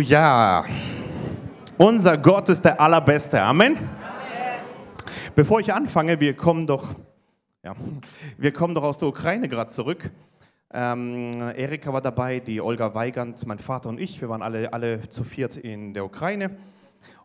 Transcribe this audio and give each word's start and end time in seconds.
Ja, 0.00 0.64
unser 1.78 2.18
Gott 2.18 2.48
ist 2.50 2.64
der 2.64 2.78
allerbeste. 2.80 3.40
Amen. 3.40 3.76
Amen. 3.76 3.86
Bevor 5.34 5.60
ich 5.60 5.72
anfange, 5.72 6.20
wir 6.20 6.34
kommen 6.34 6.66
doch, 6.66 6.94
ja, 7.62 7.74
wir 8.36 8.52
kommen 8.52 8.74
doch 8.74 8.82
aus 8.82 8.98
der 8.98 9.08
Ukraine 9.08 9.48
gerade 9.48 9.70
zurück. 9.70 10.10
Ähm, 10.72 11.40
Erika 11.56 11.92
war 11.92 12.02
dabei, 12.02 12.40
die 12.40 12.60
Olga 12.60 12.94
Weigand, 12.94 13.46
mein 13.46 13.58
Vater 13.58 13.88
und 13.88 13.98
ich. 13.98 14.20
Wir 14.20 14.28
waren 14.28 14.42
alle, 14.42 14.72
alle 14.72 15.08
zu 15.08 15.24
viert 15.24 15.56
in 15.56 15.94
der 15.94 16.04
Ukraine. 16.04 16.56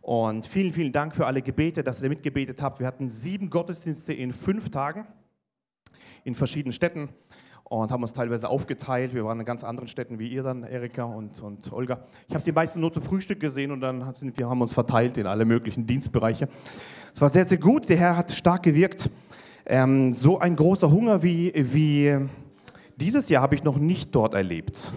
Und 0.00 0.46
vielen, 0.46 0.72
vielen 0.72 0.92
Dank 0.92 1.14
für 1.14 1.26
alle 1.26 1.42
Gebete, 1.42 1.84
dass 1.84 2.00
ihr 2.00 2.08
mitgebetet 2.08 2.62
habt. 2.62 2.80
Wir 2.80 2.86
hatten 2.86 3.10
sieben 3.10 3.50
Gottesdienste 3.50 4.12
in 4.14 4.32
fünf 4.32 4.70
Tagen 4.70 5.06
in 6.24 6.34
verschiedenen 6.34 6.72
Städten 6.72 7.10
und 7.80 7.90
haben 7.90 8.02
uns 8.02 8.12
teilweise 8.12 8.48
aufgeteilt. 8.48 9.14
Wir 9.14 9.24
waren 9.24 9.40
in 9.40 9.46
ganz 9.46 9.64
anderen 9.64 9.88
Städten 9.88 10.18
wie 10.18 10.28
ihr 10.28 10.42
dann, 10.42 10.62
Erika 10.62 11.04
und, 11.04 11.40
und 11.40 11.72
Olga. 11.72 12.00
Ich 12.28 12.34
habe 12.34 12.44
die 12.44 12.52
meisten 12.52 12.80
nur 12.80 12.92
zum 12.92 13.02
Frühstück 13.02 13.40
gesehen 13.40 13.70
und 13.70 13.80
dann 13.80 14.12
sind 14.14 14.38
wir 14.38 14.48
haben 14.48 14.60
uns 14.60 14.74
verteilt 14.74 15.16
in 15.16 15.26
alle 15.26 15.46
möglichen 15.46 15.86
Dienstbereiche. 15.86 16.48
Es 17.14 17.20
war 17.20 17.30
sehr, 17.30 17.46
sehr 17.46 17.56
gut. 17.56 17.88
Der 17.88 17.96
Herr 17.96 18.16
hat 18.18 18.30
stark 18.30 18.64
gewirkt. 18.64 19.10
Ähm, 19.64 20.12
so 20.12 20.38
ein 20.38 20.54
großer 20.54 20.90
Hunger 20.90 21.22
wie, 21.22 21.52
wie 21.54 22.18
dieses 22.96 23.30
Jahr 23.30 23.42
habe 23.42 23.54
ich 23.54 23.64
noch 23.64 23.78
nicht 23.78 24.14
dort 24.14 24.34
erlebt. 24.34 24.92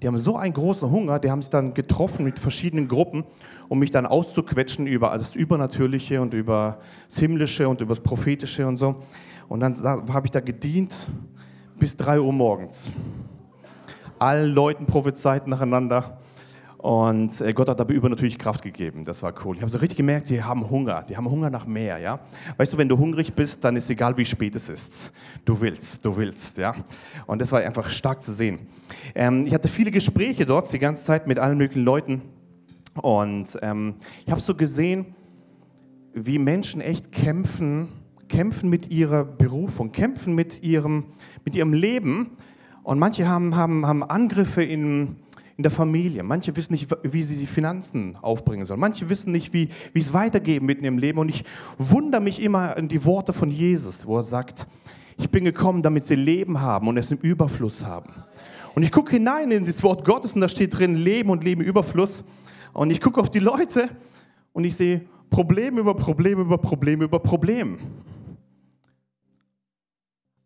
Die 0.00 0.06
haben 0.06 0.16
so 0.16 0.36
einen 0.36 0.54
großen 0.54 0.90
Hunger, 0.90 1.18
die 1.18 1.30
haben 1.30 1.42
sich 1.42 1.50
dann 1.50 1.74
getroffen 1.74 2.24
mit 2.24 2.38
verschiedenen 2.38 2.88
Gruppen, 2.88 3.24
um 3.68 3.80
mich 3.80 3.90
dann 3.90 4.06
auszuquetschen 4.06 4.86
über 4.86 5.18
das 5.18 5.34
Übernatürliche 5.34 6.22
und 6.22 6.32
über 6.32 6.78
das 7.08 7.18
Himmlische 7.18 7.68
und 7.68 7.82
über 7.82 7.94
das 7.94 8.02
Prophetische 8.02 8.66
und 8.66 8.76
so. 8.76 8.94
Und 9.48 9.60
dann 9.60 9.74
habe 9.82 10.26
ich 10.26 10.30
da 10.30 10.40
gedient 10.40 11.08
bis 11.78 11.96
3 11.96 12.20
Uhr 12.20 12.32
morgens. 12.32 12.90
Allen 14.18 14.52
Leuten 14.52 14.86
prophezeit 14.86 15.46
nacheinander. 15.46 16.18
Und 16.78 17.40
äh, 17.40 17.52
Gott 17.52 17.68
hat 17.68 17.80
aber 17.80 17.92
übernatürlich 17.92 18.38
Kraft 18.38 18.62
gegeben. 18.62 19.04
Das 19.04 19.22
war 19.22 19.32
cool. 19.44 19.56
Ich 19.56 19.62
habe 19.62 19.70
so 19.70 19.78
richtig 19.78 19.96
gemerkt, 19.96 20.28
die 20.30 20.42
haben 20.42 20.68
Hunger. 20.68 21.04
Die 21.08 21.16
haben 21.16 21.28
Hunger 21.28 21.50
nach 21.50 21.66
mehr, 21.66 21.98
ja. 21.98 22.20
Weißt 22.56 22.72
du, 22.72 22.78
wenn 22.78 22.88
du 22.88 22.98
hungrig 22.98 23.32
bist, 23.32 23.64
dann 23.64 23.76
ist 23.76 23.90
egal, 23.90 24.16
wie 24.16 24.24
spät 24.24 24.54
es 24.54 24.68
ist. 24.68 25.12
Du 25.44 25.60
willst, 25.60 26.04
du 26.04 26.16
willst, 26.16 26.58
ja. 26.58 26.74
Und 27.26 27.40
das 27.40 27.50
war 27.52 27.60
einfach 27.60 27.90
stark 27.90 28.22
zu 28.22 28.32
sehen. 28.32 28.66
Ähm, 29.14 29.44
ich 29.46 29.54
hatte 29.54 29.68
viele 29.68 29.90
Gespräche 29.90 30.46
dort 30.46 30.72
die 30.72 30.78
ganze 30.78 31.04
Zeit 31.04 31.26
mit 31.26 31.38
allen 31.38 31.58
möglichen 31.58 31.84
Leuten. 31.84 32.22
Und 32.94 33.58
ähm, 33.62 33.94
ich 34.24 34.30
habe 34.30 34.40
so 34.40 34.54
gesehen, 34.54 35.14
wie 36.12 36.38
Menschen 36.38 36.80
echt 36.80 37.12
kämpfen 37.12 37.88
kämpfen 38.28 38.68
mit 38.68 38.90
ihrer 38.90 39.24
Berufung, 39.24 39.92
kämpfen 39.92 40.34
mit 40.34 40.62
ihrem, 40.62 41.04
mit 41.44 41.54
ihrem 41.54 41.72
Leben. 41.72 42.30
Und 42.82 42.98
manche 42.98 43.28
haben, 43.28 43.54
haben, 43.56 43.86
haben 43.86 44.02
Angriffe 44.02 44.62
in, 44.62 45.16
in 45.56 45.62
der 45.62 45.70
Familie. 45.70 46.22
Manche 46.22 46.54
wissen 46.56 46.72
nicht, 46.72 46.88
wie 47.02 47.22
sie 47.22 47.36
die 47.36 47.46
Finanzen 47.46 48.16
aufbringen 48.22 48.64
sollen. 48.64 48.80
Manche 48.80 49.08
wissen 49.10 49.32
nicht, 49.32 49.52
wie, 49.52 49.68
wie 49.92 50.00
es 50.00 50.12
weitergeht 50.14 50.62
mit 50.62 50.82
ihrem 50.82 50.98
Leben. 50.98 51.18
Und 51.18 51.28
ich 51.28 51.44
wundere 51.78 52.20
mich 52.20 52.40
immer 52.42 52.76
an 52.76 52.88
die 52.88 53.04
Worte 53.04 53.32
von 53.32 53.50
Jesus, 53.50 54.06
wo 54.06 54.16
er 54.16 54.22
sagt, 54.22 54.66
ich 55.18 55.30
bin 55.30 55.44
gekommen, 55.44 55.82
damit 55.82 56.06
sie 56.06 56.14
Leben 56.14 56.60
haben 56.60 56.86
und 56.88 56.96
es 56.96 57.10
im 57.10 57.18
Überfluss 57.18 57.84
haben. 57.84 58.10
Und 58.74 58.84
ich 58.84 58.92
gucke 58.92 59.10
hinein 59.10 59.50
in 59.50 59.64
das 59.64 59.82
Wort 59.82 60.04
Gottes 60.04 60.34
und 60.34 60.40
da 60.40 60.48
steht 60.48 60.78
drin 60.78 60.94
Leben 60.94 61.30
und 61.30 61.42
Leben 61.42 61.60
Überfluss. 61.60 62.24
Und 62.72 62.90
ich 62.90 63.00
gucke 63.00 63.20
auf 63.20 63.30
die 63.30 63.40
Leute 63.40 63.88
und 64.52 64.62
ich 64.62 64.76
sehe 64.76 65.02
Problem 65.30 65.78
über 65.78 65.94
Problem 65.94 66.38
über 66.38 66.58
Problem 66.58 67.02
über 67.02 67.18
Problem 67.18 67.78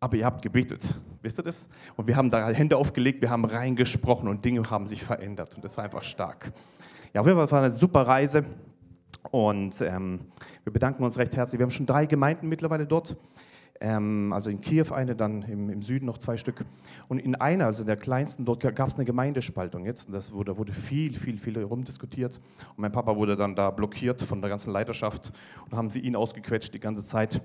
aber 0.03 0.17
ihr 0.17 0.25
habt 0.25 0.41
gebetet. 0.41 0.95
Wisst 1.21 1.39
ihr 1.39 1.43
das? 1.43 1.69
Und 1.95 2.07
wir 2.07 2.17
haben 2.17 2.29
da 2.29 2.49
Hände 2.49 2.75
aufgelegt, 2.75 3.21
wir 3.21 3.29
haben 3.29 3.45
reingesprochen 3.45 4.27
und 4.27 4.43
Dinge 4.43 4.69
haben 4.69 4.85
sich 4.85 5.01
verändert. 5.01 5.55
Und 5.55 5.63
das 5.63 5.77
war 5.77 5.85
einfach 5.85 6.03
stark. 6.03 6.51
Ja, 7.13 7.21
auf 7.21 7.27
jeden 7.27 7.39
Fall 7.39 7.49
war 7.49 7.59
eine 7.59 7.71
super 7.71 8.01
Reise. 8.05 8.43
Und 9.31 9.79
ähm, 9.79 10.19
wir 10.65 10.73
bedanken 10.73 11.05
uns 11.05 11.17
recht 11.17 11.37
herzlich. 11.37 11.57
Wir 11.57 11.63
haben 11.63 11.71
schon 11.71 11.85
drei 11.85 12.05
Gemeinden 12.05 12.49
mittlerweile 12.49 12.85
dort. 12.85 13.15
Ähm, 13.79 14.31
also 14.33 14.49
in 14.49 14.61
Kiew 14.61 14.93
eine, 14.93 15.15
dann 15.15 15.41
im, 15.43 15.69
im, 15.69 15.81
Süden 15.81 16.05
noch 16.05 16.17
zwei 16.17 16.37
Stück. 16.37 16.65
Und 17.07 17.19
in 17.19 17.35
einer, 17.35 17.65
also 17.65 17.83
der 17.83 17.97
kleinsten, 17.97 18.45
dort 18.45 18.61
gab 18.75 18.87
es 18.87 18.95
eine 18.95 19.05
Gemeindespaltung 19.05 19.85
jetzt. 19.85 20.07
Und 20.07 20.13
das 20.13 20.31
wurde, 20.31 20.57
wurde 20.57 20.71
viel, 20.71 21.17
viel, 21.17 21.37
viel 21.37 21.55
herumdiskutiert. 21.55 22.39
Und 22.69 22.79
mein 22.79 22.91
Papa 22.91 23.15
wurde 23.15 23.35
dann 23.35 23.55
da 23.55 23.71
blockiert 23.71 24.21
von 24.21 24.41
der 24.41 24.49
ganzen 24.49 24.71
Leiterschaft. 24.71 25.33
Und 25.69 25.77
haben 25.77 25.89
sie 25.89 25.99
ihn 25.99 26.15
ausgequetscht 26.15 26.73
die 26.73 26.79
ganze 26.79 27.03
Zeit. 27.03 27.41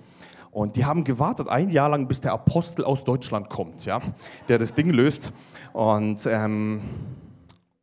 Und 0.51 0.77
die 0.77 0.85
haben 0.85 1.05
gewartet 1.05 1.49
ein 1.49 1.71
Jahr 1.71 1.89
lang, 1.89 2.09
bis 2.09 2.21
der 2.21 2.33
Apostel 2.33 2.85
aus 2.85 3.05
Deutschland 3.05 3.51
kommt, 3.51 3.85
ja, 3.85 4.01
der 4.49 4.59
das 4.59 4.75
Ding 4.75 4.91
löst. 4.91 5.33
Und 5.73 6.27
ähm, 6.27 6.83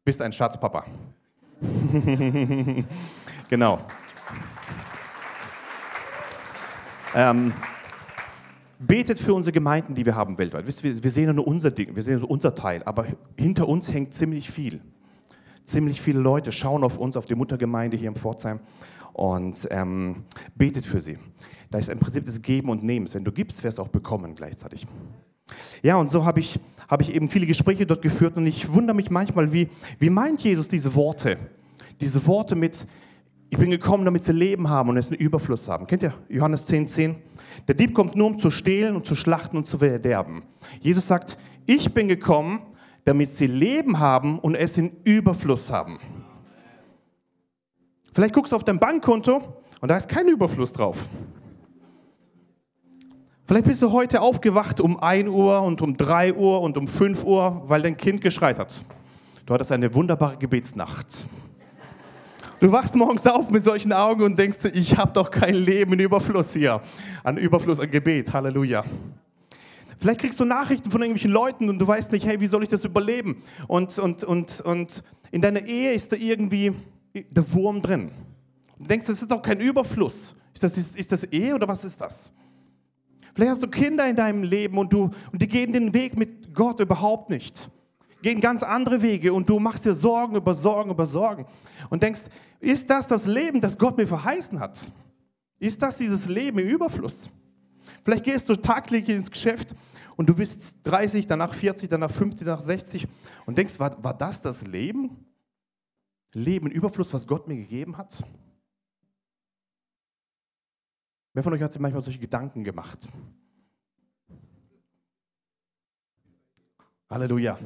bist 0.04 0.22
ein 0.22 0.32
Schatzpapa. 0.32 0.86
genau. 3.50 3.80
Ähm, 7.16 7.54
betet 8.80 9.20
für 9.20 9.34
unsere 9.34 9.54
Gemeinden, 9.54 9.96
die 9.96 10.06
wir 10.06 10.16
haben 10.16 10.38
weltweit. 10.38 10.68
Wisst 10.68 10.84
ihr, 10.84 11.04
wir 11.04 11.12
sehen 11.12 11.36
nur 11.36 11.48
unser 11.48 11.72
Ding, 11.72 11.96
wir 11.96 12.04
sehen 12.04 12.20
nur 12.20 12.30
unser 12.30 12.56
Teil, 12.56 12.84
aber 12.84 13.06
hinter 13.38 13.68
uns 13.68 13.92
hängt 13.92 14.14
ziemlich 14.14 14.50
viel. 14.50 14.82
Ziemlich 15.64 16.02
viele 16.02 16.20
Leute 16.20 16.52
schauen 16.52 16.84
auf 16.84 16.98
uns, 16.98 17.18
auf 17.18 17.26
die 17.26 17.36
Muttergemeinde 17.36 17.98
hier 17.98 18.10
im 18.10 18.16
Pforzheim 18.16 18.60
und 19.14 19.68
ähm, 19.72 20.24
betet 20.56 20.86
für 20.86 21.02
sie. 21.02 21.18
Da 21.72 21.80
ist 21.80 21.90
im 21.90 22.00
Prinzip 22.00 22.26
das 22.26 22.42
Geben 22.42 22.70
und 22.70 22.84
Nehmen. 22.84 23.12
Wenn 23.12 23.24
du 23.24 23.32
gibst, 23.32 23.64
wirst 23.64 23.80
du 23.80 23.82
auch 23.82 23.88
bekommen 23.88 24.36
gleichzeitig. 24.36 24.86
Ja, 25.82 25.96
und 25.98 26.10
so 26.10 26.26
habe 26.26 26.40
ich, 26.40 26.60
hab 26.88 27.02
ich 27.02 27.16
eben 27.16 27.30
viele 27.30 27.46
Gespräche 27.46 27.86
dort 27.86 28.02
geführt 28.02 28.38
und 28.38 28.46
ich 28.48 28.74
wundere 28.74 28.96
mich 28.96 29.10
manchmal, 29.10 29.54
wie, 29.54 29.70
wie 30.00 30.10
meint 30.10 30.44
Jesus 30.44 30.70
diese 30.70 30.94
Worte? 30.96 31.38
Diese 32.02 32.26
Worte 32.28 32.56
mit, 32.56 32.88
ich 33.50 33.58
bin 33.58 33.72
gekommen, 33.72 34.06
damit 34.06 34.24
sie 34.24 34.34
Leben 34.34 34.70
haben 34.70 34.90
und 34.90 34.98
es 34.98 35.08
einen 35.08 35.20
Überfluss 35.20 35.68
haben. 35.70 35.88
Kennt 35.88 36.04
ihr 36.04 36.14
Johannes 36.30 36.66
10, 36.66 36.88
10? 36.88 37.16
Der 37.68 37.76
Dieb 37.76 37.94
kommt 37.94 38.16
nur, 38.16 38.28
um 38.28 38.40
zu 38.40 38.52
stehlen 38.52 38.96
und 38.96 39.06
zu 39.06 39.16
schlachten 39.16 39.58
und 39.58 39.66
zu 39.66 39.78
verderben. 39.78 40.44
Jesus 40.82 41.08
sagt, 41.08 41.38
ich 41.66 41.94
bin 41.94 42.08
gekommen, 42.08 42.62
damit 43.04 43.32
sie 43.32 43.48
Leben 43.48 44.00
haben 44.00 44.40
und 44.40 44.56
es 44.56 44.78
in 44.78 44.92
Überfluss 45.04 45.72
haben. 45.72 46.00
Vielleicht 48.14 48.34
guckst 48.34 48.52
du 48.52 48.56
auf 48.56 48.64
dein 48.64 48.80
Bankkonto 48.80 49.62
und 49.82 49.90
da 49.90 49.98
ist 49.98 50.08
kein 50.08 50.28
Überfluss 50.28 50.74
drauf. 50.74 50.98
Vielleicht 53.48 53.66
bist 53.66 53.82
du 53.82 53.92
heute 53.92 54.22
aufgewacht 54.22 54.82
um 54.82 55.00
1 55.00 55.30
Uhr 55.30 55.62
und 55.62 55.82
um 55.82 55.96
3 55.96 56.34
Uhr 56.34 56.62
und 56.62 56.78
um 56.78 56.88
5 56.88 57.24
Uhr, 57.24 57.62
weil 57.68 57.84
dein 57.84 57.96
Kind 57.96 58.22
geschreit 58.22 58.58
hat. 58.58 58.84
Du 59.46 59.54
hattest 59.54 59.72
eine 59.72 59.94
wunderbare 59.94 60.38
Gebetsnacht. 60.38 61.28
Du 62.66 62.72
wachst 62.72 62.96
morgens 62.96 63.28
auf 63.28 63.52
mit 63.52 63.64
solchen 63.64 63.94
Augen 63.94 64.24
und 64.24 64.40
denkst, 64.40 64.58
ich 64.74 64.98
habe 64.98 65.14
doch 65.14 65.30
kein 65.30 65.54
Leben 65.54 65.94
in 65.94 66.00
Überfluss 66.00 66.52
hier. 66.54 66.82
An 67.24 67.38
Überfluss 67.38 67.80
an 67.80 67.92
Gebet. 67.92 68.34
Halleluja. 68.34 68.84
Vielleicht 70.00 70.22
kriegst 70.22 70.40
du 70.40 70.46
Nachrichten 70.46 70.90
von 70.90 71.00
irgendwelchen 71.00 71.30
Leuten 71.30 71.70
und 71.70 71.78
du 71.78 71.86
weißt 71.86 72.12
nicht, 72.12 72.26
hey, 72.26 72.42
wie 72.42 72.48
soll 72.48 72.64
ich 72.64 72.70
das 72.70 72.84
überleben? 72.84 73.44
Und, 73.68 74.00
und, 74.00 74.24
und, 74.24 74.62
und 74.62 75.04
in 75.30 75.42
deiner 75.42 75.64
Ehe 75.64 75.94
ist 75.94 76.12
da 76.12 76.16
irgendwie 76.16 76.74
der 77.14 77.54
Wurm 77.54 77.84
drin. 77.84 78.10
Du 78.80 78.86
denkst, 78.86 79.06
das 79.06 79.22
ist 79.22 79.30
doch 79.30 79.44
kein 79.44 79.60
Überfluss. 79.60 80.36
Ist 80.56 80.64
das, 80.64 80.76
ist, 80.76 80.98
ist 80.98 81.12
das 81.12 81.24
Ehe 81.26 81.54
oder 81.54 81.68
was 81.68 81.86
ist 81.86 82.02
das? 82.02 82.32
Vielleicht 83.36 83.52
hast 83.52 83.62
du 83.62 83.68
Kinder 83.68 84.10
in 84.10 84.16
deinem 84.16 84.42
Leben 84.42 84.80
und, 84.80 84.92
du, 84.92 85.12
und 85.32 85.40
die 85.40 85.48
gehen 85.48 85.72
den 85.72 85.94
Weg 85.94 86.18
mit 86.18 86.52
Gott 86.56 86.80
überhaupt 86.80 87.30
nicht. 87.30 87.70
Gehen 88.26 88.42
ganz 88.42 88.64
andere 88.64 89.04
Wege 89.04 89.32
und 89.32 89.48
du 89.48 89.60
machst 89.60 89.86
dir 89.86 89.94
Sorgen 89.94 90.36
über 90.36 90.56
Sorgen 90.56 90.90
über 90.90 91.06
Sorgen 91.06 91.46
und 91.92 92.02
denkst, 92.02 92.22
ist 92.60 92.90
das 92.90 93.08
das 93.08 93.28
Leben, 93.28 93.62
das 93.62 93.78
Gott 93.78 93.98
mir 93.98 94.08
verheißen 94.08 94.60
hat? 94.60 94.92
Ist 95.60 95.80
das 95.80 96.00
dieses 96.00 96.28
Leben 96.28 96.58
im 96.58 96.68
Überfluss? 96.68 97.30
Vielleicht 98.04 98.24
gehst 98.24 98.50
du 98.50 98.56
tagtäglich 98.56 99.16
ins 99.16 99.30
Geschäft 99.30 99.76
und 100.16 100.28
du 100.28 100.34
bist 100.34 100.78
30, 100.86 101.28
danach 101.28 101.54
40, 101.54 101.88
danach 101.88 102.10
50, 102.10 102.48
danach 102.48 102.64
60 102.64 103.08
und 103.46 103.60
denkst, 103.60 103.80
war, 103.80 104.04
war 104.04 104.18
das 104.18 104.42
das 104.42 104.66
Leben? 104.66 105.24
Leben, 106.34 106.72
Überfluss, 106.72 107.14
was 107.14 107.28
Gott 107.28 107.48
mir 107.48 107.58
gegeben 107.58 107.96
hat? 107.96 108.24
Wer 111.32 111.44
von 111.44 111.54
euch 111.54 111.62
hat 111.62 111.74
sich 111.74 111.80
manchmal 111.80 112.02
solche 112.02 112.18
Gedanken 112.18 112.64
gemacht? 112.64 113.08
Halleluja. 117.08 117.60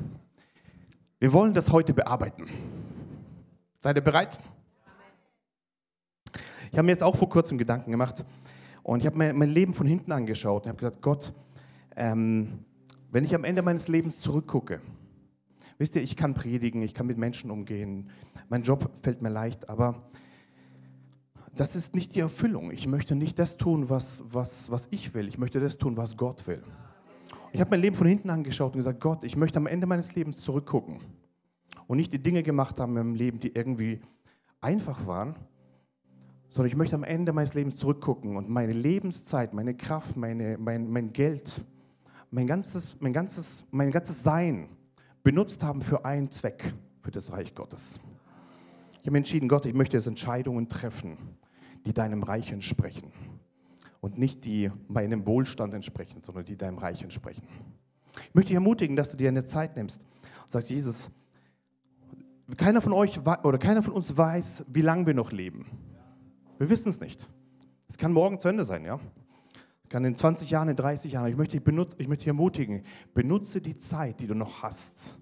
Wir 1.22 1.34
wollen 1.34 1.54
das 1.54 1.74
heute 1.74 1.94
bearbeiten. 1.94 2.48
Seid 3.80 3.98
ihr 3.98 4.02
bereit? 4.02 4.40
Ich 6.72 6.78
habe 6.78 6.84
mir 6.84 6.92
jetzt 6.92 7.04
auch 7.04 7.18
vor 7.18 7.28
kurzem 7.28 7.58
Gedanken 7.58 7.92
gemacht 7.92 8.24
und 8.84 9.02
ich 9.02 9.06
habe 9.06 9.18
mir 9.18 9.34
mein 9.34 9.50
Leben 9.50 9.74
von 9.74 9.86
hinten 9.86 10.14
angeschaut 10.14 10.64
und 10.64 10.70
habe 10.70 10.78
gesagt, 10.78 11.02
Gott, 11.02 11.34
ähm, 11.98 12.64
wenn 13.12 13.26
ich 13.26 13.36
am 13.36 13.44
Ende 13.44 13.62
meines 13.62 13.90
Lebens 13.90 14.22
zurückgucke, 14.22 14.80
wisst 15.78 15.98
ihr, 15.98 16.04
ich 16.04 16.16
kann 16.16 16.36
predigen, 16.36 16.82
ich 16.84 16.94
kann 16.94 17.06
mit 17.06 17.18
Menschen 17.18 17.52
umgehen, 17.52 18.10
mein 18.48 18.64
Job 18.64 18.90
fällt 19.02 19.22
mir 19.22 19.30
leicht, 19.30 19.70
aber 19.70 20.10
das 21.54 21.76
ist 21.76 21.96
nicht 21.96 22.16
die 22.16 22.22
Erfüllung. 22.22 22.72
Ich 22.72 22.88
möchte 22.88 23.16
nicht 23.16 23.40
das 23.40 23.58
tun, 23.58 23.90
was, 23.90 24.24
was, 24.26 24.72
was 24.72 24.88
ich 24.92 25.14
will. 25.14 25.28
Ich 25.28 25.38
möchte 25.38 25.60
das 25.60 25.78
tun, 25.78 25.98
was 25.98 26.16
Gott 26.16 26.48
will. 26.48 26.64
Ich 27.52 27.60
habe 27.60 27.72
mein 27.72 27.82
Leben 27.82 27.96
von 27.96 28.06
hinten 28.06 28.30
angeschaut 28.30 28.74
und 28.74 28.80
gesagt, 28.80 29.00
Gott, 29.00 29.24
ich 29.24 29.36
möchte 29.36 29.58
am 29.58 29.66
Ende 29.66 29.88
meines 29.88 30.14
Lebens 30.14 30.42
zurückgucken 30.42 31.00
und 31.88 31.98
nicht 31.98 32.14
die 32.14 32.22
Dinge 32.22 32.44
gemacht 32.44 32.80
haben 32.80 32.96
im 32.98 33.16
Leben, 33.16 33.40
die 33.40 33.56
irgendwie 33.56 34.02
einfach 34.62 35.08
waren, 35.08 35.36
sondern 36.50 36.68
ich 36.70 36.76
möchte 36.76 36.96
am 36.96 37.04
Ende 37.04 37.34
meines 37.34 37.56
Lebens 37.56 37.78
zurückgucken 37.78 38.38
und 38.38 38.50
meine 38.50 38.74
Lebenszeit, 38.74 39.54
meine 39.54 39.74
Kraft, 39.74 40.16
meine, 40.16 40.58
mein, 40.60 40.92
mein 40.92 41.12
Geld, 41.12 41.66
mein 42.30 42.46
ganzes, 42.46 42.98
mein, 43.00 43.14
ganzes, 43.14 43.66
mein 43.72 43.90
ganzes 43.90 44.22
Sein 44.22 44.70
benutzt 45.24 45.64
haben 45.64 45.82
für 45.82 46.06
einen 46.06 46.30
Zweck, 46.30 46.74
für 47.02 47.12
das 47.12 47.32
Reich 47.32 47.56
Gottes. 47.56 48.00
Ich 49.02 49.08
habe 49.08 49.18
entschieden, 49.18 49.50
Gott, 49.50 49.66
ich 49.66 49.74
möchte 49.74 49.98
jetzt 49.98 50.08
Entscheidungen 50.08 50.70
treffen, 50.70 51.18
die 51.86 51.94
deinem 51.94 52.22
Reich 52.22 52.52
entsprechen 52.52 53.12
und 54.02 54.18
nicht 54.18 54.46
die 54.46 54.72
meinem 54.88 55.26
Wohlstand 55.28 55.74
entsprechen, 55.74 56.24
sondern 56.24 56.46
die 56.46 56.58
deinem 56.58 56.78
Reich 56.78 57.02
entsprechen. 57.02 57.44
Ich 58.16 58.36
möchte 58.36 58.48
dich 58.50 58.56
ermutigen, 58.56 58.96
dass 58.96 59.12
du 59.12 59.18
dir 59.18 59.30
eine 59.30 59.46
Zeit 59.46 59.76
nimmst 59.76 60.02
und 60.02 60.52
sagst, 60.52 60.70
Jesus, 60.70 61.12
keiner 62.58 62.82
von 62.82 62.94
euch 62.94 63.20
oder 63.20 63.58
keiner 63.58 63.84
von 63.84 63.94
uns 63.94 64.16
weiß, 64.16 64.66
wie 64.68 64.82
lange 64.82 65.06
wir 65.06 65.14
noch 65.14 65.32
leben. 65.32 65.66
Wir 66.58 66.70
wissen 66.70 66.90
es 66.90 67.00
nicht. 67.00 67.30
Es 67.88 67.98
kann 67.98 68.12
morgen 68.12 68.40
zu 68.40 68.48
Ende 68.48 68.66
sein, 68.66 68.86
ja. 68.86 69.00
Es 69.84 69.90
kann 69.90 70.06
in 70.06 70.16
20 70.16 70.50
Jahren, 70.50 70.70
in 70.70 70.76
30 70.76 71.14
Jahren. 71.14 71.30
Ich 71.30 71.38
möchte 71.38 71.58
dich, 71.58 71.64
benutze, 71.64 71.98
ich 72.00 72.08
möchte 72.08 72.24
dich 72.24 72.28
ermutigen, 72.28 72.84
benutze 73.14 73.62
die 73.62 73.76
Zeit, 73.76 74.20
die 74.20 74.28
du 74.28 74.36
noch 74.36 74.62
hast, 74.62 75.18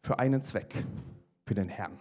für 0.00 0.18
einen 0.18 0.42
Zweck, 0.42 0.84
für 1.44 1.54
den 1.54 1.68
Herrn. 1.68 1.98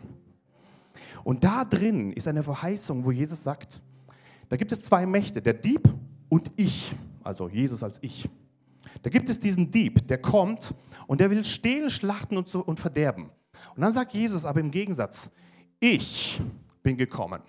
Und 1.24 1.44
da 1.44 1.66
drin 1.66 2.12
ist 2.14 2.28
eine 2.28 2.44
Verheißung, 2.44 3.06
wo 3.06 3.12
Jesus 3.12 3.44
sagt, 3.44 3.82
da 4.50 4.56
gibt 4.56 4.72
es 4.72 4.84
zwei 4.84 5.06
Mächte, 5.06 5.42
der 5.42 5.54
Dieb 5.54 5.90
und 6.30 6.52
ich, 6.56 6.94
also 7.24 7.50
Jesus 7.50 7.84
als 7.84 8.00
ich. 8.02 8.30
Da 9.04 9.10
gibt 9.10 9.30
es 9.30 9.40
diesen 9.40 9.72
Dieb, 9.72 10.08
der 10.08 10.18
kommt 10.18 10.74
und 11.08 11.22
der 11.22 11.30
will 11.30 11.44
stehlen, 11.46 11.90
schlachten 11.90 12.38
und, 12.38 12.50
so, 12.50 12.62
und 12.62 12.80
verderben. 12.80 13.30
Und 13.76 13.82
dann 13.82 13.92
sagt 13.92 14.14
Jesus 14.14 14.46
aber 14.46 14.60
im 14.60 14.72
Gegensatz, 14.72 15.30
ich 15.80 16.42
bin 16.84 16.98
gekommen. 16.98 17.42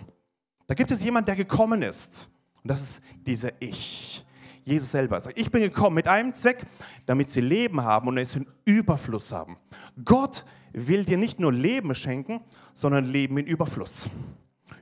Da 0.67 0.75
gibt 0.75 0.91
es 0.91 1.03
jemand, 1.03 1.29
der 1.29 1.37
gekommen 1.37 1.83
ist. 1.83 2.29
Und 2.63 2.71
das 2.71 2.83
ist 2.83 3.03
dieser 3.27 3.51
Ich. 3.61 4.25
Jesus 4.65 4.91
selber 4.91 5.19
sagt, 5.21 5.39
ich 5.39 5.51
bin 5.51 5.63
gekommen 5.63 5.95
mit 5.95 6.07
einem 6.07 6.35
Zweck, 6.35 6.67
damit 7.07 7.31
sie 7.31 7.41
Leben 7.41 7.83
haben 7.83 8.09
und 8.09 8.19
es 8.19 8.35
in 8.35 8.47
Überfluss 8.67 9.33
haben. 9.33 9.57
Gott 10.05 10.45
will 10.75 11.05
dir 11.07 11.17
nicht 11.17 11.41
nur 11.41 11.53
Leben 11.53 11.95
schenken, 11.95 12.41
sondern 12.75 13.07
Leben 13.07 13.39
in 13.39 13.47
Überfluss. 13.47 14.11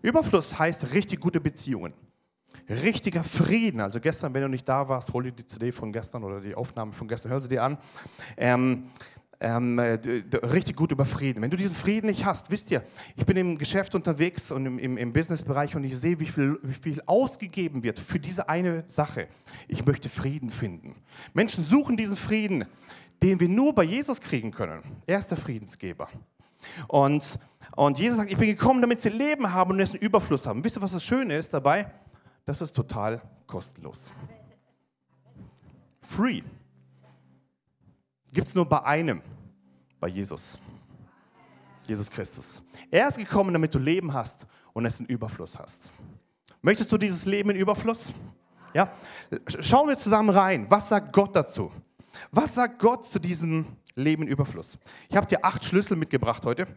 Überfluss 0.03 0.59
heißt 0.59 0.93
richtig 0.93 1.21
gute 1.21 1.41
Beziehungen 1.41 1.95
richtiger 2.69 3.25
Frieden. 3.25 3.81
Also 3.81 4.01
gestern, 4.01 4.35
wenn 4.35 4.43
du 4.43 4.49
nicht 4.49 4.69
da 4.69 4.89
warst, 4.89 5.13
hol 5.13 5.25
dir 5.25 5.33
die 5.33 5.47
CD 5.47 5.73
von 5.73 5.93
gestern 5.93 6.25
oder 6.25 6.41
die 6.41 6.55
Aufnahme 6.55 6.93
von 6.93 7.09
gestern, 7.09 7.31
hör 7.31 7.41
sie 7.41 7.49
dir 7.49 7.63
an. 7.63 7.79
Ähm, 8.37 8.91
ähm, 9.41 9.79
äh, 9.79 9.99
richtig 10.43 10.77
gut 10.77 10.93
über 10.93 11.05
Frieden. 11.05 11.43
Wenn 11.43 11.51
du 11.51 11.57
diesen 11.57 11.77
Frieden 11.77 12.07
nicht 12.07 12.25
hast, 12.25 12.51
wisst 12.51 12.71
ihr, 12.71 12.83
ich 13.17 13.27
bin 13.27 13.37
im 13.37 13.59
Geschäft 13.59 13.95
unterwegs 13.95 14.51
und 14.51 14.65
im, 14.65 14.79
im, 14.79 14.97
im 14.97 15.13
Businessbereich 15.13 15.77
und 15.77 15.85
ich 15.85 15.99
sehe, 15.99 16.19
wie 16.21 16.27
viel, 16.27 16.59
wie 16.63 16.73
viel 16.73 17.03
ausgegeben 17.05 17.83
wird 17.83 17.99
für 17.99 18.19
diese 18.19 18.49
eine 18.49 18.85
Sache. 18.87 19.29
Ich 19.69 19.85
möchte 19.85 20.09
Frieden 20.09 20.51
finden. 20.51 20.97
Menschen 21.35 21.65
suchen 21.65 21.97
diesen 21.97 22.17
Frieden, 22.17 22.65
den 23.23 23.39
wir 23.39 23.49
nur 23.49 23.75
bei 23.75 23.85
Jesus 23.85 24.21
kriegen 24.21 24.51
können. 24.51 24.83
Er 25.07 25.19
ist 25.19 25.31
der 25.31 25.39
Friedensgeber. 25.39 26.09
Und, 26.89 27.39
und 27.77 27.99
Jesus 27.99 28.17
sagt, 28.17 28.31
ich 28.31 28.39
bin 28.39 28.49
gekommen, 28.49 28.81
damit 28.81 29.01
sie 29.01 29.11
Leben 29.11 29.53
haben 29.53 29.73
und 29.73 29.81
einen 29.81 29.95
Überfluss 30.01 30.47
haben. 30.47 30.65
Wisst 30.65 30.79
ihr, 30.79 30.83
was 30.83 30.93
das 30.93 31.05
Schöne 31.05 31.37
ist 31.37 31.53
dabei? 31.53 31.91
Das 32.47 32.61
ist 32.61 32.75
total 32.75 33.21
kostenlos. 33.47 34.13
Free. 36.01 36.43
Gibt 38.33 38.47
es 38.47 38.55
nur 38.55 38.65
bei 38.65 38.83
einem, 38.85 39.21
bei 39.99 40.07
Jesus. 40.07 40.57
Jesus 41.83 42.09
Christus. 42.09 42.63
Er 42.91 43.09
ist 43.09 43.19
gekommen, 43.19 43.53
damit 43.53 43.75
du 43.75 43.81
Leben 43.81 44.15
hast 44.15 44.47
und 44.73 44.87
es 44.87 45.01
in 45.01 45.07
Überfluss 45.07 45.59
hast. 45.59 45.91
Möchtest 46.63 46.91
du 46.93 46.99
dieses 46.99 47.25
Leben 47.25 47.51
in 47.51 47.57
Überfluss? 47.57 48.13
Ja? 48.75 48.93
Schauen 49.61 49.89
wir 49.89 49.97
zusammen 49.97 50.31
rein. 50.31 50.71
Was 50.71 50.89
sagt 50.89 51.13
Gott 51.13 51.35
dazu? 51.35 51.73
Was 52.31 52.55
sagt 52.55 52.79
Gott 52.79 53.05
zu 53.07 53.19
diesem 53.19 53.67
Leben 53.97 54.23
in 54.23 54.29
Überfluss? 54.29 54.79
Ich 55.09 55.17
habe 55.17 55.27
dir 55.27 55.45
acht 55.45 55.65
Schlüssel 55.65 55.97
mitgebracht 55.97 56.45
heute. 56.45 56.69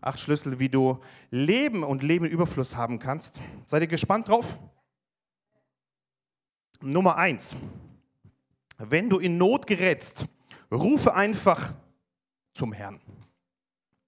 Acht 0.00 0.20
Schlüssel, 0.20 0.58
wie 0.58 0.70
du 0.70 0.98
Leben 1.30 1.82
und 1.82 2.02
Leben 2.02 2.24
in 2.24 2.30
Überfluss 2.30 2.76
haben 2.76 2.98
kannst. 2.98 3.40
Seid 3.66 3.82
ihr 3.82 3.88
gespannt 3.88 4.28
drauf? 4.28 4.58
Nummer 6.84 7.16
eins. 7.16 7.56
Wenn 8.78 9.08
du 9.08 9.18
in 9.18 9.38
Not 9.38 9.66
gerätst, 9.66 10.26
rufe 10.70 11.14
einfach 11.14 11.72
zum 12.52 12.72
Herrn. 12.72 13.00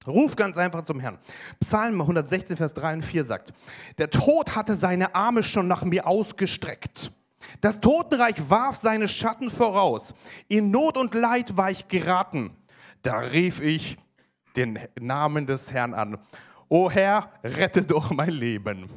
Ruf 0.06 0.36
ganz 0.36 0.56
einfach 0.56 0.82
zum 0.82 1.00
Herrn. 1.00 1.18
Psalm 1.60 2.00
116, 2.00 2.56
Vers 2.56 2.74
3 2.74 2.94
und 2.94 3.04
4 3.04 3.24
sagt, 3.24 3.52
der 3.98 4.10
Tod 4.10 4.54
hatte 4.54 4.74
seine 4.74 5.14
Arme 5.14 5.42
schon 5.42 5.66
nach 5.66 5.84
mir 5.84 6.06
ausgestreckt. 6.06 7.10
Das 7.60 7.80
Totenreich 7.80 8.36
warf 8.48 8.76
seine 8.76 9.08
Schatten 9.08 9.50
voraus. 9.50 10.14
In 10.48 10.70
Not 10.70 10.96
und 10.96 11.14
Leid 11.14 11.56
war 11.56 11.70
ich 11.70 11.88
geraten. 11.88 12.50
Da 13.02 13.18
rief 13.18 13.60
ich 13.60 13.96
den 14.56 14.78
Namen 14.98 15.46
des 15.46 15.72
Herrn 15.72 15.94
an. 15.94 16.18
O 16.68 16.90
Herr, 16.90 17.30
rette 17.42 17.82
doch 17.82 18.10
mein 18.10 18.30
Leben. 18.30 18.88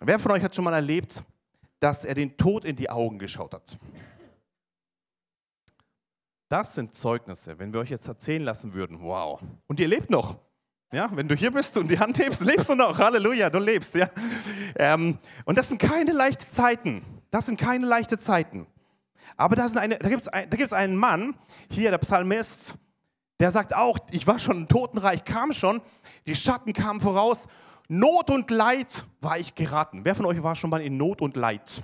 Wer 0.00 0.18
von 0.18 0.32
euch 0.32 0.42
hat 0.42 0.54
schon 0.54 0.64
mal 0.64 0.74
erlebt, 0.74 1.22
dass 1.80 2.04
er 2.04 2.14
den 2.14 2.36
Tod 2.36 2.64
in 2.64 2.76
die 2.76 2.90
Augen 2.90 3.18
geschaut 3.18 3.52
hat. 3.52 3.78
Das 6.48 6.74
sind 6.74 6.94
Zeugnisse, 6.94 7.58
wenn 7.58 7.72
wir 7.72 7.80
euch 7.80 7.90
jetzt 7.90 8.06
erzählen 8.06 8.42
lassen 8.42 8.72
würden, 8.72 9.00
wow. 9.02 9.40
Und 9.66 9.80
ihr 9.80 9.88
lebt 9.88 10.10
noch. 10.10 10.38
Ja, 10.92 11.10
wenn 11.12 11.26
du 11.26 11.34
hier 11.34 11.50
bist 11.50 11.76
und 11.76 11.90
die 11.90 11.98
Hand 11.98 12.18
hebst, 12.18 12.42
lebst 12.42 12.68
du 12.68 12.76
noch. 12.76 12.96
Halleluja, 12.98 13.50
du 13.50 13.58
lebst. 13.58 13.94
Ja. 13.96 14.08
Ähm, 14.76 15.18
und 15.44 15.58
das 15.58 15.68
sind 15.68 15.78
keine 15.78 16.12
leichten 16.12 16.48
Zeiten. 16.48 17.04
Das 17.30 17.46
sind 17.46 17.58
keine 17.58 17.86
leichten 17.86 18.18
Zeiten. 18.20 18.66
Aber 19.36 19.56
da, 19.56 19.68
da 19.68 20.08
gibt 20.08 20.20
es 20.22 20.28
ein, 20.28 20.48
einen 20.72 20.96
Mann, 20.96 21.34
hier 21.68 21.90
der 21.90 21.98
Psalmist, 21.98 22.76
der 23.40 23.50
sagt 23.50 23.74
auch, 23.74 23.98
ich 24.12 24.26
war 24.26 24.38
schon 24.38 24.58
im 24.58 24.68
Totenreich, 24.68 25.24
kam 25.24 25.52
schon, 25.52 25.82
die 26.26 26.34
Schatten 26.34 26.72
kamen 26.72 27.00
voraus 27.00 27.46
Not 27.88 28.30
und 28.30 28.50
Leid 28.50 29.04
war 29.20 29.38
ich 29.38 29.54
geraten. 29.54 30.04
Wer 30.04 30.14
von 30.14 30.26
euch 30.26 30.42
war 30.42 30.56
schon 30.56 30.70
mal 30.70 30.80
in 30.80 30.96
Not 30.96 31.22
und 31.22 31.36
Leid? 31.36 31.82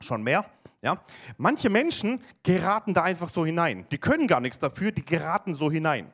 Schon 0.00 0.22
mehr? 0.22 0.46
Ja? 0.82 1.02
Manche 1.36 1.68
Menschen 1.68 2.22
geraten 2.42 2.94
da 2.94 3.02
einfach 3.02 3.28
so 3.28 3.44
hinein. 3.44 3.86
Die 3.90 3.98
können 3.98 4.26
gar 4.26 4.40
nichts 4.40 4.58
dafür, 4.58 4.92
die 4.92 5.04
geraten 5.04 5.54
so 5.54 5.70
hinein. 5.70 6.12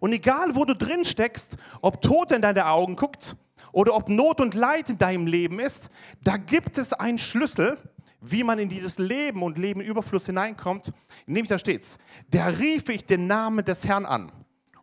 Und 0.00 0.12
egal, 0.12 0.54
wo 0.54 0.64
du 0.64 0.74
drin 0.74 1.04
steckst, 1.04 1.56
ob 1.80 2.02
Tod 2.02 2.32
in 2.32 2.42
deine 2.42 2.66
Augen 2.66 2.96
guckt 2.96 3.36
oder 3.72 3.94
ob 3.94 4.08
Not 4.08 4.40
und 4.40 4.54
Leid 4.54 4.90
in 4.90 4.98
deinem 4.98 5.26
Leben 5.26 5.60
ist, 5.60 5.90
da 6.22 6.36
gibt 6.36 6.78
es 6.78 6.92
einen 6.92 7.18
Schlüssel, 7.18 7.78
wie 8.20 8.44
man 8.44 8.58
in 8.58 8.68
dieses 8.68 8.98
Leben 8.98 9.42
und 9.42 9.58
Leben 9.58 9.80
Überfluss 9.80 10.26
hineinkommt. 10.26 10.92
Nämlich 11.26 11.48
da 11.48 11.58
steht's: 11.58 11.98
Da 12.30 12.46
rief 12.46 12.88
ich 12.88 13.04
den 13.06 13.26
Namen 13.26 13.64
des 13.64 13.86
Herrn 13.86 14.06
an. 14.06 14.32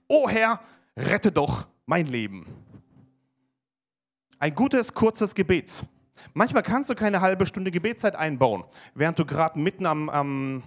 O 0.08 0.30
Herr, 0.30 0.60
rette 0.96 1.32
doch 1.32 1.68
mein 1.86 2.06
Leben. 2.06 2.46
Ein 4.42 4.56
gutes, 4.56 4.92
kurzes 4.96 5.36
Gebet. 5.36 5.86
Manchmal 6.34 6.64
kannst 6.64 6.90
du 6.90 6.96
keine 6.96 7.22
halbe 7.22 7.46
Stunde 7.46 7.70
Gebetszeit 7.70 8.16
einbauen, 8.16 8.64
während 8.96 9.20
du 9.20 9.24
gerade 9.24 9.60
mitten 9.60 9.86
am, 9.86 10.10
am, 10.10 10.64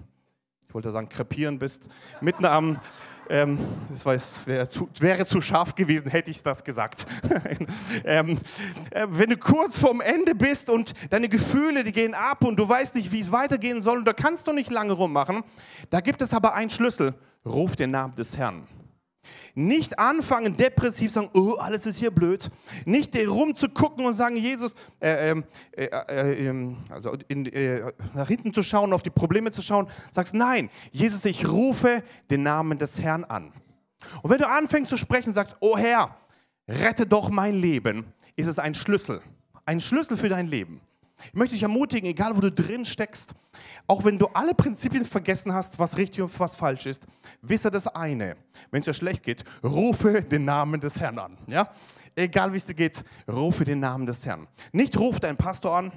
ich 0.68 0.72
wollte 0.72 0.92
sagen, 0.92 1.08
krepieren 1.08 1.58
bist, 1.58 1.88
mitten 2.20 2.44
am, 2.44 2.78
ähm, 3.28 3.58
das 3.90 4.06
weiß, 4.06 4.46
wäre, 4.46 4.68
zu, 4.68 4.88
wäre 5.00 5.26
zu 5.26 5.40
scharf 5.40 5.74
gewesen, 5.74 6.08
hätte 6.08 6.30
ich 6.30 6.40
das 6.40 6.62
gesagt. 6.62 7.04
ähm, 8.04 8.38
äh, 8.92 9.08
wenn 9.10 9.30
du 9.30 9.36
kurz 9.38 9.76
vorm 9.76 10.00
Ende 10.00 10.36
bist 10.36 10.70
und 10.70 10.94
deine 11.10 11.28
Gefühle, 11.28 11.82
die 11.82 11.90
gehen 11.90 12.14
ab 12.14 12.44
und 12.44 12.56
du 12.60 12.68
weißt 12.68 12.94
nicht, 12.94 13.10
wie 13.10 13.18
es 13.18 13.32
weitergehen 13.32 13.82
soll 13.82 13.98
und 13.98 14.04
da 14.04 14.12
kannst 14.12 14.46
du 14.46 14.52
nicht 14.52 14.70
lange 14.70 14.92
rummachen, 14.92 15.42
da 15.90 16.00
gibt 16.00 16.22
es 16.22 16.32
aber 16.32 16.54
einen 16.54 16.70
Schlüssel. 16.70 17.12
Ruf 17.44 17.74
den 17.74 17.90
Namen 17.90 18.14
des 18.14 18.36
Herrn. 18.36 18.68
Nicht 19.54 19.98
anfangen, 19.98 20.56
depressiv 20.56 21.12
sagen, 21.12 21.30
oh, 21.34 21.54
alles 21.54 21.86
ist 21.86 21.98
hier 21.98 22.10
blöd. 22.10 22.50
Nicht 22.84 23.16
rumzugucken 23.16 24.04
und 24.04 24.14
sagen, 24.14 24.36
Jesus, 24.36 24.74
äh, 25.00 25.30
ähm, 25.30 25.44
äh, 25.72 25.84
äh, 25.84 26.46
ähm, 26.46 26.76
also 26.88 27.16
in, 27.28 27.46
äh, 27.46 27.92
nach 28.14 28.28
hinten 28.28 28.52
zu 28.52 28.62
schauen, 28.62 28.92
auf 28.92 29.02
die 29.02 29.10
Probleme 29.10 29.50
zu 29.50 29.62
schauen. 29.62 29.88
Sagst, 30.12 30.34
nein, 30.34 30.70
Jesus, 30.92 31.24
ich 31.24 31.48
rufe 31.48 32.02
den 32.30 32.42
Namen 32.42 32.78
des 32.78 33.00
Herrn 33.00 33.24
an. 33.24 33.52
Und 34.22 34.30
wenn 34.30 34.38
du 34.38 34.48
anfängst 34.48 34.90
zu 34.90 34.96
sprechen, 34.96 35.32
sagst, 35.32 35.56
oh 35.60 35.76
Herr, 35.76 36.16
rette 36.68 37.06
doch 37.06 37.30
mein 37.30 37.54
Leben, 37.54 38.06
ist 38.36 38.46
es 38.46 38.58
ein 38.58 38.74
Schlüssel. 38.74 39.20
Ein 39.66 39.80
Schlüssel 39.80 40.16
für 40.16 40.28
dein 40.28 40.46
Leben. 40.46 40.80
Ich 41.22 41.34
möchte 41.34 41.54
dich 41.54 41.62
ermutigen, 41.62 42.08
egal 42.08 42.36
wo 42.36 42.40
du 42.40 42.50
drin 42.50 42.84
steckst, 42.84 43.34
auch 43.86 44.04
wenn 44.04 44.18
du 44.18 44.26
alle 44.28 44.54
Prinzipien 44.54 45.04
vergessen 45.04 45.52
hast, 45.52 45.78
was 45.78 45.96
richtig 45.96 46.22
und 46.22 46.40
was 46.40 46.56
falsch 46.56 46.86
ist, 46.86 47.06
wisse 47.40 47.70
das 47.70 47.86
eine. 47.86 48.36
Wenn 48.70 48.80
es 48.80 48.86
dir 48.86 48.94
schlecht 48.94 49.22
geht, 49.22 49.44
rufe 49.62 50.22
den 50.22 50.44
Namen 50.44 50.80
des 50.80 51.00
Herrn 51.00 51.18
an. 51.18 51.38
Ja? 51.46 51.70
Egal 52.16 52.52
wie 52.52 52.56
es 52.56 52.66
dir 52.66 52.74
geht, 52.74 53.04
rufe 53.28 53.64
den 53.64 53.80
Namen 53.80 54.06
des 54.06 54.26
Herrn. 54.26 54.48
Nicht 54.72 54.98
ruf 54.98 55.20
deinen 55.20 55.36
Pastor 55.36 55.76
an, 55.76 55.92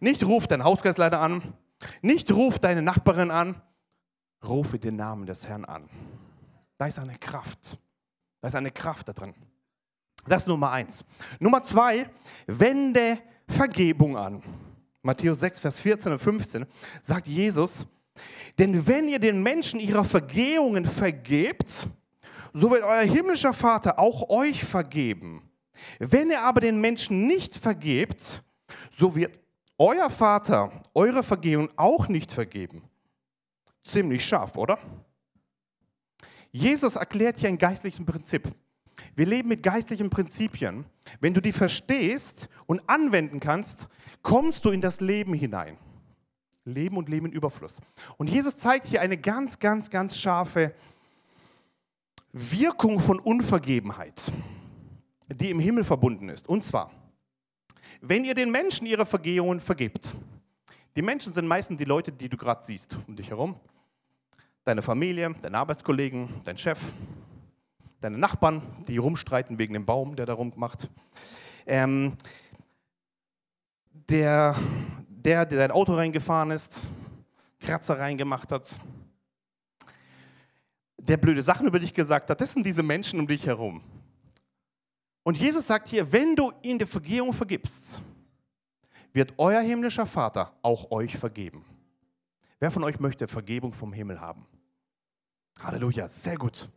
nicht 0.00 0.24
ruf 0.24 0.46
deinen 0.46 0.64
Hausgeistleiter 0.64 1.20
an, 1.20 1.54
nicht 2.02 2.32
ruf 2.32 2.58
deine 2.58 2.82
Nachbarin 2.82 3.30
an, 3.30 3.60
rufe 4.44 4.78
den 4.78 4.96
Namen 4.96 5.26
des 5.26 5.46
Herrn 5.46 5.64
an. 5.64 5.88
Da 6.78 6.86
ist 6.86 6.98
eine 6.98 7.16
Kraft. 7.18 7.78
Da 8.40 8.48
ist 8.48 8.54
eine 8.54 8.70
Kraft 8.70 9.08
da 9.08 9.12
drin. 9.12 9.34
Das 10.26 10.42
ist 10.42 10.48
Nummer 10.48 10.70
eins. 10.72 11.04
Nummer 11.40 11.62
zwei, 11.62 12.10
wende 12.46 13.18
Vergebung 13.48 14.16
an. 14.16 14.42
Matthäus 15.02 15.40
6, 15.40 15.60
Vers 15.60 15.80
14 15.80 16.12
und 16.12 16.18
15 16.18 16.66
sagt 17.02 17.28
Jesus, 17.28 17.86
denn 18.58 18.86
wenn 18.86 19.08
ihr 19.08 19.18
den 19.18 19.42
Menschen 19.42 19.78
ihre 19.78 20.04
Vergehungen 20.04 20.84
vergebt, 20.84 21.88
so 22.52 22.70
wird 22.70 22.82
euer 22.82 23.02
himmlischer 23.02 23.52
Vater 23.52 23.98
auch 23.98 24.28
euch 24.30 24.64
vergeben. 24.64 25.50
Wenn 25.98 26.30
ihr 26.30 26.42
aber 26.42 26.60
den 26.60 26.80
Menschen 26.80 27.26
nicht 27.26 27.56
vergebt, 27.56 28.42
so 28.90 29.14
wird 29.14 29.38
euer 29.78 30.08
Vater 30.08 30.72
eure 30.94 31.22
Vergehungen 31.22 31.68
auch 31.76 32.08
nicht 32.08 32.32
vergeben. 32.32 32.82
Ziemlich 33.82 34.24
scharf, 34.24 34.56
oder? 34.56 34.78
Jesus 36.50 36.96
erklärt 36.96 37.38
hier 37.38 37.50
ein 37.50 37.58
geistliches 37.58 38.04
Prinzip. 38.04 38.48
Wir 39.14 39.26
leben 39.26 39.48
mit 39.48 39.62
geistlichen 39.62 40.10
Prinzipien. 40.10 40.84
Wenn 41.20 41.34
du 41.34 41.40
die 41.40 41.52
verstehst 41.52 42.48
und 42.66 42.82
anwenden 42.88 43.40
kannst, 43.40 43.88
kommst 44.22 44.64
du 44.64 44.70
in 44.70 44.80
das 44.80 45.00
Leben 45.00 45.34
hinein. 45.34 45.78
Leben 46.64 46.96
und 46.96 47.08
Leben 47.08 47.26
in 47.26 47.32
Überfluss. 47.32 47.80
Und 48.16 48.28
Jesus 48.28 48.56
zeigt 48.56 48.86
hier 48.86 49.00
eine 49.00 49.16
ganz, 49.16 49.58
ganz, 49.58 49.88
ganz 49.88 50.18
scharfe 50.18 50.74
Wirkung 52.32 52.98
von 52.98 53.18
Unvergebenheit, 53.18 54.32
die 55.28 55.50
im 55.50 55.60
Himmel 55.60 55.84
verbunden 55.84 56.28
ist. 56.28 56.48
Und 56.48 56.64
zwar, 56.64 56.90
wenn 58.00 58.24
ihr 58.24 58.34
den 58.34 58.50
Menschen 58.50 58.86
ihre 58.86 59.06
Vergehungen 59.06 59.60
vergebt, 59.60 60.16
die 60.96 61.02
Menschen 61.02 61.32
sind 61.32 61.46
meistens 61.46 61.78
die 61.78 61.84
Leute, 61.84 62.10
die 62.12 62.28
du 62.28 62.36
gerade 62.36 62.64
siehst 62.64 62.98
um 63.06 63.16
dich 63.16 63.30
herum, 63.30 63.56
deine 64.64 64.82
Familie, 64.82 65.34
deine 65.40 65.58
Arbeitskollegen, 65.58 66.28
dein 66.44 66.58
Chef, 66.58 66.80
deine 68.06 68.18
Nachbarn, 68.18 68.62
die 68.86 68.98
rumstreiten 68.98 69.58
wegen 69.58 69.74
dem 69.74 69.84
Baum, 69.84 70.14
der 70.14 70.26
da 70.26 70.34
rummacht. 70.34 70.88
Ähm, 71.66 72.14
der, 73.90 74.54
der, 75.08 75.44
der 75.44 75.58
dein 75.58 75.70
Auto 75.72 75.92
reingefahren 75.94 76.52
ist, 76.52 76.86
Kratzer 77.58 77.98
reingemacht 77.98 78.52
hat, 78.52 78.78
der 80.98 81.16
blöde 81.16 81.42
Sachen 81.42 81.66
über 81.66 81.80
dich 81.80 81.94
gesagt 81.94 82.30
hat, 82.30 82.40
das 82.40 82.52
sind 82.52 82.64
diese 82.64 82.84
Menschen 82.84 83.18
um 83.18 83.26
dich 83.26 83.44
herum. 83.44 83.82
Und 85.24 85.36
Jesus 85.38 85.66
sagt 85.66 85.88
hier, 85.88 86.12
wenn 86.12 86.36
du 86.36 86.52
ihnen 86.62 86.78
die 86.78 86.86
Vergehung 86.86 87.32
vergibst, 87.32 88.00
wird 89.12 89.34
euer 89.36 89.62
himmlischer 89.62 90.06
Vater 90.06 90.52
auch 90.62 90.92
euch 90.92 91.16
vergeben. 91.16 91.64
Wer 92.60 92.70
von 92.70 92.84
euch 92.84 93.00
möchte 93.00 93.26
Vergebung 93.26 93.72
vom 93.72 93.92
Himmel 93.92 94.20
haben? 94.20 94.46
Halleluja, 95.58 96.06
sehr 96.06 96.36
gut. 96.36 96.70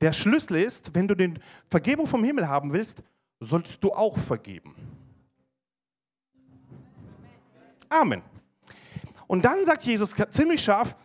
Der 0.00 0.12
Schlüssel 0.12 0.56
ist, 0.56 0.94
wenn 0.94 1.06
du 1.08 1.14
die 1.14 1.34
Vergebung 1.68 2.06
vom 2.06 2.24
Himmel 2.24 2.48
haben 2.48 2.72
willst, 2.72 3.02
sollst 3.40 3.82
du 3.82 3.92
auch 3.92 4.18
vergeben. 4.18 4.74
Amen. 7.88 8.22
Und 9.26 9.44
dann 9.44 9.64
sagt 9.64 9.82
Jesus 9.84 10.14
ziemlich 10.30 10.62
scharf, 10.62 10.96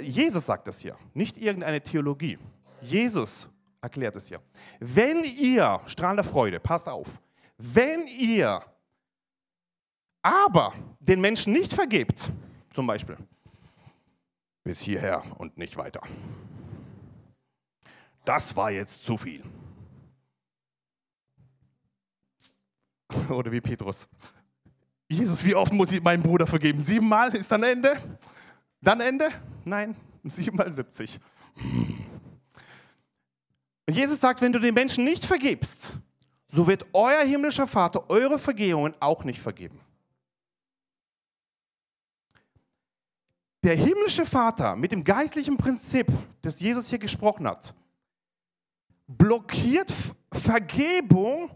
Jesus 0.00 0.46
sagt 0.46 0.66
das 0.66 0.80
hier, 0.80 0.96
nicht 1.14 1.36
irgendeine 1.36 1.80
Theologie. 1.80 2.38
Jesus 2.80 3.48
erklärt 3.80 4.16
es 4.16 4.28
hier. 4.28 4.40
Wenn 4.78 5.24
ihr, 5.24 5.80
strahlender 5.86 6.24
Freude, 6.24 6.60
passt 6.60 6.88
auf, 6.88 7.20
wenn 7.58 8.06
ihr 8.06 8.62
aber 10.22 10.72
den 11.00 11.20
Menschen 11.20 11.52
nicht 11.52 11.72
vergebt, 11.72 12.30
zum 12.72 12.86
Beispiel, 12.86 13.16
bis 14.64 14.80
hierher 14.80 15.22
und 15.38 15.56
nicht 15.56 15.76
weiter 15.76 16.00
das 18.24 18.54
war 18.56 18.70
jetzt 18.70 19.04
zu 19.04 19.16
viel. 19.16 19.42
Oder 23.28 23.50
wie 23.50 23.60
Petrus. 23.60 24.08
Jesus, 25.08 25.44
wie 25.44 25.54
oft 25.54 25.72
muss 25.72 25.90
ich 25.92 26.02
meinem 26.02 26.22
Bruder 26.22 26.46
vergeben? 26.46 26.82
Siebenmal 26.82 27.34
ist 27.34 27.50
dann 27.50 27.62
Ende? 27.62 27.96
Dann 28.80 29.00
Ende? 29.00 29.28
Nein, 29.64 29.96
siebenmal 30.24 30.72
70. 30.72 31.18
Und 33.86 33.96
Jesus 33.96 34.20
sagt, 34.20 34.40
wenn 34.40 34.52
du 34.52 34.60
den 34.60 34.74
Menschen 34.74 35.04
nicht 35.04 35.24
vergibst, 35.24 35.96
so 36.46 36.66
wird 36.66 36.86
euer 36.92 37.22
himmlischer 37.22 37.66
Vater 37.66 38.08
eure 38.08 38.38
Vergehungen 38.38 38.94
auch 39.00 39.24
nicht 39.24 39.40
vergeben. 39.40 39.80
Der 43.62 43.74
himmlische 43.74 44.24
Vater 44.24 44.76
mit 44.76 44.92
dem 44.92 45.04
geistlichen 45.04 45.56
Prinzip, 45.56 46.06
das 46.40 46.60
Jesus 46.60 46.88
hier 46.88 46.98
gesprochen 46.98 47.46
hat, 47.46 47.74
blockiert 49.16 49.92
Vergebung, 50.32 51.50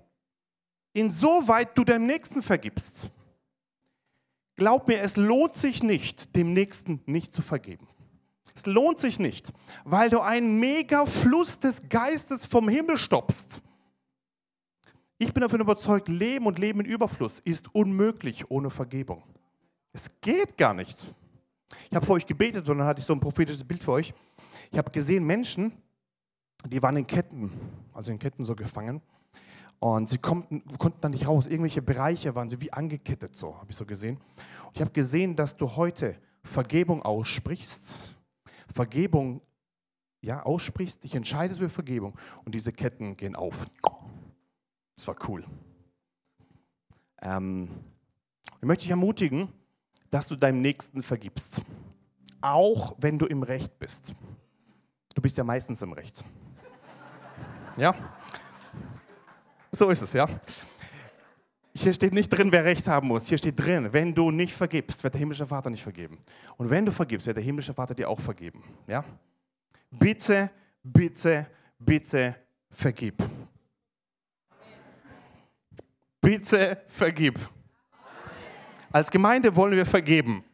insoweit 0.92 1.76
du 1.76 1.84
dem 1.84 2.06
Nächsten 2.06 2.42
vergibst. 2.42 3.10
Glaub 4.56 4.88
mir, 4.88 5.00
es 5.00 5.16
lohnt 5.16 5.54
sich 5.54 5.82
nicht, 5.82 6.36
dem 6.36 6.52
Nächsten 6.52 7.00
nicht 7.06 7.34
zu 7.34 7.42
vergeben. 7.42 7.88
Es 8.54 8.66
lohnt 8.66 9.00
sich 9.00 9.18
nicht, 9.18 9.52
weil 9.84 10.10
du 10.10 10.20
einen 10.20 10.60
mega 10.60 11.06
Fluss 11.06 11.58
des 11.58 11.88
Geistes 11.88 12.46
vom 12.46 12.68
Himmel 12.68 12.96
stoppst. 12.96 13.60
Ich 15.18 15.32
bin 15.32 15.40
davon 15.40 15.60
überzeugt, 15.60 16.08
Leben 16.08 16.46
und 16.46 16.58
Leben 16.58 16.80
in 16.80 16.86
Überfluss 16.86 17.40
ist 17.40 17.74
unmöglich 17.74 18.50
ohne 18.50 18.70
Vergebung. 18.70 19.22
Es 19.92 20.08
geht 20.20 20.56
gar 20.56 20.74
nicht. 20.74 21.14
Ich 21.88 21.96
habe 21.96 22.04
für 22.04 22.12
euch 22.12 22.26
gebetet 22.26 22.68
und 22.68 22.78
dann 22.78 22.86
hatte 22.86 23.00
ich 23.00 23.06
so 23.06 23.12
ein 23.12 23.20
prophetisches 23.20 23.64
Bild 23.64 23.82
für 23.82 23.92
euch. 23.92 24.14
Ich 24.70 24.78
habe 24.78 24.90
gesehen 24.90 25.24
Menschen, 25.24 25.72
die 26.66 26.82
waren 26.82 26.96
in 26.96 27.06
Ketten, 27.06 27.50
also 27.92 28.10
in 28.10 28.18
Ketten 28.18 28.44
so 28.44 28.54
gefangen. 28.54 29.00
Und 29.80 30.08
sie 30.08 30.18
konnten, 30.18 30.62
konnten 30.78 31.00
da 31.00 31.08
nicht 31.08 31.28
raus. 31.28 31.46
Irgendwelche 31.46 31.82
Bereiche 31.82 32.34
waren 32.34 32.48
sie 32.48 32.60
wie 32.60 32.72
angekettet, 32.72 33.36
so 33.36 33.58
habe 33.58 33.70
ich 33.70 33.76
so 33.76 33.84
gesehen. 33.84 34.18
Ich 34.72 34.80
habe 34.80 34.90
gesehen, 34.90 35.36
dass 35.36 35.56
du 35.56 35.76
heute 35.76 36.16
Vergebung 36.42 37.02
aussprichst. 37.02 38.16
Vergebung, 38.72 39.42
ja, 40.22 40.42
aussprichst, 40.42 41.04
dich 41.04 41.14
entscheidest 41.14 41.60
für 41.60 41.68
Vergebung. 41.68 42.14
Und 42.44 42.54
diese 42.54 42.72
Ketten 42.72 43.16
gehen 43.16 43.36
auf. 43.36 43.66
Das 44.96 45.06
war 45.06 45.16
cool. 45.28 45.44
Ähm, 47.20 47.68
ich 48.58 48.66
möchte 48.66 48.82
dich 48.82 48.90
ermutigen, 48.90 49.48
dass 50.10 50.28
du 50.28 50.36
deinem 50.36 50.62
Nächsten 50.62 51.02
vergibst. 51.02 51.62
Auch 52.40 52.94
wenn 52.98 53.18
du 53.18 53.26
im 53.26 53.42
Recht 53.42 53.78
bist. 53.78 54.14
Du 55.14 55.22
bist 55.22 55.36
ja 55.36 55.44
meistens 55.44 55.82
im 55.82 55.92
Recht. 55.92 56.24
Ja? 57.76 57.94
So 59.72 59.90
ist 59.90 60.02
es, 60.02 60.12
ja? 60.12 60.28
Hier 61.76 61.92
steht 61.92 62.14
nicht 62.14 62.28
drin, 62.28 62.52
wer 62.52 62.64
Recht 62.64 62.86
haben 62.86 63.08
muss. 63.08 63.26
Hier 63.26 63.36
steht 63.36 63.58
drin, 63.58 63.92
wenn 63.92 64.14
du 64.14 64.30
nicht 64.30 64.54
vergibst, 64.54 65.02
wird 65.02 65.14
der 65.14 65.18
himmlische 65.18 65.46
Vater 65.46 65.70
nicht 65.70 65.82
vergeben. 65.82 66.18
Und 66.56 66.70
wenn 66.70 66.86
du 66.86 66.92
vergibst, 66.92 67.26
wird 67.26 67.36
der 67.36 67.44
himmlische 67.44 67.74
Vater 67.74 67.94
dir 67.94 68.08
auch 68.08 68.20
vergeben. 68.20 68.62
Ja? 68.86 69.04
Bitte, 69.90 70.50
bitte, 70.82 71.46
bitte 71.78 72.36
vergib. 72.70 73.22
Bitte 76.20 76.82
vergib. 76.88 77.40
Als 78.92 79.10
Gemeinde 79.10 79.54
wollen 79.56 79.72
wir 79.72 79.84
vergeben. 79.84 80.44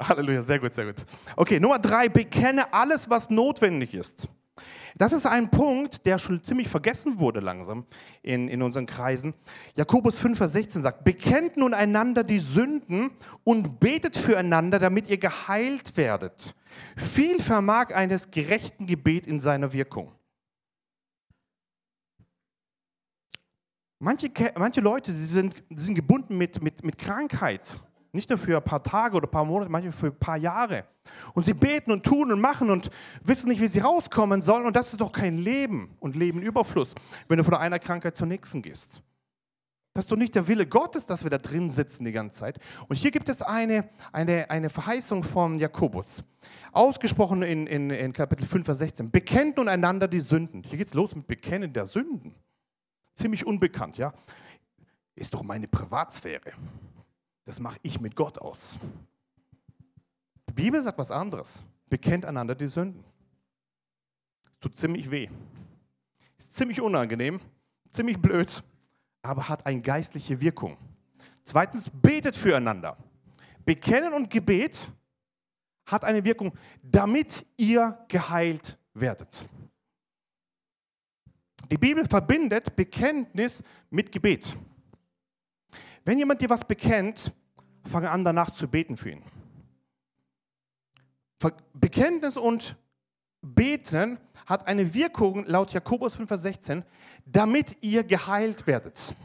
Halleluja, 0.00 0.42
sehr 0.42 0.58
gut, 0.58 0.72
sehr 0.72 0.86
gut. 0.86 1.04
Okay, 1.36 1.60
Nummer 1.60 1.78
drei, 1.78 2.08
bekenne 2.08 2.72
alles, 2.72 3.08
was 3.08 3.28
notwendig 3.28 3.92
ist. 3.92 4.28
Das 4.98 5.12
ist 5.12 5.26
ein 5.26 5.50
Punkt, 5.50 6.06
der 6.06 6.18
schon 6.18 6.42
ziemlich 6.42 6.68
vergessen 6.68 7.20
wurde 7.20 7.40
langsam 7.40 7.84
in, 8.22 8.48
in 8.48 8.62
unseren 8.62 8.86
Kreisen. 8.86 9.34
Jakobus 9.74 10.16
5, 10.16 10.38
Vers 10.38 10.52
16 10.54 10.82
sagt, 10.82 11.04
bekennt 11.04 11.58
nun 11.58 11.74
einander 11.74 12.24
die 12.24 12.40
Sünden 12.40 13.10
und 13.44 13.78
betet 13.78 14.16
füreinander, 14.16 14.78
damit 14.78 15.08
ihr 15.08 15.18
geheilt 15.18 15.96
werdet. 15.98 16.54
Viel 16.96 17.40
vermag 17.40 17.94
eines 17.94 18.30
gerechten 18.30 18.86
Gebet 18.86 19.26
in 19.26 19.38
seiner 19.38 19.72
Wirkung. 19.72 20.12
Manche, 23.98 24.30
manche 24.56 24.80
Leute 24.80 25.14
sie 25.14 25.26
sind, 25.26 25.62
sie 25.70 25.84
sind 25.84 25.94
gebunden 25.94 26.38
mit, 26.38 26.62
mit, 26.62 26.84
mit 26.84 26.98
Krankheit 26.98 27.80
nicht 28.16 28.30
nur 28.30 28.38
für 28.38 28.56
ein 28.56 28.64
paar 28.64 28.82
Tage 28.82 29.16
oder 29.16 29.28
ein 29.28 29.30
paar 29.30 29.44
Monate, 29.44 29.70
manchmal 29.70 29.92
für 29.92 30.06
ein 30.06 30.18
paar 30.18 30.36
Jahre. 30.36 30.84
Und 31.34 31.44
sie 31.44 31.54
beten 31.54 31.92
und 31.92 32.04
tun 32.04 32.32
und 32.32 32.40
machen 32.40 32.70
und 32.70 32.90
wissen 33.22 33.48
nicht, 33.48 33.60
wie 33.60 33.68
sie 33.68 33.78
rauskommen 33.78 34.42
sollen. 34.42 34.66
Und 34.66 34.74
das 34.74 34.90
ist 34.90 35.00
doch 35.00 35.12
kein 35.12 35.38
Leben 35.38 35.96
und 36.00 36.16
Leben 36.16 36.42
Überfluss, 36.42 36.94
wenn 37.28 37.38
du 37.38 37.44
von 37.44 37.54
einer 37.54 37.78
Krankheit 37.78 38.16
zur 38.16 38.26
nächsten 38.26 38.62
gehst. 38.62 39.02
Das 39.96 40.04
ist 40.04 40.12
doch 40.12 40.16
nicht 40.18 40.34
der 40.34 40.46
Wille 40.46 40.66
Gottes, 40.66 41.06
dass 41.06 41.22
wir 41.24 41.30
da 41.30 41.38
drin 41.38 41.70
sitzen 41.70 42.04
die 42.04 42.12
ganze 42.12 42.40
Zeit. 42.40 42.58
Und 42.86 42.96
hier 42.96 43.10
gibt 43.10 43.30
es 43.30 43.40
eine, 43.40 43.88
eine, 44.12 44.50
eine 44.50 44.68
Verheißung 44.68 45.22
von 45.22 45.58
Jakobus, 45.58 46.22
ausgesprochen 46.72 47.42
in, 47.42 47.66
in, 47.66 47.88
in 47.88 48.12
Kapitel 48.12 48.46
5, 48.46 48.66
Vers 48.66 48.78
16. 48.80 49.10
Bekennt 49.10 49.56
nun 49.56 49.68
einander 49.68 50.06
die 50.06 50.20
Sünden. 50.20 50.64
Hier 50.64 50.76
geht 50.76 50.88
es 50.88 50.92
los 50.92 51.14
mit 51.16 51.26
Bekennen 51.26 51.72
der 51.72 51.86
Sünden. 51.86 52.34
Ziemlich 53.14 53.46
unbekannt, 53.46 53.96
ja. 53.96 54.12
Ist 55.14 55.32
doch 55.32 55.42
meine 55.42 55.66
Privatsphäre. 55.66 56.52
Das 57.46 57.60
mache 57.60 57.78
ich 57.82 58.00
mit 58.00 58.16
Gott 58.16 58.38
aus. 58.38 58.76
Die 60.48 60.52
Bibel 60.52 60.82
sagt 60.82 60.98
was 60.98 61.10
anderes. 61.10 61.62
Bekennt 61.88 62.26
einander 62.26 62.54
die 62.54 62.66
Sünden. 62.66 63.04
tut 64.60 64.76
ziemlich 64.76 65.10
weh. 65.10 65.28
Ist 66.36 66.54
ziemlich 66.54 66.80
unangenehm, 66.80 67.40
ziemlich 67.92 68.18
blöd, 68.18 68.62
aber 69.22 69.48
hat 69.48 69.64
eine 69.64 69.80
geistliche 69.80 70.40
Wirkung. 70.40 70.76
Zweitens, 71.44 71.88
betet 71.88 72.34
füreinander. 72.34 72.96
Bekennen 73.64 74.12
und 74.12 74.28
Gebet 74.28 74.88
hat 75.86 76.04
eine 76.04 76.24
Wirkung, 76.24 76.52
damit 76.82 77.46
ihr 77.56 77.96
geheilt 78.08 78.76
werdet. 78.92 79.48
Die 81.70 81.78
Bibel 81.78 82.04
verbindet 82.04 82.74
Bekenntnis 82.74 83.62
mit 83.88 84.10
Gebet. 84.10 84.56
Wenn 86.06 86.18
jemand 86.18 86.40
dir 86.40 86.48
was 86.48 86.64
bekennt, 86.64 87.32
fange 87.84 88.08
an 88.08 88.24
danach 88.24 88.50
zu 88.50 88.68
beten 88.68 88.96
für 88.96 89.10
ihn. 89.10 89.24
Bekenntnis 91.74 92.36
und 92.36 92.76
Beten 93.42 94.18
hat 94.46 94.68
eine 94.68 94.94
Wirkung 94.94 95.44
laut 95.46 95.72
Jakobus 95.72 96.14
5, 96.14 96.28
Vers 96.28 96.42
16, 96.42 96.84
damit 97.24 97.76
ihr 97.82 98.04
geheilt 98.04 98.68
werdet. 98.68 99.16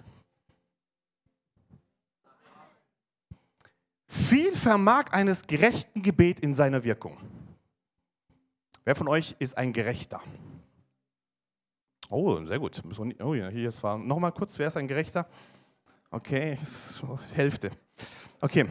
Viel 4.08 4.52
vermag 4.52 5.12
eines 5.12 5.46
gerechten 5.46 6.02
Gebet 6.02 6.40
in 6.40 6.54
seiner 6.54 6.84
Wirkung. 6.84 7.18
Wer 8.86 8.96
von 8.96 9.08
euch 9.08 9.36
ist 9.38 9.56
ein 9.56 9.72
Gerechter? 9.72 10.20
Oh, 12.10 12.44
sehr 12.44 12.60
gut. 12.60 12.82
Oh, 13.20 13.34
hier 13.34 13.70
ist 13.70 13.84
war 13.84 14.00
nochmal 14.00 14.32
kurz. 14.32 14.58
Wer 14.58 14.68
ist 14.68 14.78
ein 14.78 14.88
Gerechter? 14.88 15.28
Okay, 16.14 16.58
Hälfte. 17.34 17.72
Okay. 18.42 18.66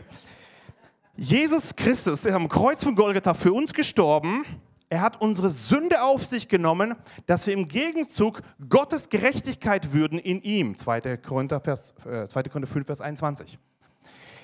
Jesus 1.16 1.74
Christus 1.74 2.26
ist 2.26 2.32
am 2.32 2.48
Kreuz 2.48 2.84
von 2.84 2.94
Golgatha 2.94 3.32
für 3.32 3.54
uns 3.54 3.72
gestorben. 3.72 4.44
Er 4.90 5.00
hat 5.00 5.22
unsere 5.22 5.48
Sünde 5.48 6.02
auf 6.02 6.26
sich 6.26 6.48
genommen, 6.48 6.94
dass 7.24 7.46
wir 7.46 7.54
im 7.54 7.66
Gegenzug 7.66 8.42
Gottes 8.68 9.08
Gerechtigkeit 9.08 9.94
würden 9.94 10.18
in 10.18 10.42
ihm. 10.42 10.76
2. 10.76 11.16
Korinther, 11.16 11.60
Vers, 11.60 11.94
äh, 12.04 12.28
2. 12.28 12.42
Korinther 12.42 12.66
5, 12.66 12.86
Vers 12.86 13.00
21. 13.00 13.58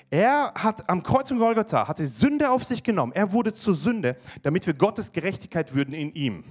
Er 0.09 0.53
hat 0.55 0.89
am 0.89 1.03
Kreuz 1.03 1.29
von 1.29 1.37
Golgatha 1.37 1.87
hat 1.87 1.99
die 1.99 2.07
Sünde 2.07 2.49
auf 2.49 2.63
sich 2.63 2.81
genommen. 2.81 3.11
Er 3.13 3.31
wurde 3.31 3.53
zur 3.53 3.75
Sünde, 3.75 4.17
damit 4.41 4.65
wir 4.65 4.73
Gottes 4.73 5.11
Gerechtigkeit 5.11 5.75
würden 5.75 5.93
in 5.93 6.15
ihm. 6.15 6.45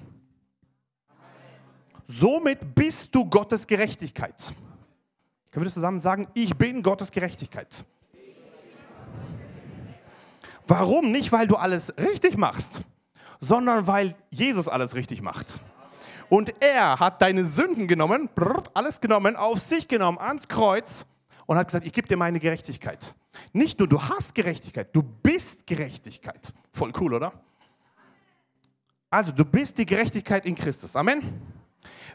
Somit 2.06 2.74
bist 2.76 3.12
du 3.12 3.24
Gottes 3.24 3.66
Gerechtigkeit. 3.66 4.54
Können 5.56 5.64
wir 5.64 5.68
das 5.68 5.74
zusammen 5.74 5.98
sagen? 5.98 6.28
Ich 6.34 6.54
bin 6.54 6.82
Gottes 6.82 7.10
Gerechtigkeit. 7.10 7.82
Warum? 10.66 11.10
Nicht, 11.10 11.32
weil 11.32 11.46
du 11.46 11.56
alles 11.56 11.96
richtig 11.96 12.36
machst, 12.36 12.82
sondern 13.40 13.86
weil 13.86 14.14
Jesus 14.28 14.68
alles 14.68 14.94
richtig 14.94 15.22
macht. 15.22 15.58
Und 16.28 16.54
er 16.62 17.00
hat 17.00 17.22
deine 17.22 17.46
Sünden 17.46 17.88
genommen, 17.88 18.28
alles 18.74 19.00
genommen, 19.00 19.34
auf 19.34 19.58
sich 19.60 19.88
genommen, 19.88 20.18
ans 20.18 20.46
Kreuz 20.46 21.06
und 21.46 21.56
hat 21.56 21.68
gesagt, 21.68 21.86
ich 21.86 21.92
gebe 21.94 22.06
dir 22.06 22.18
meine 22.18 22.38
Gerechtigkeit. 22.38 23.14
Nicht 23.54 23.78
nur 23.78 23.88
du 23.88 23.98
hast 23.98 24.34
Gerechtigkeit, 24.34 24.94
du 24.94 25.02
bist 25.02 25.66
Gerechtigkeit. 25.66 26.52
Voll 26.70 26.92
cool, 27.00 27.14
oder? 27.14 27.32
Also 29.08 29.32
du 29.32 29.46
bist 29.46 29.78
die 29.78 29.86
Gerechtigkeit 29.86 30.44
in 30.44 30.54
Christus. 30.54 30.94
Amen. 30.94 31.40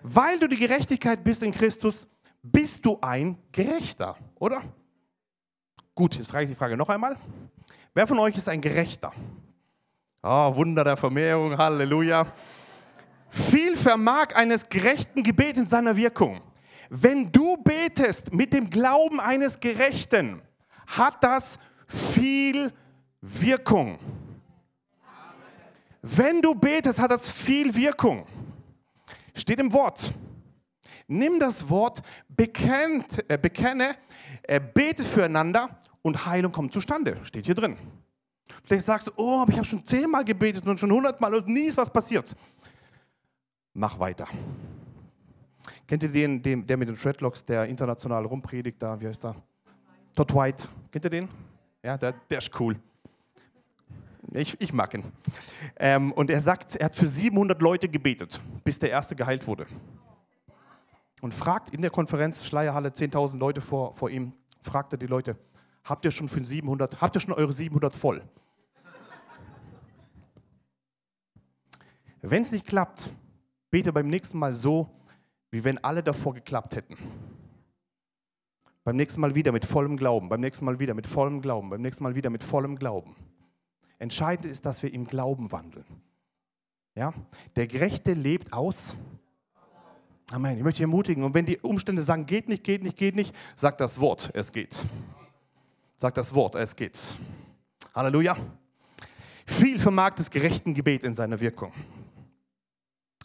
Weil 0.03 0.37
du 0.37 0.47
die 0.47 0.57
Gerechtigkeit 0.57 1.23
bist 1.23 1.41
in 1.41 1.51
Christus, 1.51 2.05
bist 2.41 2.85
du 2.85 2.97
ein 3.01 3.37
Gerechter, 3.51 4.15
oder? 4.39 4.61
Gut, 5.93 6.15
jetzt 6.15 6.29
frage 6.29 6.45
ich 6.45 6.51
die 6.51 6.55
Frage 6.55 6.77
noch 6.77 6.89
einmal. 6.89 7.17
Wer 7.93 8.07
von 8.07 8.19
euch 8.19 8.35
ist 8.35 8.47
ein 8.49 8.61
Gerechter? 8.61 9.11
Oh, 10.23 10.55
Wunder 10.55 10.83
der 10.83 10.97
Vermehrung, 10.97 11.57
Halleluja. 11.57 12.25
Viel 13.29 13.75
vermag 13.75 14.35
eines 14.35 14.67
gerechten 14.67 15.23
Gebets 15.23 15.59
in 15.59 15.65
seiner 15.65 15.95
Wirkung. 15.95 16.41
Wenn 16.89 17.31
du 17.31 17.57
betest 17.57 18.33
mit 18.33 18.53
dem 18.53 18.69
Glauben 18.69 19.19
eines 19.19 19.59
Gerechten, 19.59 20.41
hat 20.87 21.23
das 21.23 21.57
viel 21.87 22.71
Wirkung. 23.21 23.97
Wenn 26.01 26.41
du 26.41 26.55
betest, 26.55 26.99
hat 26.99 27.11
das 27.11 27.29
viel 27.29 27.73
Wirkung. 27.73 28.25
Steht 29.35 29.59
im 29.59 29.71
Wort. 29.71 30.13
Nimm 31.11 31.39
das 31.39 31.67
Wort, 31.69 32.01
bekennt, 32.29 33.29
äh, 33.29 33.37
bekenne, 33.37 33.95
äh, 34.43 34.61
bete 34.61 35.03
füreinander 35.03 35.77
und 36.01 36.25
Heilung 36.25 36.53
kommt 36.53 36.71
zustande. 36.71 37.17
Steht 37.23 37.45
hier 37.45 37.55
drin. 37.55 37.75
Vielleicht 38.63 38.85
sagst 38.85 39.07
du, 39.07 39.11
oh, 39.17 39.41
aber 39.41 39.51
ich 39.51 39.57
habe 39.57 39.67
schon 39.67 39.83
zehnmal 39.83 40.23
gebetet 40.23 40.65
und 40.65 40.79
schon 40.79 40.89
hundertmal 40.89 41.35
und 41.35 41.49
nie 41.49 41.65
ist 41.65 41.77
was 41.77 41.91
passiert. 41.91 42.33
Mach 43.73 43.99
weiter. 43.99 44.25
Kennt 45.85 46.01
ihr 46.03 46.09
den, 46.09 46.41
den, 46.41 46.65
der 46.65 46.77
mit 46.77 46.87
den 46.87 46.95
Threadlocks, 46.95 47.43
der 47.43 47.65
international 47.65 48.23
rumpredigt 48.25 48.81
da? 48.81 48.97
Wie 48.97 49.07
heißt 49.07 49.25
der? 49.25 49.35
Todd 50.15 50.33
White. 50.33 50.69
Kennt 50.93 51.03
ihr 51.03 51.11
den? 51.11 51.27
Ja, 51.83 51.97
der, 51.97 52.13
der 52.29 52.37
ist 52.37 52.57
cool. 52.57 52.77
Ich, 54.31 54.55
ich 54.61 54.71
mag 54.71 54.93
ihn. 54.93 55.03
Ähm, 55.77 56.13
und 56.13 56.29
er 56.29 56.39
sagt, 56.39 56.77
er 56.77 56.85
hat 56.85 56.95
für 56.95 57.07
700 57.07 57.61
Leute 57.61 57.89
gebetet, 57.89 58.39
bis 58.63 58.79
der 58.79 58.91
erste 58.91 59.13
geheilt 59.13 59.45
wurde. 59.45 59.67
Und 61.21 61.33
fragt 61.33 61.69
in 61.69 61.81
der 61.81 61.91
Konferenz, 61.91 62.45
Schleierhalle, 62.45 62.89
10.000 62.89 63.37
Leute 63.37 63.61
vor, 63.61 63.93
vor 63.93 64.09
ihm, 64.09 64.33
fragt 64.61 64.91
er 64.93 64.97
die 64.97 65.05
Leute, 65.07 65.37
habt 65.83 66.03
ihr 66.03 66.11
schon 66.11 66.27
für 66.27 66.43
700, 66.43 66.99
habt 66.99 67.15
ihr 67.15 67.19
schon 67.19 67.33
eure 67.33 67.53
700 67.53 67.95
voll? 67.95 68.23
Wenn 72.21 72.43
es 72.43 72.51
nicht 72.51 72.67
klappt, 72.67 73.11
bete 73.69 73.91
beim 73.93 74.07
nächsten 74.07 74.37
Mal 74.37 74.55
so, 74.55 74.89
wie 75.49 75.63
wenn 75.63 75.83
alle 75.83 76.03
davor 76.03 76.33
geklappt 76.33 76.75
hätten. 76.75 76.97
Beim 78.83 78.95
nächsten 78.95 79.21
Mal 79.21 79.35
wieder 79.35 79.51
mit 79.51 79.65
vollem 79.65 79.97
Glauben, 79.97 80.29
beim 80.29 80.41
nächsten 80.41 80.65
Mal 80.65 80.79
wieder 80.79 80.93
mit 80.93 81.07
vollem 81.07 81.41
Glauben, 81.41 81.69
beim 81.69 81.81
nächsten 81.81 82.03
Mal 82.03 82.15
wieder 82.15 82.29
mit 82.29 82.43
vollem 82.43 82.77
Glauben. 82.77 83.15
Entscheidend 83.99 84.51
ist, 84.51 84.65
dass 84.65 84.81
wir 84.81 84.91
im 84.91 85.05
Glauben 85.05 85.51
wandeln. 85.51 85.85
Ja? 86.95 87.13
Der 87.55 87.67
Gerechte 87.67 88.13
lebt 88.13 88.53
aus. 88.53 88.95
Amen. 90.31 90.57
Ich 90.57 90.63
möchte 90.63 90.77
dich 90.77 90.83
ermutigen. 90.83 91.25
Und 91.25 91.33
wenn 91.33 91.45
die 91.45 91.57
Umstände 91.57 92.01
sagen, 92.01 92.25
geht 92.25 92.47
nicht, 92.47 92.63
geht 92.63 92.83
nicht, 92.83 92.95
geht 92.95 93.15
nicht, 93.15 93.35
sag 93.57 93.77
das 93.77 93.99
Wort, 93.99 94.31
es 94.33 94.53
geht. 94.53 94.85
Sag 95.97 96.15
das 96.15 96.33
Wort, 96.33 96.55
es 96.55 96.73
geht. 96.73 96.97
Halleluja. 97.93 98.37
Viel 99.45 99.77
vermag 99.77 100.13
das 100.15 100.31
gerechten 100.31 100.73
Gebet 100.73 101.03
in 101.03 101.13
seiner 101.13 101.37
Wirkung. 101.41 101.73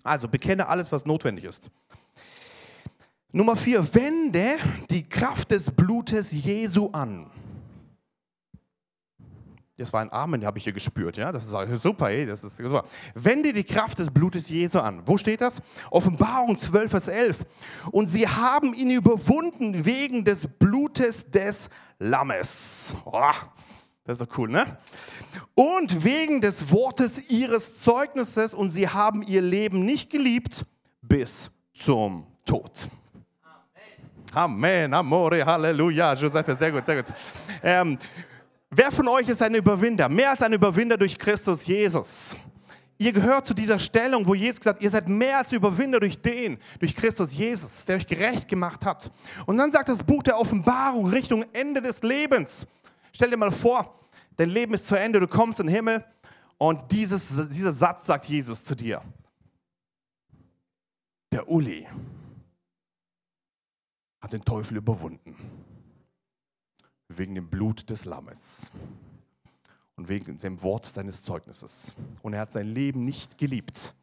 Also 0.03 0.27
bekenne 0.27 0.67
alles, 0.67 0.91
was 0.91 1.07
notwendig 1.07 1.45
ist. 1.45 1.71
Nummer 3.31 3.55
vier, 3.55 3.95
wende 3.95 4.57
die 4.91 5.09
Kraft 5.09 5.53
des 5.53 5.71
Blutes 5.71 6.33
Jesu 6.33 6.91
an. 6.91 7.31
Das 9.79 9.93
war 9.93 10.01
ein 10.01 10.11
Amen, 10.11 10.45
habe 10.47 10.57
ich 10.57 10.65
hier 10.65 10.73
gespürt. 10.73 11.19
Ja? 11.19 11.31
Das 11.31 11.45
ist 11.45 11.83
super, 11.83 12.09
ey, 12.09 12.25
das 12.25 12.43
ist 12.43 12.57
super. 12.57 12.85
Wende 13.15 13.53
die 13.53 13.65
Kraft 13.65 13.99
des 13.99 14.11
Blutes 14.11 14.49
Jesu 14.49 14.79
an. 14.79 15.03
Wo 15.05 15.19
steht 15.19 15.43
das? 15.43 15.61
Offenbarung 15.91 16.57
12, 16.57 16.91
Vers 16.91 17.09
11. 17.09 17.45
Und 17.93 18.07
sie 18.07 18.27
haben 18.27 18.73
ihn 18.73 18.91
überwunden 18.91 19.85
wegen 19.85 20.25
des 20.25 20.49
Blutes 20.49 21.31
des 21.31 21.69
Lammes. 21.99 22.95
Oh, 23.05 23.21
das 24.05 24.19
ist 24.19 24.27
doch 24.27 24.39
cool, 24.39 24.49
ne? 24.49 24.79
Und 25.55 26.05
wegen 26.05 26.41
des 26.41 26.71
Wortes 26.71 27.29
ihres 27.29 27.81
Zeugnisses 27.81 28.55
und 28.55 28.71
sie 28.71 28.89
haben 28.89 29.23
ihr 29.23 29.43
Leben 29.43 29.85
nicht 29.85 30.09
geliebt 30.09 30.65
bis 31.03 31.51
zum 31.75 32.27
Tod. 32.47 32.89
Amen, 34.33 34.93
Amore, 34.95 35.45
Halleluja. 35.45 36.15
Giuseppe, 36.15 36.57
sehr 36.57 36.73
gut, 36.73 36.87
sehr 36.87 36.97
gut. 36.97 37.13
Ähm, 37.63 37.99
wer 38.77 38.93
von 38.93 39.09
euch 39.09 39.29
ist 39.29 39.43
ein 39.43 39.55
Überwinder? 39.55 40.09
Mehr 40.09 40.31
als 40.31 40.43
ein 40.43 40.53
Überwinder 40.53 40.97
durch 40.97 41.19
Christus 41.19 41.67
Jesus. 41.67 42.37
Ihr 42.99 43.13
gehört 43.13 43.47
zu 43.47 43.55
dieser 43.55 43.79
Stellung, 43.79 44.27
wo 44.27 44.35
Jesus 44.35 44.59
gesagt 44.59 44.79
hat, 44.79 44.83
ihr 44.83 44.91
seid 44.91 45.09
mehr 45.09 45.39
als 45.39 45.53
Überwinder 45.53 46.01
durch 46.01 46.21
den, 46.21 46.59
durch 46.79 46.95
Christus 46.95 47.35
Jesus, 47.35 47.85
der 47.85 47.97
euch 47.97 48.07
gerecht 48.07 48.49
gemacht 48.49 48.87
hat. 48.87 49.11
Und 49.47 49.59
dann 49.59 49.71
sagt 49.71 49.89
das 49.89 50.03
Buch 50.03 50.23
der 50.23 50.39
Offenbarung 50.39 51.07
Richtung 51.07 51.45
Ende 51.53 51.83
des 51.83 52.03
Lebens. 52.03 52.67
Stell 53.13 53.31
dir 53.31 53.37
mal 53.37 53.53
vor, 53.53 54.01
dein 54.37 54.49
Leben 54.49 54.73
ist 54.73 54.87
zu 54.87 54.95
Ende, 54.95 55.21
du 55.21 55.27
kommst 55.27 55.61
in 55.61 55.67
den 55.67 55.75
Himmel 55.75 56.05
und 56.57 56.91
dieses, 56.91 57.51
dieser 57.51 57.73
Satz 57.73 58.07
sagt 58.07 58.27
Jesus 58.27 58.65
zu 58.65 58.75
dir. 58.75 59.03
Der 61.33 61.47
Uli, 61.49 61.87
hat 64.27 64.33
den 64.33 64.45
Teufel 64.45 64.79
überwunden. 64.79 65.37
Wegen 67.09 67.35
dem 67.35 67.49
Blut 67.49 67.89
des 67.89 68.05
Lammes 68.05 68.73
und 69.97 70.09
wegen 70.09 70.37
dem 70.37 70.63
Wort 70.63 70.85
seines 70.85 71.23
Zeugnisses. 71.23 71.95
Und 72.23 72.35
er 72.35 72.41
hat 72.41 72.53
sein 72.53 72.67
Leben 72.67 73.05
nicht 73.05 73.39
geliebt 73.39 73.95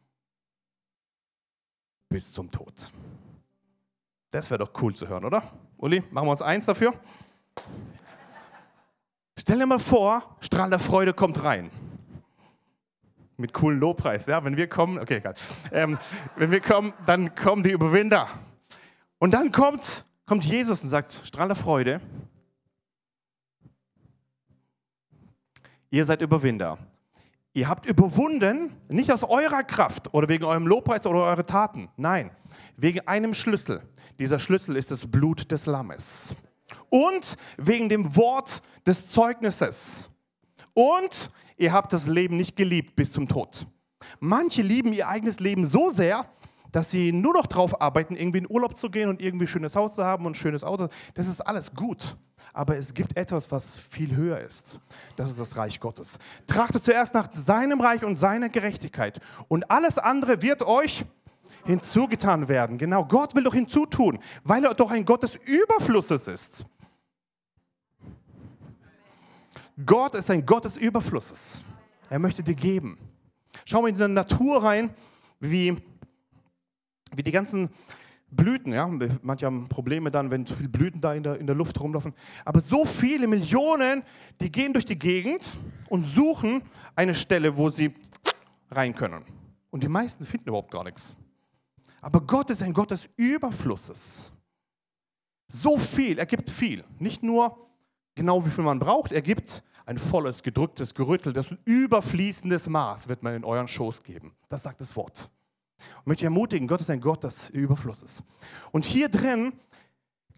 bis 2.08 2.32
zum 2.32 2.50
Tod. 2.50 2.90
Das 4.30 4.50
wäre 4.50 4.58
doch 4.58 4.82
cool 4.82 4.94
zu 4.94 5.06
hören, 5.06 5.24
oder? 5.24 5.42
Uli, 5.78 6.02
machen 6.10 6.26
wir 6.26 6.30
uns 6.32 6.42
eins 6.42 6.66
dafür? 6.66 6.94
Stell 9.38 9.58
dir 9.58 9.66
mal 9.66 9.78
vor, 9.78 10.36
Strahl 10.40 10.70
der 10.70 10.78
Freude 10.78 11.12
kommt 11.12 11.42
rein. 11.42 11.70
mit 13.36 13.52
coolen 13.52 13.80
Lobpreis. 13.80 14.26
Ja, 14.26 14.44
wenn 14.44 14.56
wir 14.56 14.68
kommen, 14.68 14.98
okay, 14.98 15.16
egal. 15.16 15.34
Ähm, 15.72 15.98
wenn 16.36 16.50
wir 16.50 16.60
kommen, 16.60 16.92
dann 17.06 17.34
kommen 17.34 17.62
die 17.62 17.70
Überwinder. 17.70 18.28
Und 19.18 19.32
dann 19.32 19.50
kommt, 19.50 20.04
kommt 20.26 20.44
Jesus 20.44 20.82
und 20.82 20.88
sagt, 20.88 21.22
Strahl 21.24 21.48
der 21.48 21.56
Freude, 21.56 22.00
ihr 25.94 26.04
seid 26.04 26.20
Überwinder. 26.22 26.76
Ihr 27.52 27.68
habt 27.68 27.86
überwunden, 27.86 28.74
nicht 28.88 29.12
aus 29.12 29.22
eurer 29.22 29.62
Kraft 29.62 30.12
oder 30.12 30.28
wegen 30.28 30.44
eurem 30.44 30.66
Lobpreis 30.66 31.06
oder 31.06 31.20
eurer 31.20 31.46
Taten. 31.46 31.88
Nein, 31.96 32.32
wegen 32.76 33.06
einem 33.06 33.32
Schlüssel. 33.32 33.80
Dieser 34.18 34.40
Schlüssel 34.40 34.76
ist 34.76 34.90
das 34.90 35.06
Blut 35.08 35.52
des 35.52 35.66
Lammes. 35.66 36.34
Und 36.90 37.36
wegen 37.58 37.88
dem 37.88 38.16
Wort 38.16 38.60
des 38.84 39.12
Zeugnisses. 39.12 40.10
Und 40.72 41.30
ihr 41.56 41.72
habt 41.72 41.92
das 41.92 42.08
Leben 42.08 42.36
nicht 42.36 42.56
geliebt 42.56 42.96
bis 42.96 43.12
zum 43.12 43.28
Tod. 43.28 43.64
Manche 44.18 44.62
lieben 44.62 44.92
ihr 44.92 45.08
eigenes 45.08 45.38
Leben 45.38 45.64
so 45.64 45.90
sehr, 45.90 46.26
dass 46.74 46.90
sie 46.90 47.12
nur 47.12 47.34
noch 47.34 47.46
darauf 47.46 47.80
arbeiten, 47.80 48.16
irgendwie 48.16 48.38
in 48.38 48.50
Urlaub 48.50 48.76
zu 48.76 48.90
gehen 48.90 49.08
und 49.08 49.22
irgendwie 49.22 49.44
ein 49.44 49.48
schönes 49.48 49.76
Haus 49.76 49.94
zu 49.94 50.04
haben 50.04 50.26
und 50.26 50.32
ein 50.32 50.34
schönes 50.34 50.64
Auto. 50.64 50.88
Das 51.14 51.28
ist 51.28 51.40
alles 51.40 51.72
gut. 51.72 52.16
Aber 52.52 52.76
es 52.76 52.92
gibt 52.92 53.16
etwas, 53.16 53.52
was 53.52 53.78
viel 53.78 54.16
höher 54.16 54.40
ist. 54.40 54.80
Das 55.14 55.30
ist 55.30 55.38
das 55.38 55.56
Reich 55.56 55.78
Gottes. 55.78 56.18
Trachtet 56.48 56.82
zuerst 56.82 57.14
nach 57.14 57.28
seinem 57.32 57.80
Reich 57.80 58.02
und 58.02 58.16
seiner 58.16 58.48
Gerechtigkeit. 58.48 59.20
Und 59.46 59.70
alles 59.70 59.98
andere 59.98 60.42
wird 60.42 60.62
euch 60.62 61.04
hinzugetan 61.64 62.48
werden. 62.48 62.76
Genau, 62.76 63.04
Gott 63.04 63.36
will 63.36 63.44
doch 63.44 63.54
hinzutun, 63.54 64.18
weil 64.42 64.64
er 64.64 64.74
doch 64.74 64.90
ein 64.90 65.04
Gott 65.04 65.22
des 65.22 65.36
Überflusses 65.36 66.26
ist. 66.26 66.66
Gott 69.86 70.16
ist 70.16 70.28
ein 70.28 70.44
Gott 70.44 70.64
des 70.64 70.76
Überflusses. 70.76 71.62
Er 72.10 72.18
möchte 72.18 72.42
dir 72.42 72.56
geben. 72.56 72.98
Schau 73.64 73.80
mal 73.80 73.90
in 73.90 73.96
die 73.96 74.08
Natur 74.08 74.60
rein, 74.60 74.90
wie, 75.38 75.76
wie 77.16 77.22
die 77.22 77.32
ganzen 77.32 77.70
Blüten, 78.30 78.72
ja, 78.72 78.90
manche 79.22 79.46
haben 79.46 79.68
Probleme 79.68 80.10
dann, 80.10 80.30
wenn 80.30 80.44
zu 80.44 80.54
viele 80.54 80.68
Blüten 80.68 81.00
da 81.00 81.14
in 81.14 81.22
der, 81.22 81.38
in 81.38 81.46
der 81.46 81.54
Luft 81.54 81.80
rumlaufen. 81.80 82.14
Aber 82.44 82.60
so 82.60 82.84
viele 82.84 83.26
Millionen, 83.26 84.02
die 84.40 84.50
gehen 84.50 84.72
durch 84.72 84.84
die 84.84 84.98
Gegend 84.98 85.56
und 85.88 86.04
suchen 86.04 86.62
eine 86.96 87.14
Stelle, 87.14 87.56
wo 87.56 87.70
sie 87.70 87.94
rein 88.70 88.94
können. 88.94 89.24
Und 89.70 89.82
die 89.82 89.88
meisten 89.88 90.24
finden 90.24 90.48
überhaupt 90.48 90.70
gar 90.70 90.84
nichts. 90.84 91.16
Aber 92.00 92.20
Gott 92.20 92.50
ist 92.50 92.62
ein 92.62 92.72
Gott 92.72 92.90
des 92.90 93.08
Überflusses. 93.16 94.30
So 95.46 95.78
viel, 95.78 96.18
er 96.18 96.26
gibt 96.26 96.50
viel. 96.50 96.84
Nicht 96.98 97.22
nur 97.22 97.56
genau 98.14 98.44
wie 98.44 98.50
viel 98.50 98.64
man 98.64 98.78
braucht, 98.78 99.12
er 99.12 99.22
gibt 99.22 99.62
ein 99.86 99.98
volles, 99.98 100.42
gedrücktes, 100.42 100.94
gerütteltes, 100.94 101.54
überfließendes 101.64 102.68
Maß 102.68 103.08
wird 103.08 103.22
man 103.22 103.34
in 103.34 103.44
euren 103.44 103.68
Schoß 103.68 104.02
geben. 104.02 104.32
Das 104.48 104.62
sagt 104.62 104.80
das 104.80 104.96
Wort. 104.96 105.30
Ich 106.00 106.06
möchte 106.06 106.24
ermutigen, 106.24 106.68
Gott 106.68 106.80
ist 106.80 106.90
ein 106.90 107.00
Gott 107.00 107.24
des 107.24 107.48
Überflusses. 107.50 108.22
Und 108.72 108.84
hier 108.84 109.08
drin 109.08 109.52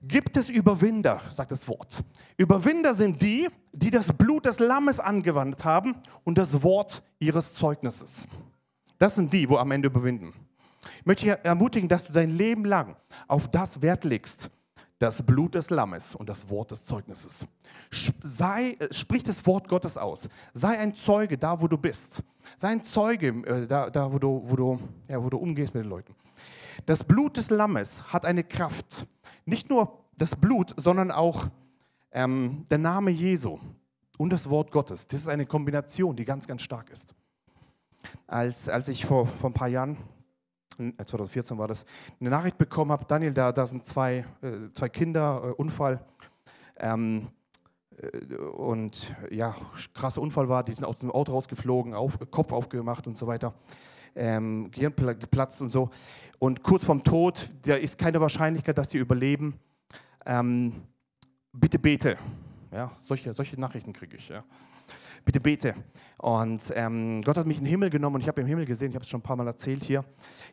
gibt 0.02 0.36
es 0.36 0.48
Überwinder, 0.48 1.20
sagt 1.30 1.50
das 1.50 1.66
Wort. 1.68 2.04
Überwinder 2.36 2.94
sind 2.94 3.22
die, 3.22 3.48
die 3.72 3.90
das 3.90 4.12
Blut 4.12 4.44
des 4.44 4.58
Lammes 4.58 5.00
angewandt 5.00 5.64
haben 5.64 5.96
und 6.24 6.38
das 6.38 6.62
Wort 6.62 7.02
ihres 7.18 7.54
Zeugnisses. 7.54 8.28
Das 8.98 9.14
sind 9.14 9.32
die, 9.32 9.48
wo 9.48 9.56
am 9.56 9.70
Ende 9.72 9.88
überwinden. 9.88 10.32
Ich 11.00 11.06
möchte 11.06 11.44
ermutigen, 11.44 11.88
dass 11.88 12.04
du 12.04 12.12
dein 12.12 12.30
Leben 12.30 12.64
lang 12.64 12.96
auf 13.28 13.48
das 13.50 13.82
Wert 13.82 14.04
legst, 14.04 14.50
das 14.98 15.22
Blut 15.22 15.54
des 15.54 15.70
Lammes 15.70 16.14
und 16.14 16.28
das 16.28 16.48
Wort 16.48 16.70
des 16.70 16.84
Zeugnisses. 16.84 17.46
Sei, 17.90 18.76
äh, 18.78 18.92
sprich 18.92 19.22
das 19.22 19.46
Wort 19.46 19.68
Gottes 19.68 19.96
aus. 19.96 20.28
Sei 20.54 20.78
ein 20.78 20.94
Zeuge 20.94 21.36
da, 21.36 21.60
wo 21.60 21.68
du 21.68 21.76
bist. 21.76 22.22
Sei 22.56 22.68
ein 22.68 22.82
Zeuge 22.82 23.28
äh, 23.28 23.66
da, 23.66 23.90
da 23.90 24.10
wo, 24.12 24.18
du, 24.18 24.42
wo, 24.44 24.56
du, 24.56 24.78
ja, 25.08 25.22
wo 25.22 25.28
du 25.28 25.36
umgehst 25.36 25.74
mit 25.74 25.84
den 25.84 25.90
Leuten. 25.90 26.14
Das 26.86 27.04
Blut 27.04 27.36
des 27.36 27.50
Lammes 27.50 28.12
hat 28.12 28.24
eine 28.24 28.44
Kraft. 28.44 29.06
Nicht 29.44 29.68
nur 29.68 30.04
das 30.16 30.34
Blut, 30.36 30.74
sondern 30.76 31.10
auch 31.10 31.48
ähm, 32.12 32.64
der 32.70 32.78
Name 32.78 33.10
Jesu 33.10 33.58
und 34.18 34.30
das 34.30 34.48
Wort 34.48 34.72
Gottes. 34.72 35.06
Das 35.06 35.20
ist 35.20 35.28
eine 35.28 35.46
Kombination, 35.46 36.16
die 36.16 36.24
ganz, 36.24 36.46
ganz 36.46 36.62
stark 36.62 36.90
ist. 36.90 37.14
Als, 38.26 38.68
als 38.68 38.88
ich 38.88 39.04
vor, 39.04 39.26
vor 39.26 39.50
ein 39.50 39.54
paar 39.54 39.68
Jahren 39.68 39.98
2014 40.76 41.56
äh, 41.56 41.60
war 41.60 41.68
das, 41.68 41.84
eine 42.20 42.30
Nachricht 42.30 42.58
bekommen 42.58 42.92
habe, 42.92 43.04
Daniel, 43.06 43.32
da, 43.32 43.52
da 43.52 43.66
sind 43.66 43.84
zwei, 43.84 44.24
äh, 44.42 44.72
zwei 44.72 44.88
Kinder, 44.88 45.42
äh, 45.44 45.50
Unfall. 45.52 46.04
Ähm, 46.78 47.28
äh, 47.96 48.34
und 48.36 49.14
ja, 49.30 49.54
krasser 49.94 50.20
Unfall 50.20 50.48
war, 50.48 50.64
die 50.64 50.72
sind 50.72 50.84
aus 50.84 50.98
dem 50.98 51.10
Auto 51.10 51.32
rausgeflogen, 51.32 51.94
auf, 51.94 52.18
Kopf 52.30 52.52
aufgemacht 52.52 53.06
und 53.06 53.16
so 53.16 53.26
weiter. 53.26 53.54
Ähm, 54.14 54.70
Gehirn 54.70 54.94
geplatzt 54.94 55.60
und 55.60 55.70
so. 55.70 55.90
Und 56.38 56.62
kurz 56.62 56.84
vorm 56.84 57.04
Tod, 57.04 57.50
da 57.62 57.74
ist 57.74 57.98
keine 57.98 58.20
Wahrscheinlichkeit, 58.20 58.78
dass 58.78 58.90
sie 58.90 58.98
überleben. 58.98 59.58
Ähm, 60.24 60.72
bitte 61.52 61.78
bete. 61.78 62.16
Ja, 62.72 62.90
solche, 62.98 63.32
solche 63.34 63.60
Nachrichten 63.60 63.92
kriege 63.92 64.16
ich. 64.16 64.28
Ja 64.28 64.44
bitte 65.26 65.40
bete. 65.40 65.74
Und 66.18 66.72
ähm, 66.74 67.20
Gott 67.22 67.36
hat 67.36 67.46
mich 67.46 67.58
in 67.58 67.64
den 67.64 67.70
Himmel 67.70 67.90
genommen 67.90 68.14
und 68.14 68.20
ich 68.22 68.28
habe 68.28 68.40
im 68.40 68.46
Himmel 68.46 68.64
gesehen, 68.64 68.90
ich 68.90 68.94
habe 68.94 69.02
es 69.02 69.08
schon 69.10 69.20
ein 69.20 69.24
paar 69.24 69.36
Mal 69.36 69.46
erzählt 69.48 69.82
hier, 69.82 70.04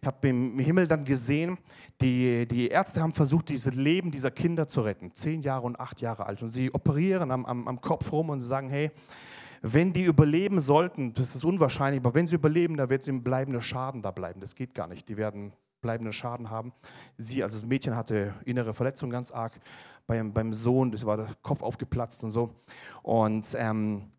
ich 0.02 0.06
habe 0.06 0.28
im 0.28 0.60
Himmel 0.60 0.88
dann 0.88 1.06
gesehen, 1.06 1.58
die, 2.02 2.46
die 2.48 2.68
Ärzte 2.68 3.02
haben 3.02 3.14
versucht, 3.14 3.50
dieses 3.50 3.76
Leben 3.76 4.12
dieser 4.12 4.32
Kinder 4.32 4.68
zu 4.68 4.82
retten, 4.82 5.14
zehn 5.14 5.42
Jahre 5.44 5.66
und 5.66 5.80
acht 5.80 6.02
Jahre 6.02 6.26
alt. 6.26 6.42
Und 6.42 6.50
sie 6.50 6.74
operieren 6.74 7.32
am, 7.32 7.46
am, 7.46 7.68
am 7.68 7.80
Kopf 7.80 8.12
rum 8.12 8.30
und 8.30 8.42
sagen, 8.42 8.68
hey, 8.68 8.92
wenn 9.62 9.94
die 9.94 10.04
überleben 10.04 10.60
sollten, 10.60 11.14
das 11.14 11.36
ist 11.36 11.46
unwahrscheinlich, 11.46 12.02
aber 12.02 12.14
wenn 12.16 12.28
sie 12.28 12.36
überleben, 12.36 12.76
dann 12.76 12.90
wird 12.90 13.08
ein 13.08 13.24
bleibender 13.24 13.62
Schaden 13.62 14.02
da 14.02 14.12
bleiben. 14.12 14.42
Das 14.42 14.56
geht 14.56 14.74
gar 14.74 14.88
nicht. 14.88 15.08
Die 15.08 15.16
werden 15.16 15.54
bleibenden 15.82 16.14
Schaden 16.14 16.50
haben. 16.50 16.74
Sie, 17.18 17.44
also 17.44 17.60
das 17.60 17.68
Mädchen 17.68 17.96
hatte 17.96 18.34
innere 18.44 18.74
Verletzungen 18.74 19.12
ganz 19.12 19.32
arg. 19.32 19.60
Beim, 20.08 20.34
beim 20.34 20.54
Sohn, 20.54 20.92
das 20.92 21.06
war 21.06 21.16
der 21.16 21.30
Kopf 21.44 21.62
aufgeplatzt 21.62 22.24
und 22.24 22.32
so. 22.32 22.56
Und 23.04 23.56
ähm, 23.58 24.13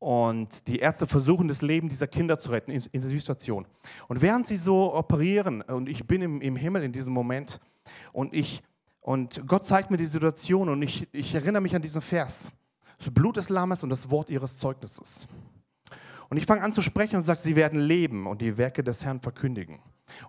und 0.00 0.66
die 0.66 0.78
Ärzte 0.78 1.06
versuchen, 1.06 1.46
das 1.46 1.60
Leben 1.62 1.88
dieser 1.88 2.06
Kinder 2.06 2.38
zu 2.38 2.50
retten 2.50 2.72
in, 2.72 2.82
in 2.90 3.00
dieser 3.02 3.10
Situation. 3.10 3.66
Und 4.08 4.22
während 4.22 4.46
sie 4.46 4.56
so 4.56 4.94
operieren, 4.94 5.60
und 5.62 5.88
ich 5.88 6.06
bin 6.06 6.22
im, 6.22 6.40
im 6.40 6.56
Himmel 6.56 6.82
in 6.82 6.90
diesem 6.90 7.12
Moment, 7.12 7.60
und, 8.12 8.34
ich, 8.34 8.62
und 9.00 9.46
Gott 9.46 9.66
zeigt 9.66 9.90
mir 9.90 9.98
die 9.98 10.06
Situation, 10.06 10.70
und 10.70 10.82
ich, 10.82 11.06
ich 11.12 11.34
erinnere 11.34 11.60
mich 11.60 11.76
an 11.76 11.82
diesen 11.82 12.00
Vers. 12.00 12.50
Das 12.98 13.10
Blut 13.10 13.36
des 13.36 13.50
Lammes 13.50 13.82
und 13.82 13.90
das 13.90 14.10
Wort 14.10 14.30
ihres 14.30 14.56
Zeugnisses. 14.56 15.28
Und 16.30 16.38
ich 16.38 16.46
fange 16.46 16.62
an 16.62 16.72
zu 16.72 16.80
sprechen 16.80 17.16
und 17.16 17.22
sage, 17.22 17.40
sie 17.40 17.54
werden 17.54 17.78
leben 17.78 18.26
und 18.26 18.40
die 18.40 18.56
Werke 18.56 18.82
des 18.82 19.04
Herrn 19.04 19.20
verkündigen. 19.20 19.80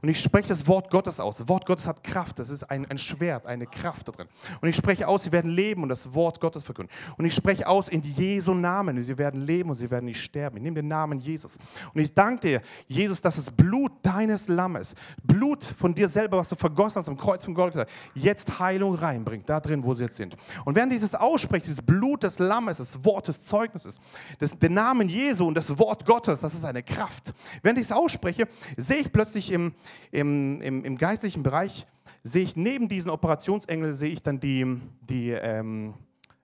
Und 0.01 0.09
ich 0.09 0.21
spreche 0.21 0.49
das 0.49 0.67
Wort 0.67 0.89
Gottes 0.89 1.19
aus. 1.19 1.37
Das 1.37 1.47
Wort 1.47 1.65
Gottes 1.65 1.87
hat 1.87 2.03
Kraft. 2.03 2.39
Das 2.39 2.49
ist 2.49 2.63
ein, 2.69 2.85
ein 2.89 2.97
Schwert, 2.97 3.45
eine 3.45 3.67
Kraft 3.67 4.07
da 4.07 4.11
drin. 4.11 4.27
Und 4.61 4.69
ich 4.69 4.75
spreche 4.75 5.07
aus, 5.07 5.23
sie 5.23 5.31
werden 5.31 5.51
leben 5.51 5.83
und 5.83 5.89
das 5.89 6.13
Wort 6.13 6.39
Gottes 6.39 6.63
verkünden. 6.63 6.93
Und 7.17 7.25
ich 7.25 7.33
spreche 7.33 7.67
aus 7.67 7.87
in 7.87 8.01
Jesu 8.01 8.53
Namen. 8.53 9.01
Sie 9.03 9.17
werden 9.17 9.41
leben 9.41 9.69
und 9.69 9.75
sie 9.75 9.89
werden 9.89 10.05
nicht 10.05 10.21
sterben. 10.21 10.57
Ich 10.57 10.63
nehme 10.63 10.75
den 10.75 10.87
Namen 10.87 11.19
Jesus. 11.19 11.57
Und 11.93 12.01
ich 12.01 12.13
danke 12.13 12.47
dir, 12.47 12.61
Jesus, 12.87 13.21
dass 13.21 13.35
das 13.35 13.51
Blut 13.51 13.91
deines 14.01 14.47
Lammes, 14.47 14.93
Blut 15.23 15.63
von 15.63 15.93
dir 15.93 16.07
selber, 16.07 16.37
was 16.37 16.49
du 16.49 16.55
vergossen 16.55 16.99
hast 16.99 17.09
am 17.09 17.17
Kreuz 17.17 17.45
von 17.45 17.53
Golgatha, 17.53 17.85
jetzt 18.13 18.59
Heilung 18.59 18.95
reinbringt, 18.95 19.49
da 19.49 19.59
drin, 19.59 19.83
wo 19.83 19.93
sie 19.93 20.03
jetzt 20.03 20.17
sind. 20.17 20.35
Und 20.65 20.75
während 20.75 20.91
dieses 20.91 21.15
ausspricht, 21.15 21.65
dieses 21.65 21.81
Blut 21.81 22.23
des 22.23 22.39
Lammes, 22.39 22.77
das 22.77 23.03
Wort 23.05 23.27
des 23.27 23.45
Zeugnisses, 23.45 23.97
das, 24.39 24.57
den 24.57 24.73
Namen 24.73 25.09
Jesu 25.09 25.47
und 25.47 25.55
das 25.55 25.77
Wort 25.77 26.05
Gottes, 26.05 26.39
das 26.41 26.53
ist 26.53 26.65
eine 26.65 26.83
Kraft. 26.83 27.33
Während 27.61 27.79
ich 27.79 27.85
es 27.85 27.91
ausspreche, 27.91 28.47
sehe 28.77 28.99
ich 28.99 29.11
plötzlich 29.11 29.51
im, 29.51 29.70
im, 30.11 30.61
im, 30.61 30.83
im 30.83 30.97
geistlichen 30.97 31.43
Bereich 31.43 31.85
sehe 32.23 32.43
ich 32.43 32.55
neben 32.55 32.87
diesen 32.87 33.09
Operationsengeln, 33.09 33.95
sehe 33.95 34.09
ich 34.09 34.23
dann 34.23 34.39
die, 34.39 34.79
die 35.01 35.31
ähm, 35.31 35.93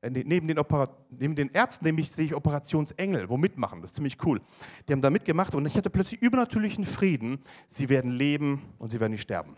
äh, 0.01 0.09
neben, 0.09 0.47
den 0.47 0.59
neben 1.09 1.35
den 1.35 1.49
Ärzten 1.51 1.85
nämlich 1.85 2.11
sehe 2.11 2.25
ich 2.25 2.35
Operationsengel, 2.35 3.29
wo 3.29 3.37
mitmachen. 3.37 3.81
Das 3.81 3.91
ist 3.91 3.95
ziemlich 3.95 4.17
cool. 4.25 4.41
Die 4.87 4.93
haben 4.93 5.01
da 5.01 5.09
mitgemacht 5.09 5.55
und 5.55 5.65
ich 5.65 5.75
hatte 5.75 5.89
plötzlich 5.89 6.21
übernatürlichen 6.21 6.83
Frieden. 6.83 7.39
Sie 7.67 7.89
werden 7.89 8.11
leben 8.11 8.61
und 8.77 8.91
sie 8.91 8.99
werden 8.99 9.11
nicht 9.11 9.21
sterben. 9.21 9.55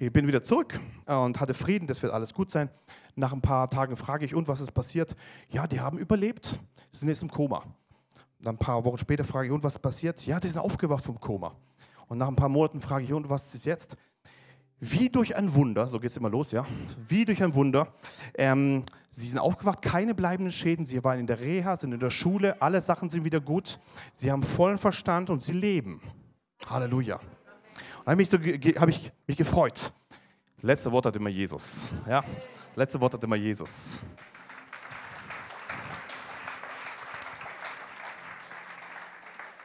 Ich 0.00 0.12
bin 0.12 0.28
wieder 0.28 0.44
zurück 0.44 0.78
und 1.06 1.40
hatte 1.40 1.54
Frieden, 1.54 1.88
das 1.88 2.02
wird 2.04 2.12
alles 2.12 2.32
gut 2.32 2.52
sein. 2.52 2.70
Nach 3.16 3.32
ein 3.32 3.40
paar 3.40 3.68
Tagen 3.68 3.96
frage 3.96 4.24
ich, 4.24 4.34
und 4.34 4.46
was 4.46 4.60
ist 4.60 4.70
passiert? 4.70 5.16
Ja, 5.50 5.66
die 5.66 5.80
haben 5.80 5.98
überlebt, 5.98 6.56
sind 6.92 7.08
jetzt 7.08 7.22
im 7.22 7.28
Koma. 7.28 7.64
Dann 8.40 8.54
ein 8.54 8.58
paar 8.58 8.84
Wochen 8.84 8.98
später 8.98 9.24
frage 9.24 9.48
ich, 9.48 9.52
und 9.52 9.64
was 9.64 9.74
ist 9.74 9.80
passiert? 9.80 10.24
Ja, 10.24 10.38
die 10.38 10.46
sind 10.46 10.60
aufgewacht 10.60 11.04
vom 11.04 11.18
Koma. 11.18 11.56
Und 12.08 12.18
nach 12.18 12.28
ein 12.28 12.36
paar 12.36 12.48
Monaten 12.48 12.80
frage 12.80 13.04
ich, 13.04 13.12
und 13.12 13.28
was 13.28 13.54
ist 13.54 13.66
jetzt? 13.66 13.96
Wie 14.80 15.08
durch 15.08 15.36
ein 15.36 15.52
Wunder, 15.54 15.88
so 15.88 15.98
geht 15.98 16.10
es 16.10 16.16
immer 16.16 16.30
los, 16.30 16.52
ja, 16.52 16.64
wie 17.08 17.24
durch 17.24 17.42
ein 17.42 17.52
Wunder, 17.54 17.92
ähm, 18.34 18.84
sie 19.10 19.26
sind 19.26 19.38
aufgewacht, 19.38 19.82
keine 19.82 20.14
bleibenden 20.14 20.52
Schäden, 20.52 20.84
sie 20.84 21.02
waren 21.02 21.18
in 21.18 21.26
der 21.26 21.40
Reha, 21.40 21.76
sind 21.76 21.92
in 21.92 21.98
der 21.98 22.10
Schule, 22.10 22.62
alle 22.62 22.80
Sachen 22.80 23.08
sind 23.08 23.24
wieder 23.24 23.40
gut, 23.40 23.80
sie 24.14 24.30
haben 24.30 24.44
vollen 24.44 24.78
Verstand 24.78 25.30
und 25.30 25.42
sie 25.42 25.52
leben. 25.52 26.00
Halleluja. 26.68 27.16
Und 27.16 28.06
da 28.06 28.12
habe 28.12 28.22
ich, 28.22 28.30
so, 28.30 28.38
hab 28.38 28.88
ich 28.88 29.10
mich 29.26 29.36
gefreut. 29.36 29.92
Letzte 30.62 30.92
Wort 30.92 31.06
hat 31.06 31.16
immer 31.16 31.30
Jesus. 31.30 31.92
Ja? 32.06 32.22
Letzte 32.76 33.00
Wort 33.00 33.14
hat 33.14 33.24
immer 33.24 33.36
Jesus. 33.36 34.04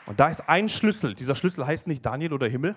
Und 0.06 0.20
da 0.20 0.28
ist 0.28 0.48
ein 0.50 0.68
Schlüssel. 0.68 1.14
Dieser 1.14 1.36
Schlüssel 1.36 1.66
heißt 1.66 1.88
nicht 1.88 2.06
Daniel 2.06 2.34
oder 2.34 2.48
Himmel. 2.48 2.76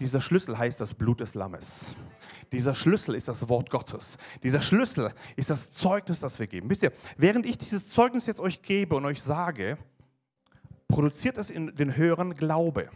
Dieser 0.00 0.20
Schlüssel 0.20 0.58
heißt 0.58 0.80
das 0.80 0.94
Blut 0.94 1.20
des 1.20 1.34
Lammes. 1.34 1.94
Dieser 2.50 2.74
Schlüssel 2.74 3.14
ist 3.14 3.28
das 3.28 3.48
Wort 3.48 3.70
Gottes. 3.70 4.18
Dieser 4.42 4.60
Schlüssel 4.60 5.12
ist 5.36 5.50
das 5.50 5.70
Zeugnis, 5.72 6.20
das 6.20 6.38
wir 6.38 6.48
geben. 6.48 6.68
Wisst 6.68 6.82
ihr, 6.82 6.92
während 7.16 7.46
ich 7.46 7.58
dieses 7.58 7.88
Zeugnis 7.90 8.26
jetzt 8.26 8.40
euch 8.40 8.60
gebe 8.60 8.96
und 8.96 9.04
euch 9.04 9.22
sage, 9.22 9.78
produziert 10.88 11.38
es 11.38 11.50
in 11.50 11.74
den 11.74 11.96
Hörern 11.96 12.34
Glaube. 12.34 12.88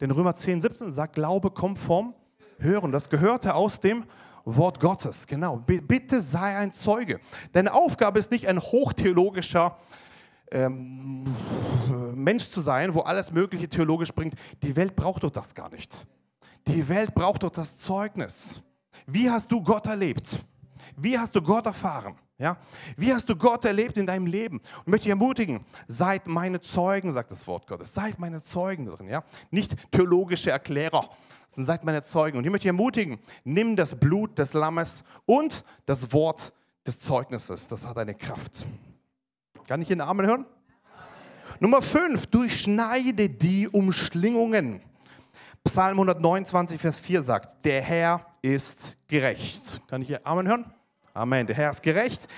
Denn 0.00 0.12
Römer 0.12 0.36
10, 0.36 0.60
17 0.60 0.92
sagt, 0.92 1.14
Glaube 1.14 1.50
kommt 1.50 1.78
vom 1.78 2.14
Hören. 2.58 2.92
Das 2.92 3.10
gehörte 3.10 3.54
aus 3.54 3.80
dem 3.80 4.04
Wort 4.44 4.78
Gottes. 4.78 5.26
Genau. 5.26 5.56
Bitte 5.56 6.20
sei 6.20 6.56
ein 6.56 6.72
Zeuge. 6.72 7.18
Deine 7.52 7.72
Aufgabe 7.72 8.20
ist 8.20 8.30
nicht 8.30 8.46
ein 8.46 8.60
hochtheologischer 8.60 9.76
ähm, 10.54 11.24
Mensch 12.14 12.48
zu 12.48 12.60
sein, 12.60 12.94
wo 12.94 13.00
alles 13.00 13.30
Mögliche 13.30 13.68
theologisch 13.68 14.12
bringt. 14.12 14.34
Die 14.62 14.74
Welt 14.76 14.96
braucht 14.96 15.24
doch 15.24 15.30
das 15.30 15.54
gar 15.54 15.68
nicht. 15.70 16.06
Die 16.66 16.88
Welt 16.88 17.14
braucht 17.14 17.42
doch 17.42 17.50
das 17.50 17.78
Zeugnis. 17.78 18.62
Wie 19.06 19.28
hast 19.28 19.52
du 19.52 19.62
Gott 19.62 19.86
erlebt? 19.86 20.40
Wie 20.96 21.18
hast 21.18 21.34
du 21.34 21.42
Gott 21.42 21.66
erfahren? 21.66 22.14
Ja? 22.38 22.56
Wie 22.96 23.12
hast 23.12 23.28
du 23.28 23.36
Gott 23.36 23.64
erlebt 23.64 23.96
in 23.96 24.06
deinem 24.06 24.26
Leben? 24.26 24.58
Und 24.58 24.88
möchte 24.88 25.04
dich 25.04 25.10
ermutigen, 25.10 25.64
seid 25.88 26.26
meine 26.26 26.60
Zeugen, 26.60 27.10
sagt 27.10 27.30
das 27.30 27.46
Wort 27.46 27.66
Gottes. 27.66 27.92
Seid 27.92 28.18
meine 28.18 28.40
Zeugen 28.40 28.86
drin. 28.86 29.08
Ja? 29.08 29.24
Nicht 29.50 29.76
theologische 29.90 30.50
Erklärer, 30.50 31.08
sondern 31.50 31.66
seid 31.66 31.84
meine 31.84 32.02
Zeugen. 32.02 32.38
Und 32.38 32.44
ich 32.44 32.50
möchte 32.50 32.62
dich 32.62 32.68
ermutigen, 32.68 33.18
nimm 33.44 33.76
das 33.76 33.98
Blut 33.98 34.38
des 34.38 34.52
Lammes 34.52 35.04
und 35.26 35.64
das 35.86 36.12
Wort 36.12 36.52
des 36.86 37.00
Zeugnisses. 37.00 37.68
Das 37.68 37.86
hat 37.86 37.98
eine 37.98 38.14
Kraft. 38.14 38.66
Kann 39.66 39.80
ich 39.80 39.88
den 39.88 40.02
Amen 40.02 40.26
hören? 40.26 40.44
Amen. 40.44 41.56
Nummer 41.58 41.80
5, 41.80 42.26
durchschneide 42.26 43.30
die 43.30 43.66
Umschlingungen. 43.66 44.82
Psalm 45.64 45.92
129, 45.92 46.78
Vers 46.78 47.00
4 47.00 47.22
sagt, 47.22 47.64
der 47.64 47.80
Herr 47.80 48.26
ist 48.42 48.98
gerecht. 49.08 49.80
Kann 49.88 50.02
ich 50.02 50.08
hier 50.08 50.26
Amen 50.26 50.46
hören? 50.46 50.70
Amen. 51.14 51.46
Der 51.46 51.56
Herr 51.56 51.70
ist 51.70 51.82
gerecht. 51.82 52.28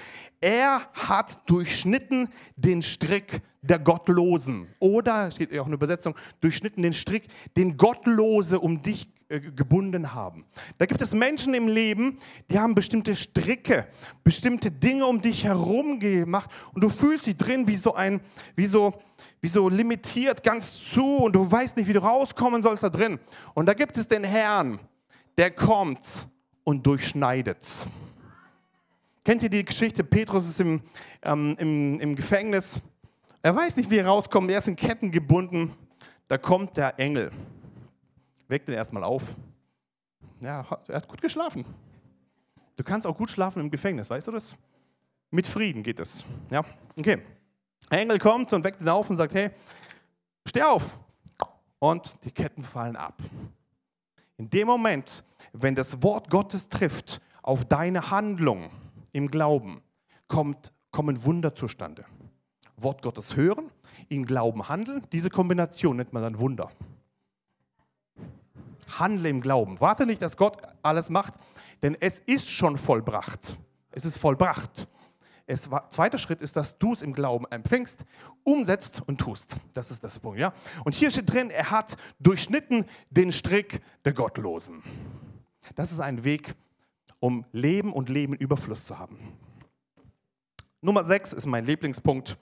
Er 0.40 0.82
hat 0.92 1.40
durchschnitten 1.50 2.28
den 2.54 2.82
Strick 2.82 3.40
der 3.60 3.80
Gottlosen. 3.80 4.68
Oder, 4.78 5.32
steht 5.32 5.58
auch 5.58 5.66
eine 5.66 5.74
Übersetzung, 5.74 6.14
durchschnitten 6.40 6.82
den 6.82 6.92
Strick, 6.92 7.26
den 7.56 7.76
Gottlose 7.76 8.60
um 8.60 8.82
dich 8.82 9.08
gebunden 9.28 10.14
haben. 10.14 10.44
Da 10.78 10.86
gibt 10.86 11.02
es 11.02 11.12
Menschen 11.12 11.54
im 11.54 11.66
Leben, 11.66 12.18
die 12.48 12.58
haben 12.58 12.74
bestimmte 12.74 13.16
Stricke, 13.16 13.88
bestimmte 14.22 14.70
Dinge 14.70 15.06
um 15.06 15.20
dich 15.20 15.44
herum 15.44 15.98
gemacht 15.98 16.50
und 16.74 16.82
du 16.82 16.88
fühlst 16.88 17.26
dich 17.26 17.36
drin 17.36 17.66
wie 17.66 17.76
so 17.76 17.94
ein, 17.94 18.20
wie 18.54 18.66
so, 18.66 18.94
wie 19.40 19.48
so 19.48 19.68
limitiert, 19.68 20.44
ganz 20.44 20.78
zu 20.78 21.16
und 21.16 21.34
du 21.34 21.50
weißt 21.50 21.76
nicht, 21.76 21.88
wie 21.88 21.92
du 21.92 22.02
rauskommen 22.02 22.62
sollst 22.62 22.84
da 22.84 22.88
drin. 22.88 23.18
Und 23.54 23.66
da 23.66 23.74
gibt 23.74 23.96
es 23.96 24.06
den 24.06 24.22
Herrn, 24.22 24.78
der 25.36 25.50
kommt 25.50 26.28
und 26.62 26.86
durchschneidet. 26.86 27.88
Kennt 29.24 29.42
ihr 29.42 29.50
die 29.50 29.64
Geschichte? 29.64 30.04
Petrus 30.04 30.48
ist 30.48 30.60
im, 30.60 30.80
ähm, 31.22 31.56
im, 31.58 31.98
im 31.98 32.14
Gefängnis. 32.14 32.80
Er 33.42 33.56
weiß 33.56 33.76
nicht, 33.76 33.90
wie 33.90 33.98
er 33.98 34.06
rauskommt. 34.06 34.48
Er 34.52 34.58
ist 34.58 34.68
in 34.68 34.76
Ketten 34.76 35.10
gebunden. 35.10 35.72
Da 36.28 36.38
kommt 36.38 36.76
der 36.76 36.98
Engel 37.00 37.32
weckt 38.48 38.68
ihn 38.68 38.74
erstmal 38.74 39.04
auf. 39.04 39.34
Ja, 40.40 40.64
er 40.88 40.96
hat 40.96 41.08
gut 41.08 41.20
geschlafen. 41.20 41.64
Du 42.76 42.84
kannst 42.84 43.06
auch 43.06 43.16
gut 43.16 43.30
schlafen 43.30 43.60
im 43.60 43.70
Gefängnis, 43.70 44.10
weißt 44.10 44.28
du 44.28 44.32
das? 44.32 44.56
Mit 45.30 45.46
Frieden 45.46 45.82
geht 45.82 46.00
es. 46.00 46.24
Ja, 46.50 46.64
okay. 46.98 47.22
Der 47.90 48.00
Engel 48.00 48.18
kommt 48.18 48.52
und 48.52 48.64
weckt 48.64 48.80
ihn 48.80 48.88
auf 48.88 49.08
und 49.10 49.16
sagt: 49.16 49.34
Hey, 49.34 49.50
steh 50.46 50.62
auf. 50.62 50.98
Und 51.78 52.24
die 52.24 52.30
Ketten 52.30 52.62
fallen 52.62 52.96
ab. 52.96 53.20
In 54.38 54.50
dem 54.50 54.66
Moment, 54.66 55.24
wenn 55.52 55.74
das 55.74 56.02
Wort 56.02 56.30
Gottes 56.30 56.68
trifft 56.68 57.20
auf 57.42 57.64
deine 57.64 58.10
Handlung 58.10 58.70
im 59.12 59.30
Glauben, 59.30 59.82
kommt, 60.28 60.72
kommen 60.90 61.24
Wunder 61.24 61.54
zustande. 61.54 62.04
Wort 62.76 63.02
Gottes 63.02 63.36
hören, 63.36 63.70
in 64.08 64.26
Glauben 64.26 64.68
handeln, 64.68 65.06
diese 65.12 65.30
Kombination 65.30 65.96
nennt 65.96 66.12
man 66.12 66.22
dann 66.22 66.38
Wunder. 66.38 66.70
Handle 68.98 69.28
im 69.28 69.40
Glauben. 69.40 69.80
Warte 69.80 70.06
nicht, 70.06 70.22
dass 70.22 70.36
Gott 70.36 70.58
alles 70.82 71.08
macht, 71.08 71.34
denn 71.82 71.96
es 72.00 72.18
ist 72.20 72.50
schon 72.50 72.78
vollbracht. 72.78 73.58
Es 73.90 74.04
ist 74.04 74.18
vollbracht. 74.18 74.88
Es 75.48 75.70
war, 75.70 75.88
zweiter 75.90 76.18
Schritt 76.18 76.42
ist, 76.42 76.56
dass 76.56 76.76
du 76.78 76.92
es 76.92 77.02
im 77.02 77.12
Glauben 77.12 77.46
empfängst, 77.46 78.04
umsetzt 78.42 79.02
und 79.06 79.18
tust. 79.18 79.58
Das 79.74 79.92
ist 79.92 80.02
das 80.02 80.18
Punkt. 80.18 80.40
Ja? 80.40 80.52
Und 80.84 80.94
hier 80.94 81.10
steht 81.10 81.32
drin, 81.32 81.50
er 81.50 81.70
hat 81.70 81.96
durchschnitten 82.18 82.84
den 83.10 83.32
Strick 83.32 83.80
der 84.04 84.12
Gottlosen. 84.12 84.82
Das 85.76 85.92
ist 85.92 86.00
ein 86.00 86.24
Weg, 86.24 86.54
um 87.20 87.44
Leben 87.52 87.92
und 87.92 88.08
Leben 88.08 88.34
Überfluss 88.34 88.86
zu 88.86 88.98
haben. 88.98 89.18
Nummer 90.80 91.04
6 91.04 91.32
ist 91.32 91.46
mein 91.46 91.64
Lieblingspunkt. 91.64 92.36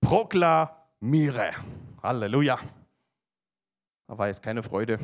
Proklamiere. 0.00 1.50
Halleluja. 2.02 2.58
Da 4.08 4.16
war 4.16 4.28
jetzt 4.28 4.40
keine 4.40 4.62
Freude. 4.62 5.00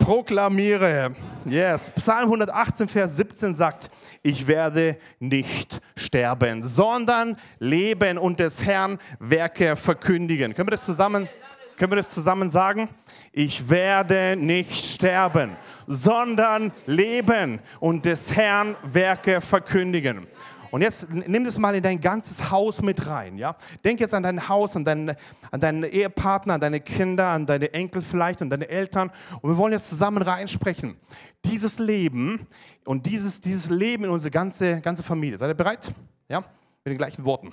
Proklamiere. 0.00 1.14
Yes. 1.44 1.92
Psalm 1.94 2.24
118, 2.24 2.88
Vers 2.88 3.16
17 3.16 3.54
sagt, 3.54 3.90
ich 4.24 4.44
werde 4.48 4.98
nicht 5.20 5.80
sterben, 5.94 6.64
sondern 6.64 7.36
leben 7.60 8.18
und 8.18 8.40
des 8.40 8.66
Herrn 8.66 8.98
Werke 9.20 9.76
verkündigen. 9.76 10.52
Können 10.52 10.66
wir 10.66 10.72
das 10.72 10.84
zusammen, 10.84 11.28
können 11.76 11.92
wir 11.92 11.96
das 11.96 12.12
zusammen 12.12 12.50
sagen? 12.50 12.88
Ich 13.30 13.70
werde 13.70 14.34
nicht 14.36 14.84
sterben, 14.84 15.56
sondern 15.86 16.72
leben 16.86 17.60
und 17.78 18.04
des 18.04 18.34
Herrn 18.34 18.74
Werke 18.82 19.40
verkündigen. 19.40 20.26
Und 20.70 20.82
jetzt 20.82 21.10
nimm 21.10 21.44
das 21.44 21.58
mal 21.58 21.74
in 21.74 21.82
dein 21.82 22.00
ganzes 22.00 22.50
Haus 22.50 22.82
mit 22.82 23.06
rein. 23.06 23.38
Ja? 23.38 23.56
Denk 23.84 24.00
jetzt 24.00 24.14
an 24.14 24.22
dein 24.22 24.48
Haus, 24.48 24.76
an, 24.76 24.84
dein, 24.84 25.14
an 25.50 25.60
deinen 25.60 25.84
Ehepartner, 25.84 26.54
an 26.54 26.60
deine 26.60 26.80
Kinder, 26.80 27.28
an 27.28 27.46
deine 27.46 27.72
Enkel 27.72 28.02
vielleicht, 28.02 28.42
an 28.42 28.50
deine 28.50 28.68
Eltern. 28.68 29.10
Und 29.40 29.50
wir 29.50 29.56
wollen 29.56 29.72
jetzt 29.72 29.88
zusammen 29.88 30.22
reinsprechen. 30.22 30.96
Dieses 31.44 31.78
Leben 31.78 32.46
und 32.84 33.06
dieses, 33.06 33.40
dieses 33.40 33.70
Leben 33.70 34.04
in 34.04 34.10
unsere 34.10 34.30
ganze, 34.30 34.80
ganze 34.80 35.02
Familie. 35.02 35.38
Seid 35.38 35.50
ihr 35.50 35.54
bereit? 35.54 35.92
Ja? 36.28 36.40
Mit 36.40 36.92
den 36.92 36.98
gleichen 36.98 37.24
Worten. 37.24 37.52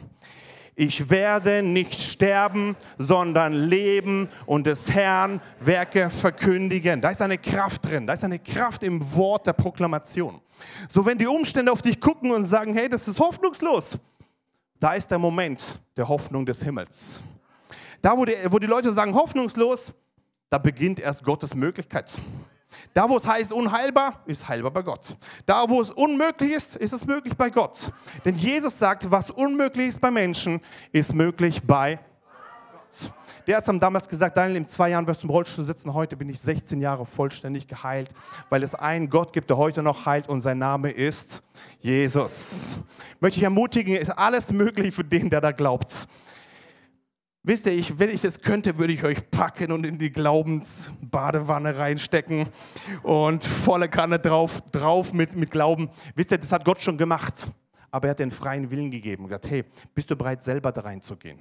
Ich 0.76 1.10
werde 1.10 1.62
nicht 1.62 2.00
sterben, 2.00 2.76
sondern 2.98 3.54
leben 3.54 4.28
und 4.48 4.66
des 4.66 4.90
Herrn 4.92 5.40
Werke 5.60 6.10
verkündigen. 6.10 7.00
Da 7.00 7.12
ist 7.12 7.22
eine 7.22 7.38
Kraft 7.38 7.88
drin, 7.88 8.08
da 8.08 8.14
ist 8.14 8.24
eine 8.24 8.40
Kraft 8.40 8.84
im 8.84 9.14
Wort 9.14 9.46
der 9.46 9.54
Proklamation. 9.54 10.42
So, 10.90 11.06
wenn 11.06 11.18
die 11.18 11.28
Umstände 11.28 11.72
auf 11.72 11.82
dich 11.82 12.00
gucken 12.00 12.32
und 12.32 12.46
sagen, 12.46 12.74
hey, 12.74 12.90
das 12.90 13.08
ist 13.08 13.20
hoffnungslos, 13.20 13.98
da 14.80 14.94
ist 14.94 15.10
der 15.12 15.20
Moment 15.20 15.80
der 15.96 16.08
Hoffnung 16.08 16.46
des 16.46 16.64
Himmels. 16.64 17.24
Da, 18.02 18.18
wo 18.18 18.26
die, 18.26 18.34
wo 18.50 18.58
die 18.58 18.68
Leute 18.68 18.92
sagen, 18.92 19.14
hoffnungslos, 19.14 19.94
da 20.50 20.58
beginnt 20.58 21.00
erst 21.00 21.24
Gottes 21.24 21.54
Möglichkeit. 21.54 22.20
Da, 22.94 23.10
wo 23.10 23.18
es 23.18 23.28
heißt 23.28 23.54
unheilbar, 23.54 24.22
ist 24.26 24.48
heilbar 24.48 24.72
bei 24.72 24.82
Gott. 24.82 25.16
Da, 25.46 25.70
wo 25.70 25.82
es 25.82 25.90
unmöglich 25.90 26.52
ist, 26.52 26.76
ist 26.76 26.94
es 26.94 27.06
möglich 27.06 27.36
bei 27.36 27.50
Gott. 27.50 27.92
Denn 28.26 28.36
Jesus 28.36 28.78
sagt, 28.78 29.10
was 29.10 29.30
unmöglich 29.30 29.90
ist 29.90 30.02
bei 30.02 30.12
Menschen, 30.12 30.62
ist 30.92 31.14
möglich 31.14 31.62
bei 31.64 31.96
Gott. 31.96 32.04
Der 33.48 33.58
hat 33.58 33.82
damals 33.82 34.08
gesagt, 34.08 34.38
Daniel, 34.38 34.58
in 34.58 34.68
zwei 34.68 34.90
Jahren 34.90 35.06
wirst 35.06 35.24
du 35.24 35.28
im 35.28 35.32
Rollstuhl 35.32 35.66
sitzen. 35.66 35.94
Heute 35.94 36.16
bin 36.16 36.30
ich 36.30 36.40
16 36.40 36.80
Jahre 36.80 37.06
vollständig 37.06 37.68
geheilt, 37.68 38.10
weil 38.50 38.64
es 38.64 38.74
einen 38.74 39.10
Gott 39.10 39.34
gibt, 39.34 39.50
der 39.50 39.58
heute 39.58 39.84
noch 39.84 40.06
heilt 40.06 40.30
und 40.30 40.40
sein 40.40 40.60
Name 40.60 40.90
ist 40.90 41.44
Jesus. 41.82 42.80
Möchte 43.20 43.40
ich 43.40 43.44
ermutigen, 43.44 43.96
ist 43.96 44.12
alles 44.12 44.52
möglich 44.52 44.96
für 44.96 45.04
den, 45.04 45.30
der 45.30 45.42
da 45.42 45.52
glaubt. 45.52 46.08
Wisst 47.46 47.66
ihr, 47.66 47.74
ich, 47.74 48.00
wenn 48.00 48.10
ich 48.10 48.22
das 48.22 48.40
könnte, 48.40 48.78
würde 48.78 48.94
ich 48.94 49.04
euch 49.04 49.30
packen 49.30 49.74
und 49.74 49.86
in 49.86 49.98
die 49.98 50.12
Glaubensbadewanne 50.12 51.78
reinstecken 51.78 52.48
und 53.04 53.44
volle 53.44 53.90
Kanne 53.90 54.18
drauf, 54.18 54.62
drauf 54.72 55.12
mit, 55.12 55.36
mit 55.36 55.52
Glauben. 55.52 55.90
Wisst 56.16 56.32
ihr, 56.32 56.38
das 56.38 56.54
hat 56.54 56.64
Gott 56.64 56.82
schon 56.82 56.98
gemacht. 56.98 57.50
Aber 57.92 58.08
er 58.08 58.12
hat 58.12 58.20
den 58.20 58.32
freien 58.32 58.72
Willen 58.72 58.90
gegeben 58.90 59.24
und 59.24 59.30
gesagt, 59.30 59.50
hey, 59.50 59.66
bist 59.94 60.10
du 60.10 60.16
bereit, 60.16 60.42
selber 60.42 60.72
da 60.72 60.82
reinzugehen? 60.82 61.38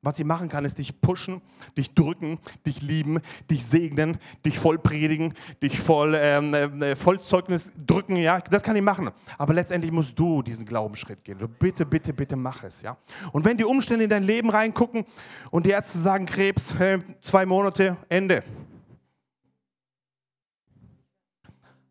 Was 0.00 0.16
sie 0.16 0.22
machen 0.22 0.48
kann, 0.48 0.64
ist 0.64 0.78
dich 0.78 1.00
pushen, 1.00 1.42
dich 1.76 1.92
drücken, 1.92 2.38
dich 2.64 2.82
lieben, 2.82 3.20
dich 3.50 3.64
segnen, 3.64 4.18
dich 4.44 4.56
voll 4.56 4.78
predigen, 4.78 5.34
dich 5.60 5.80
voll 5.80 6.14
ähm, 6.16 6.54
äh, 6.54 6.94
Vollzeugnis 6.94 7.72
drücken. 7.84 8.14
Ja, 8.14 8.40
das 8.40 8.62
kann 8.62 8.76
ich 8.76 8.82
machen. 8.82 9.10
Aber 9.38 9.54
letztendlich 9.54 9.90
musst 9.90 10.16
du 10.16 10.42
diesen 10.42 10.64
Glaubensschritt 10.66 11.24
gehen. 11.24 11.38
Du 11.38 11.48
bitte, 11.48 11.84
bitte, 11.84 12.12
bitte 12.12 12.36
mach 12.36 12.62
es. 12.62 12.80
Ja. 12.80 12.96
Und 13.32 13.44
wenn 13.44 13.56
die 13.56 13.64
Umstände 13.64 14.04
in 14.04 14.10
dein 14.10 14.22
Leben 14.22 14.50
reingucken 14.50 15.04
und 15.50 15.66
die 15.66 15.70
Ärzte 15.70 15.98
sagen 15.98 16.26
Krebs, 16.26 16.78
äh, 16.78 17.00
zwei 17.20 17.44
Monate, 17.44 17.96
Ende. 18.08 18.44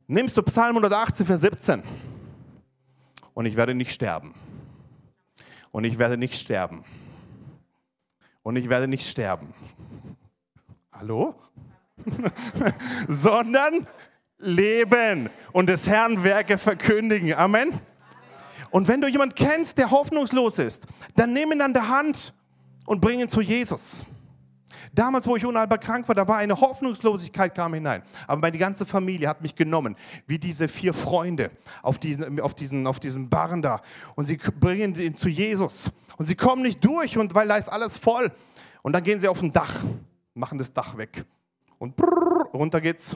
Nimmst 0.07 0.37
du 0.37 0.43
Psalm 0.43 0.77
118, 0.77 1.25
Vers 1.25 1.41
17. 1.41 1.83
Und 3.33 3.45
ich 3.45 3.57
werde 3.57 3.75
nicht 3.75 3.91
sterben. 3.91 4.33
Und 5.71 5.83
ich 5.83 5.99
werde 5.99 6.15
nicht 6.15 6.35
sterben 6.35 6.85
und 8.47 8.55
ich 8.55 8.69
werde 8.69 8.87
nicht 8.87 9.05
sterben. 9.05 9.53
Hallo? 10.93 11.35
Sondern 13.09 13.85
leben 14.37 15.29
und 15.51 15.67
des 15.67 15.85
Herrn 15.85 16.23
Werke 16.23 16.57
verkündigen. 16.57 17.33
Amen. 17.33 17.81
Und 18.69 18.87
wenn 18.87 19.01
du 19.01 19.09
jemanden 19.09 19.35
kennst, 19.35 19.77
der 19.77 19.91
hoffnungslos 19.91 20.59
ist, 20.59 20.85
dann 21.17 21.33
nimm 21.33 21.51
ihn 21.51 21.61
an 21.61 21.73
der 21.73 21.89
Hand 21.89 22.33
und 22.85 23.01
bring 23.01 23.19
ihn 23.19 23.27
zu 23.27 23.41
Jesus. 23.41 24.05
Damals, 24.93 25.27
wo 25.27 25.35
ich 25.35 25.45
unheilbar 25.45 25.77
krank 25.77 26.07
war, 26.07 26.15
da 26.15 26.27
war 26.27 26.37
eine 26.37 26.59
Hoffnungslosigkeit 26.59 27.53
kam 27.55 27.73
hinein. 27.73 28.03
Aber 28.27 28.41
meine 28.41 28.57
ganze 28.57 28.85
Familie 28.85 29.27
hat 29.27 29.41
mich 29.41 29.55
genommen, 29.55 29.95
wie 30.25 30.39
diese 30.39 30.67
vier 30.67 30.93
Freunde 30.93 31.51
auf 31.81 31.99
diesen, 31.99 32.39
auf 32.39 32.55
diesen, 32.55 32.87
auf 32.87 32.99
diesen 32.99 33.29
Barren 33.29 33.61
da. 33.61 33.81
Und 34.15 34.25
sie 34.25 34.37
bringen 34.37 34.95
ihn 34.95 35.15
zu 35.15 35.29
Jesus. 35.29 35.91
Und 36.17 36.25
sie 36.25 36.35
kommen 36.35 36.61
nicht 36.61 36.83
durch, 36.83 37.17
und 37.17 37.35
weil 37.35 37.47
da 37.47 37.57
ist 37.57 37.69
alles 37.69 37.97
voll. 37.97 38.31
Und 38.81 38.93
dann 38.93 39.03
gehen 39.03 39.19
sie 39.19 39.27
auf 39.27 39.41
ein 39.41 39.51
Dach, 39.51 39.83
machen 40.33 40.57
das 40.57 40.73
Dach 40.73 40.97
weg. 40.97 41.25
Und 41.77 41.95
brrr, 41.95 42.49
runter 42.53 42.81
geht's. 42.81 43.15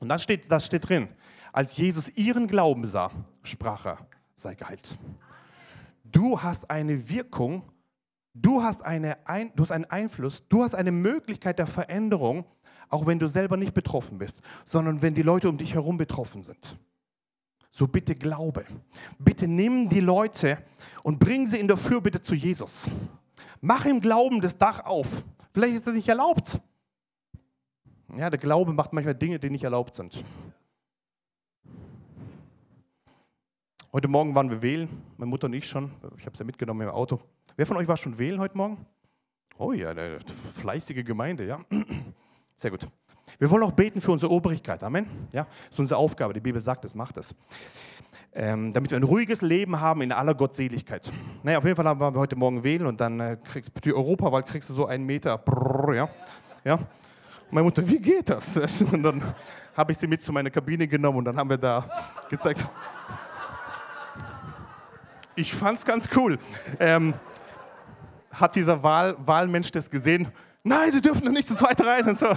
Und 0.00 0.08
dann 0.08 0.18
steht, 0.18 0.50
das 0.50 0.66
steht 0.66 0.88
drin. 0.88 1.08
Als 1.52 1.76
Jesus 1.76 2.10
ihren 2.10 2.46
Glauben 2.46 2.86
sah, 2.86 3.10
sprach 3.42 3.86
er, 3.86 3.98
sei 4.34 4.54
geheilt. 4.54 4.96
Du 6.04 6.40
hast 6.42 6.70
eine 6.70 7.08
Wirkung 7.08 7.62
Du 8.34 8.62
hast, 8.62 8.84
eine, 8.84 9.16
du 9.54 9.62
hast 9.62 9.70
einen 9.70 9.84
Einfluss, 9.84 10.42
du 10.48 10.64
hast 10.64 10.74
eine 10.74 10.90
Möglichkeit 10.90 11.60
der 11.60 11.68
Veränderung, 11.68 12.44
auch 12.88 13.06
wenn 13.06 13.20
du 13.20 13.28
selber 13.28 13.56
nicht 13.56 13.74
betroffen 13.74 14.18
bist, 14.18 14.40
sondern 14.64 15.02
wenn 15.02 15.14
die 15.14 15.22
Leute 15.22 15.48
um 15.48 15.56
dich 15.56 15.74
herum 15.74 15.96
betroffen 15.96 16.42
sind. 16.42 16.76
So 17.70 17.86
bitte 17.86 18.14
glaube. 18.14 18.64
Bitte 19.18 19.46
nimm 19.46 19.88
die 19.88 20.00
Leute 20.00 20.58
und 21.04 21.20
bring 21.20 21.46
sie 21.46 21.58
in 21.58 21.68
der 21.68 21.76
Fürbitte 21.76 22.20
zu 22.20 22.34
Jesus. 22.34 22.90
Mach 23.60 23.86
im 23.86 24.00
Glauben 24.00 24.40
das 24.40 24.58
Dach 24.58 24.84
auf. 24.84 25.22
Vielleicht 25.52 25.76
ist 25.76 25.86
das 25.86 25.94
nicht 25.94 26.08
erlaubt. 26.08 26.60
Ja, 28.16 28.30
der 28.30 28.38
Glaube 28.38 28.72
macht 28.72 28.92
manchmal 28.92 29.14
Dinge, 29.14 29.38
die 29.38 29.50
nicht 29.50 29.64
erlaubt 29.64 29.94
sind. 29.94 30.22
Heute 33.92 34.08
Morgen 34.08 34.34
waren 34.34 34.50
wir 34.50 34.60
wählen, 34.60 34.88
meine 35.18 35.30
Mutter 35.30 35.46
und 35.46 35.52
ich 35.52 35.68
schon. 35.68 35.92
Ich 36.18 36.26
habe 36.26 36.32
es 36.32 36.38
ja 36.40 36.44
mitgenommen 36.44 36.82
im 36.82 36.88
Auto. 36.88 37.20
Wer 37.56 37.66
von 37.66 37.76
euch 37.76 37.86
war 37.86 37.96
schon 37.96 38.18
wählen 38.18 38.40
heute 38.40 38.56
Morgen? 38.56 38.84
Oh 39.58 39.72
ja, 39.72 39.90
eine 39.90 40.18
fleißige 40.54 41.04
Gemeinde, 41.04 41.46
ja. 41.46 41.60
Sehr 42.56 42.72
gut. 42.72 42.88
Wir 43.38 43.48
wollen 43.48 43.62
auch 43.62 43.72
beten 43.72 44.00
für 44.00 44.10
unsere 44.10 44.32
Obrigkeit. 44.32 44.82
Amen. 44.82 45.06
Ja, 45.32 45.44
das 45.44 45.70
ist 45.70 45.78
unsere 45.78 46.00
Aufgabe. 46.00 46.34
Die 46.34 46.40
Bibel 46.40 46.60
sagt 46.60 46.84
es, 46.84 46.96
macht 46.96 47.16
es. 47.16 47.32
Ähm, 48.32 48.72
damit 48.72 48.90
wir 48.90 48.98
ein 48.98 49.04
ruhiges 49.04 49.40
Leben 49.42 49.80
haben 49.80 50.02
in 50.02 50.10
aller 50.10 50.34
Gottseligkeit. 50.34 51.12
Naja, 51.44 51.58
auf 51.58 51.64
jeden 51.64 51.76
Fall 51.76 51.84
waren 51.84 52.14
wir 52.14 52.18
heute 52.18 52.34
Morgen 52.34 52.64
wählen 52.64 52.86
und 52.86 53.00
dann 53.00 53.20
äh, 53.20 53.36
kriegst 53.44 53.70
die 53.84 53.94
Europawahl 53.94 54.42
kriegst 54.42 54.70
du 54.70 54.74
so 54.74 54.86
einen 54.86 55.06
Meter. 55.06 55.38
Brrr, 55.38 55.94
ja. 55.94 56.08
ja. 56.64 56.80
meine 57.52 57.64
Mutter, 57.64 57.86
wie 57.86 58.00
geht 58.00 58.30
das? 58.30 58.56
Und 58.92 59.04
dann 59.04 59.22
habe 59.76 59.92
ich 59.92 59.98
sie 59.98 60.08
mit 60.08 60.20
zu 60.20 60.32
meiner 60.32 60.50
Kabine 60.50 60.88
genommen 60.88 61.18
und 61.18 61.24
dann 61.24 61.36
haben 61.36 61.50
wir 61.50 61.58
da 61.58 61.88
gezeigt. 62.28 62.68
Ich 65.36 65.52
fand 65.52 65.78
es 65.78 65.84
ganz 65.84 66.08
cool. 66.16 66.38
Ähm, 66.78 67.14
hat 68.34 68.54
dieser 68.54 68.82
Wahl, 68.82 69.16
Wahlmensch 69.18 69.70
das 69.70 69.90
gesehen? 69.90 70.28
Nein, 70.62 70.90
sie 70.92 71.00
dürfen 71.00 71.32
nicht 71.32 71.48
zu 71.48 71.54
zweit 71.54 71.80
rein. 71.84 72.06
Und, 72.06 72.18
so. 72.18 72.28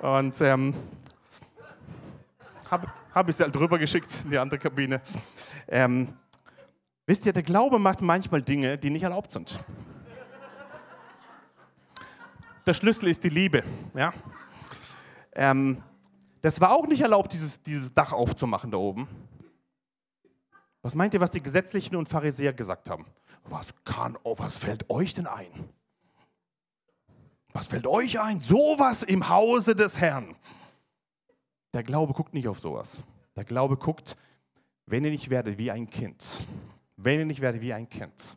und 0.00 0.40
ähm, 0.40 0.74
habe 2.70 2.88
hab 3.14 3.28
ich 3.28 3.36
sie 3.36 3.42
halt 3.42 3.54
drüber 3.54 3.78
geschickt 3.78 4.20
in 4.24 4.30
die 4.30 4.38
andere 4.38 4.58
Kabine. 4.58 5.00
Ähm, 5.68 6.08
wisst 7.06 7.26
ihr, 7.26 7.32
der 7.32 7.42
Glaube 7.42 7.78
macht 7.78 8.00
manchmal 8.00 8.42
Dinge, 8.42 8.76
die 8.76 8.90
nicht 8.90 9.02
erlaubt 9.02 9.32
sind. 9.32 9.58
Der 12.66 12.74
Schlüssel 12.74 13.08
ist 13.08 13.22
die 13.22 13.28
Liebe. 13.28 13.62
Ja? 13.94 14.12
Ähm, 15.34 15.82
das 16.40 16.60
war 16.60 16.72
auch 16.72 16.86
nicht 16.86 17.00
erlaubt, 17.00 17.32
dieses, 17.32 17.62
dieses 17.62 17.92
Dach 17.92 18.12
aufzumachen 18.12 18.70
da 18.70 18.78
oben. 18.78 19.08
Was 20.84 20.94
meint 20.94 21.14
ihr, 21.14 21.20
was 21.20 21.30
die 21.30 21.42
Gesetzlichen 21.42 21.96
und 21.96 22.10
Pharisäer 22.10 22.52
gesagt 22.52 22.90
haben? 22.90 23.06
Was 23.44 23.68
kann, 23.84 24.18
oh, 24.22 24.34
was 24.36 24.58
fällt 24.58 24.90
euch 24.90 25.14
denn 25.14 25.26
ein? 25.26 25.48
Was 27.54 27.68
fällt 27.68 27.86
euch 27.86 28.20
ein? 28.20 28.38
Sowas 28.38 29.02
im 29.02 29.30
Hause 29.30 29.74
des 29.74 29.98
Herrn. 29.98 30.36
Der 31.72 31.84
Glaube 31.84 32.12
guckt 32.12 32.34
nicht 32.34 32.48
auf 32.48 32.58
sowas. 32.60 33.00
Der 33.34 33.44
Glaube 33.44 33.78
guckt, 33.78 34.18
wenn 34.84 35.06
ihr 35.06 35.10
nicht 35.10 35.30
werdet 35.30 35.56
wie 35.56 35.70
ein 35.70 35.88
Kind. 35.88 36.46
Wenn 36.98 37.18
ihr 37.18 37.24
nicht 37.24 37.40
werdet 37.40 37.62
wie 37.62 37.72
ein 37.72 37.88
Kind. 37.88 38.36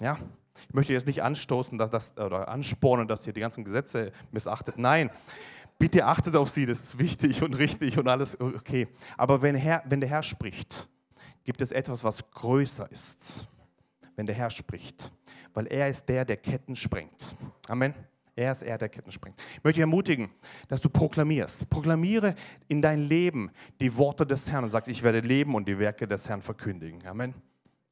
Ja? 0.00 0.18
Ich 0.68 0.74
möchte 0.74 0.92
jetzt 0.92 1.06
nicht 1.06 1.22
anstoßen 1.22 1.78
dass 1.78 1.90
das, 1.90 2.18
oder 2.18 2.48
anspornen, 2.48 3.08
dass 3.08 3.26
ihr 3.26 3.32
die 3.32 3.40
ganzen 3.40 3.64
Gesetze 3.64 4.12
missachtet. 4.32 4.76
Nein, 4.76 5.08
bitte 5.78 6.04
achtet 6.04 6.36
auf 6.36 6.50
sie, 6.50 6.66
das 6.66 6.80
ist 6.80 6.98
wichtig 6.98 7.42
und 7.42 7.54
richtig 7.54 7.96
und 7.96 8.06
alles 8.06 8.38
okay. 8.38 8.86
Aber 9.16 9.40
wenn, 9.40 9.54
Herr, 9.54 9.82
wenn 9.86 10.00
der 10.00 10.10
Herr 10.10 10.22
spricht, 10.22 10.89
gibt 11.44 11.62
es 11.62 11.72
etwas, 11.72 12.04
was 12.04 12.30
größer 12.30 12.90
ist 12.90 13.48
wenn 14.20 14.26
der 14.26 14.34
Herr 14.34 14.50
spricht, 14.50 15.10
weil 15.54 15.66
er 15.68 15.88
ist 15.88 16.06
der, 16.06 16.26
der 16.26 16.36
Ketten 16.36 16.76
sprengt. 16.76 17.34
Amen. 17.68 17.94
Er 18.36 18.52
ist 18.52 18.62
er, 18.62 18.76
der 18.76 18.90
Ketten 18.90 19.10
sprengt. 19.10 19.40
Ich 19.54 19.64
möchte 19.64 19.76
dich 19.76 19.80
ermutigen, 19.80 20.30
dass 20.68 20.82
du 20.82 20.90
proklamierst. 20.90 21.70
Proklamiere 21.70 22.34
in 22.68 22.82
dein 22.82 23.00
Leben 23.00 23.50
die 23.80 23.96
Worte 23.96 24.26
des 24.26 24.50
Herrn 24.50 24.64
und 24.64 24.68
sagst, 24.68 24.90
ich 24.90 25.02
werde 25.02 25.20
leben 25.20 25.54
und 25.54 25.66
die 25.66 25.78
Werke 25.78 26.06
des 26.06 26.28
Herrn 26.28 26.42
verkündigen. 26.42 27.06
Amen. 27.06 27.32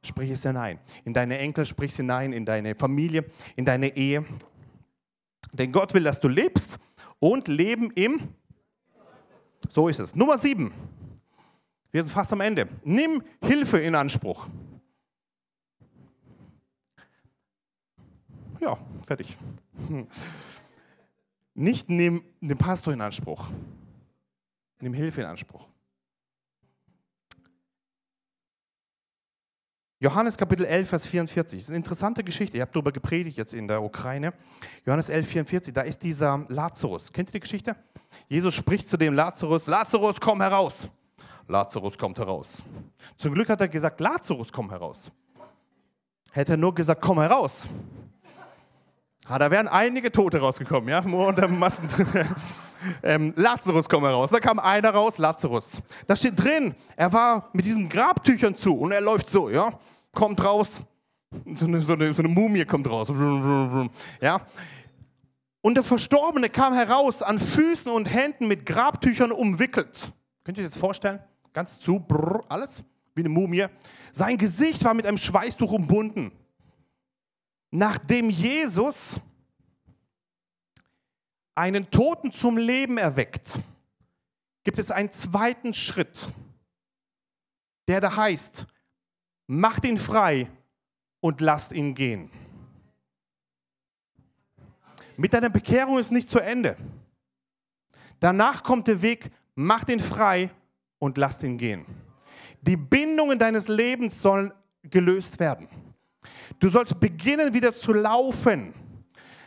Sprich 0.03 0.31
es 0.31 0.43
hinein. 0.43 0.79
In 1.05 1.15
deine 1.15 1.39
Enkel 1.39 1.65
sprich 1.65 1.93
es 1.93 1.97
hinein, 1.97 2.35
in 2.35 2.45
deine 2.45 2.75
Familie, 2.75 3.25
in 3.57 3.65
deine 3.65 3.97
Ehe. 3.97 4.27
Denn 5.55 5.73
Gott 5.73 5.95
will, 5.95 6.05
dass 6.05 6.21
du 6.21 6.29
lebst 6.29 6.79
und 7.21 7.49
leben 7.49 7.91
im. 7.93 8.35
So 9.71 9.89
ist 9.89 9.99
es. 9.99 10.15
Nummer 10.15 10.37
sieben. 10.37 10.75
Wir 11.91 12.03
sind 12.03 12.13
fast 12.13 12.33
am 12.33 12.41
Ende. 12.41 12.69
Nimm 12.85 13.23
Hilfe 13.43 13.79
in 13.79 13.95
Anspruch. 13.95 14.49
ja, 18.61 18.79
fertig. 19.07 19.37
Nicht 21.55 21.89
nimm 21.89 22.23
den 22.41 22.59
Pastor 22.59 22.93
in 22.93 23.01
Anspruch. 23.01 23.51
Nimm 24.81 24.95
Hilfe 24.95 25.23
in 25.23 25.27
Anspruch. 25.27 25.69
Johannes 30.01 30.37
Kapitel 30.37 30.65
11, 30.65 30.89
Vers 30.89 31.07
44. 31.09 31.59
Das 31.59 31.65
ist 31.65 31.71
eine 31.71 31.79
interessante 31.79 32.23
Geschichte. 32.23 32.57
Ich 32.57 32.61
habe 32.61 32.71
darüber 32.73 32.93
gepredigt 32.93 33.37
jetzt 33.37 33.53
in 33.53 33.67
der 33.67 33.83
Ukraine. 33.83 34.33
Johannes 34.87 35.09
11, 35.09 35.27
44. 35.27 35.75
Da 35.75 35.81
ist 35.81 36.01
dieser 36.01 36.47
Lazarus. 36.49 37.13
Kennt 37.13 37.31
ihr 37.31 37.33
die 37.33 37.41
Geschichte? 37.41 37.75
Jesus 38.29 38.55
spricht 38.55 38.87
zu 38.87 38.97
dem 38.97 39.15
Lazarus: 39.15 39.67
Lazarus, 39.67 40.21
komm 40.21 40.41
heraus. 40.41 40.89
Lazarus 41.49 41.99
kommt 41.99 42.19
heraus. 42.19 42.63
Zum 43.17 43.35
Glück 43.35 43.49
hat 43.49 43.61
er 43.61 43.69
gesagt: 43.69 44.01
Lazarus, 44.01 44.53
komm 44.53 44.71
heraus. 44.71 45.11
Hätte 46.31 46.53
er 46.53 46.59
nur 46.59 46.75
gesagt: 46.75 47.01
Komm 47.01 47.19
heraus, 47.19 47.69
Ah, 49.31 49.39
da 49.39 49.51
wären 49.51 49.69
einige 49.69 50.11
Tote 50.11 50.39
rausgekommen, 50.39 50.89
ja, 50.89 51.01
unter 51.01 51.49
Massen. 51.49 51.87
ähm, 53.03 53.35
Lazarus 53.37 53.87
kommt 53.87 54.07
heraus. 54.07 54.31
Da 54.31 54.41
kam 54.41 54.59
einer 54.59 54.91
raus, 54.91 55.19
Lazarus. 55.19 55.83
Da 56.07 56.17
steht 56.17 56.43
drin, 56.43 56.75
er 56.97 57.13
war 57.13 57.51
mit 57.53 57.67
diesen 57.67 57.91
Grabtüchern 57.91 58.57
zu 58.57 58.75
und 58.79 58.91
er 58.91 59.03
läuft 59.03 59.29
so, 59.29 59.51
ja, 59.51 59.79
kommt 60.15 60.43
raus. 60.43 60.81
So 61.55 61.67
eine, 61.67 61.83
so 61.83 61.93
eine, 61.93 62.11
so 62.15 62.23
eine 62.23 62.29
Mumie 62.29 62.65
kommt 62.65 62.89
raus. 62.89 63.13
Ja. 64.23 64.41
Und 65.61 65.75
der 65.75 65.85
Verstorbene 65.85 66.49
kam 66.49 66.73
heraus 66.73 67.23
an 67.23 67.39
Füßen 67.39 67.93
und 67.93 68.07
Händen 68.07 68.49
mit 68.49 68.65
Grabtüchern 68.65 69.31
umwickelt. 69.31 70.11
Könnt 70.43 70.57
ihr 70.57 70.65
euch 70.65 70.71
das 70.71 70.79
vorstellen? 70.79 71.21
Ganz 71.59 71.81
zu, 71.81 71.99
brrr, 71.99 72.45
alles 72.49 72.85
wie 73.17 73.23
eine 73.23 73.31
Mumie. 73.31 73.67
Sein 74.13 74.39
Gesicht 74.39 74.85
war 74.85 74.95
mit 74.95 75.05
einem 75.09 75.19
Schweißtuch 75.19 75.73
umbunden. 75.73 76.31
Nachdem 77.73 78.31
Jesus 78.31 79.21
einen 81.57 81.91
Toten 81.91 82.31
zum 82.31 82.59
Leben 82.59 82.97
erweckt, 82.97 83.59
gibt 84.63 84.79
es 84.79 84.93
einen 84.93 85.11
zweiten 85.11 85.75
Schritt, 85.75 86.31
der 87.89 88.01
da 88.03 88.15
heißt, 88.15 88.65
macht 89.49 89.85
ihn 89.85 89.99
frei 89.99 90.49
und 91.19 91.41
lasst 91.41 91.73
ihn 91.73 91.97
gehen. 91.97 92.31
Mit 95.17 95.33
deiner 95.33 95.51
Bekehrung 95.51 95.99
ist 95.99 96.13
nicht 96.13 96.29
zu 96.29 96.39
Ende. 96.39 96.77
Danach 98.21 98.63
kommt 98.63 98.87
der 98.87 99.03
Weg, 99.03 99.33
macht 99.57 99.89
ihn 99.89 99.99
frei 99.99 100.53
und 100.99 101.19
lasst 101.19 101.43
ihn 101.43 101.59
gehen. 101.59 101.85
Die 102.63 102.77
Bindungen 102.77 103.39
deines 103.39 103.69
Lebens 103.69 104.21
sollen 104.21 104.53
gelöst 104.83 105.39
werden. 105.39 105.69
Du 106.59 106.69
sollst 106.69 106.99
beginnen 106.99 107.53
wieder 107.53 107.73
zu 107.73 107.93
laufen. 107.93 108.75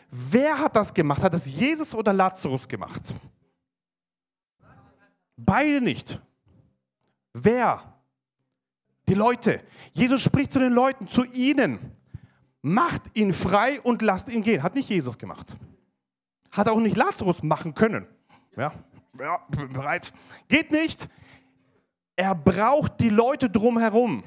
Wer 0.09 0.57
hat 0.57 0.75
das 0.75 0.93
gemacht? 0.93 1.21
Hat 1.21 1.33
das 1.33 1.45
Jesus 1.45 1.93
oder 1.95 2.13
Lazarus 2.13 2.67
gemacht? 2.67 3.13
Beide 5.35 5.81
nicht. 5.81 6.19
Wer? 7.33 7.81
Die 9.07 9.13
Leute. 9.13 9.61
Jesus 9.93 10.21
spricht 10.21 10.51
zu 10.51 10.59
den 10.59 10.73
Leuten, 10.73 11.07
zu 11.07 11.23
ihnen. 11.25 11.79
macht 12.61 13.01
ihn 13.17 13.33
frei 13.33 13.81
und 13.81 14.01
lasst 14.01 14.29
ihn 14.29 14.43
gehen. 14.43 14.61
Hat 14.61 14.75
nicht 14.75 14.89
Jesus 14.89 15.17
gemacht. 15.17 15.57
Hat 16.51 16.67
auch 16.67 16.79
nicht 16.79 16.95
Lazarus 16.95 17.41
machen 17.41 17.73
können. 17.73 18.05
Ja, 18.55 18.71
ja 19.19 19.37
bereit. 19.49 20.13
Geht 20.47 20.71
nicht. 20.71 21.09
Er 22.21 22.35
braucht 22.35 22.99
die 22.99 23.09
Leute 23.09 23.49
drumherum. 23.49 24.23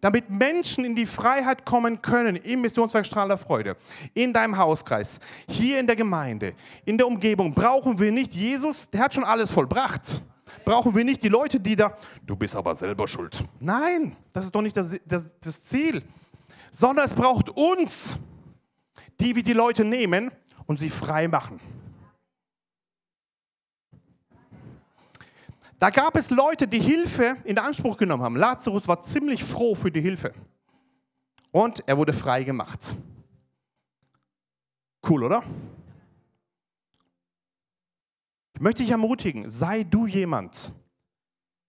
Damit 0.00 0.30
Menschen 0.30 0.84
in 0.84 0.94
die 0.94 1.06
Freiheit 1.06 1.64
kommen 1.64 2.00
können 2.00 2.36
im 2.36 2.60
Missionswerk 2.60 3.04
Strahl 3.04 3.26
der 3.26 3.36
Freude, 3.36 3.76
in 4.14 4.32
deinem 4.32 4.56
Hauskreis, 4.56 5.18
hier 5.48 5.80
in 5.80 5.88
der 5.88 5.96
Gemeinde, 5.96 6.54
in 6.84 6.96
der 6.96 7.08
Umgebung, 7.08 7.52
brauchen 7.52 7.98
wir 7.98 8.12
nicht 8.12 8.32
Jesus, 8.32 8.88
der 8.90 9.00
hat 9.00 9.12
schon 9.12 9.24
alles 9.24 9.50
vollbracht. 9.50 10.22
Brauchen 10.64 10.94
wir 10.94 11.02
nicht 11.02 11.20
die 11.24 11.28
Leute, 11.28 11.58
die 11.58 11.74
da, 11.74 11.96
du 12.24 12.36
bist 12.36 12.54
aber 12.54 12.76
selber 12.76 13.08
schuld. 13.08 13.42
Nein, 13.58 14.14
das 14.32 14.44
ist 14.44 14.54
doch 14.54 14.62
nicht 14.62 14.76
das, 14.76 14.94
das, 15.04 15.34
das 15.40 15.64
Ziel. 15.64 16.00
Sondern 16.70 17.06
es 17.06 17.12
braucht 17.12 17.50
uns, 17.50 18.16
die 19.18 19.34
wir 19.34 19.42
die 19.42 19.52
Leute 19.52 19.84
nehmen 19.84 20.30
und 20.66 20.78
sie 20.78 20.90
frei 20.90 21.26
machen. 21.26 21.58
Da 25.84 25.90
gab 25.90 26.16
es 26.16 26.30
Leute, 26.30 26.66
die 26.66 26.80
Hilfe 26.80 27.36
in 27.44 27.58
Anspruch 27.58 27.98
genommen 27.98 28.22
haben. 28.22 28.36
Lazarus 28.36 28.88
war 28.88 29.02
ziemlich 29.02 29.44
froh 29.44 29.74
für 29.74 29.90
die 29.90 30.00
Hilfe. 30.00 30.32
Und 31.50 31.86
er 31.86 31.98
wurde 31.98 32.14
frei 32.14 32.42
gemacht. 32.42 32.96
Cool, 35.06 35.24
oder? 35.24 35.42
Ich 38.54 38.62
möchte 38.62 38.82
dich 38.82 38.92
ermutigen, 38.92 39.50
sei 39.50 39.82
du 39.82 40.06
jemand, 40.06 40.72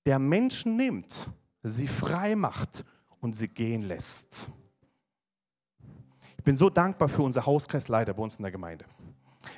der 0.05 0.17
Menschen 0.17 0.77
nimmt, 0.77 1.29
sie 1.61 1.85
frei 1.85 2.37
macht 2.37 2.85
und 3.19 3.35
sie 3.35 3.49
gehen 3.49 3.81
lässt. 3.81 4.47
Ich 6.37 6.43
bin 6.45 6.55
so 6.55 6.69
dankbar 6.69 7.09
für 7.09 7.23
unser 7.23 7.45
Hauskreisleiter 7.45 8.13
bei 8.13 8.23
uns 8.23 8.37
in 8.37 8.43
der 8.43 8.51
Gemeinde. 8.53 8.85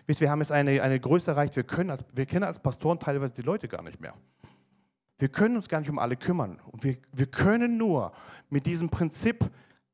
Wisst, 0.08 0.20
wir 0.20 0.32
haben 0.32 0.40
jetzt 0.40 0.52
eine, 0.52 0.82
eine 0.82 1.00
Größe 1.00 1.30
erreicht, 1.30 1.56
wir, 1.56 1.64
können, 1.64 1.96
wir 2.12 2.26
kennen 2.26 2.46
als 2.46 2.58
Pastoren 2.58 3.00
teilweise 3.00 3.36
die 3.36 3.44
Leute 3.44 3.68
gar 3.68 3.84
nicht 3.84 4.02
mehr. 4.02 4.16
Wir 5.18 5.30
können 5.30 5.56
uns 5.56 5.68
gar 5.68 5.80
nicht 5.80 5.90
um 5.90 6.00
alle 6.00 6.16
kümmern. 6.16 6.60
Und 6.72 6.84
wir, 6.84 6.98
wir 7.12 7.26
können 7.26 7.78
nur 7.78 8.12
mit 8.50 8.66
diesem 8.66 8.90
Prinzip, 8.90 9.50